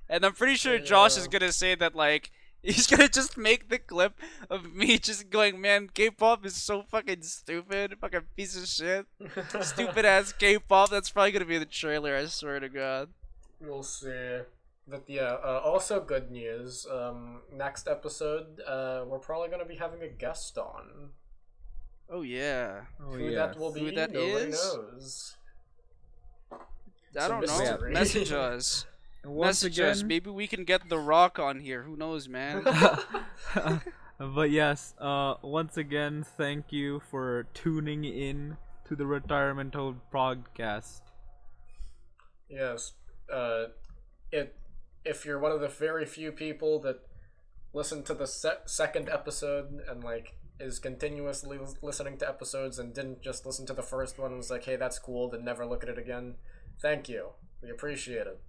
[0.08, 2.30] And I'm pretty sure Josh is gonna say that like
[2.62, 4.18] he's gonna just make the clip
[4.50, 9.06] of me just going, "Man, K-pop is so fucking stupid, fucking piece of shit,
[9.60, 12.16] stupid ass K-pop." That's probably gonna be the trailer.
[12.16, 13.10] I swear to God.
[13.60, 14.40] We'll see.
[14.86, 16.86] But yeah, uh, also good news.
[16.90, 21.10] Um, next episode, uh, we're probably gonna be having a guest on.
[22.10, 22.82] Oh yeah.
[23.00, 23.34] Oh, Who yes.
[23.34, 24.52] that will be, Who that nobody is?
[24.52, 25.36] knows.
[27.18, 27.78] I a don't know.
[27.90, 28.86] Message us.
[29.24, 30.02] Message again, us.
[30.02, 31.82] Maybe we can get The Rock on here.
[31.82, 32.62] Who knows, man?
[34.18, 41.00] but yes, uh, once again, thank you for tuning in to the Retirement Home podcast.
[42.48, 42.92] Yes.
[43.32, 43.66] Uh,
[44.30, 44.56] it
[45.04, 46.96] if you're one of the very few people that
[47.72, 53.22] listen to the se- second episode and like is continuously listening to episodes and didn't
[53.22, 55.82] just listen to the first one and was like, hey, that's cool, then never look
[55.82, 56.34] at it again.
[56.80, 57.30] Thank you.
[57.62, 58.40] We appreciate it.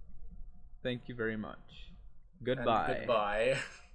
[0.82, 1.90] Thank you very much.
[2.38, 2.96] And Goodbye.
[2.98, 3.56] goodbye.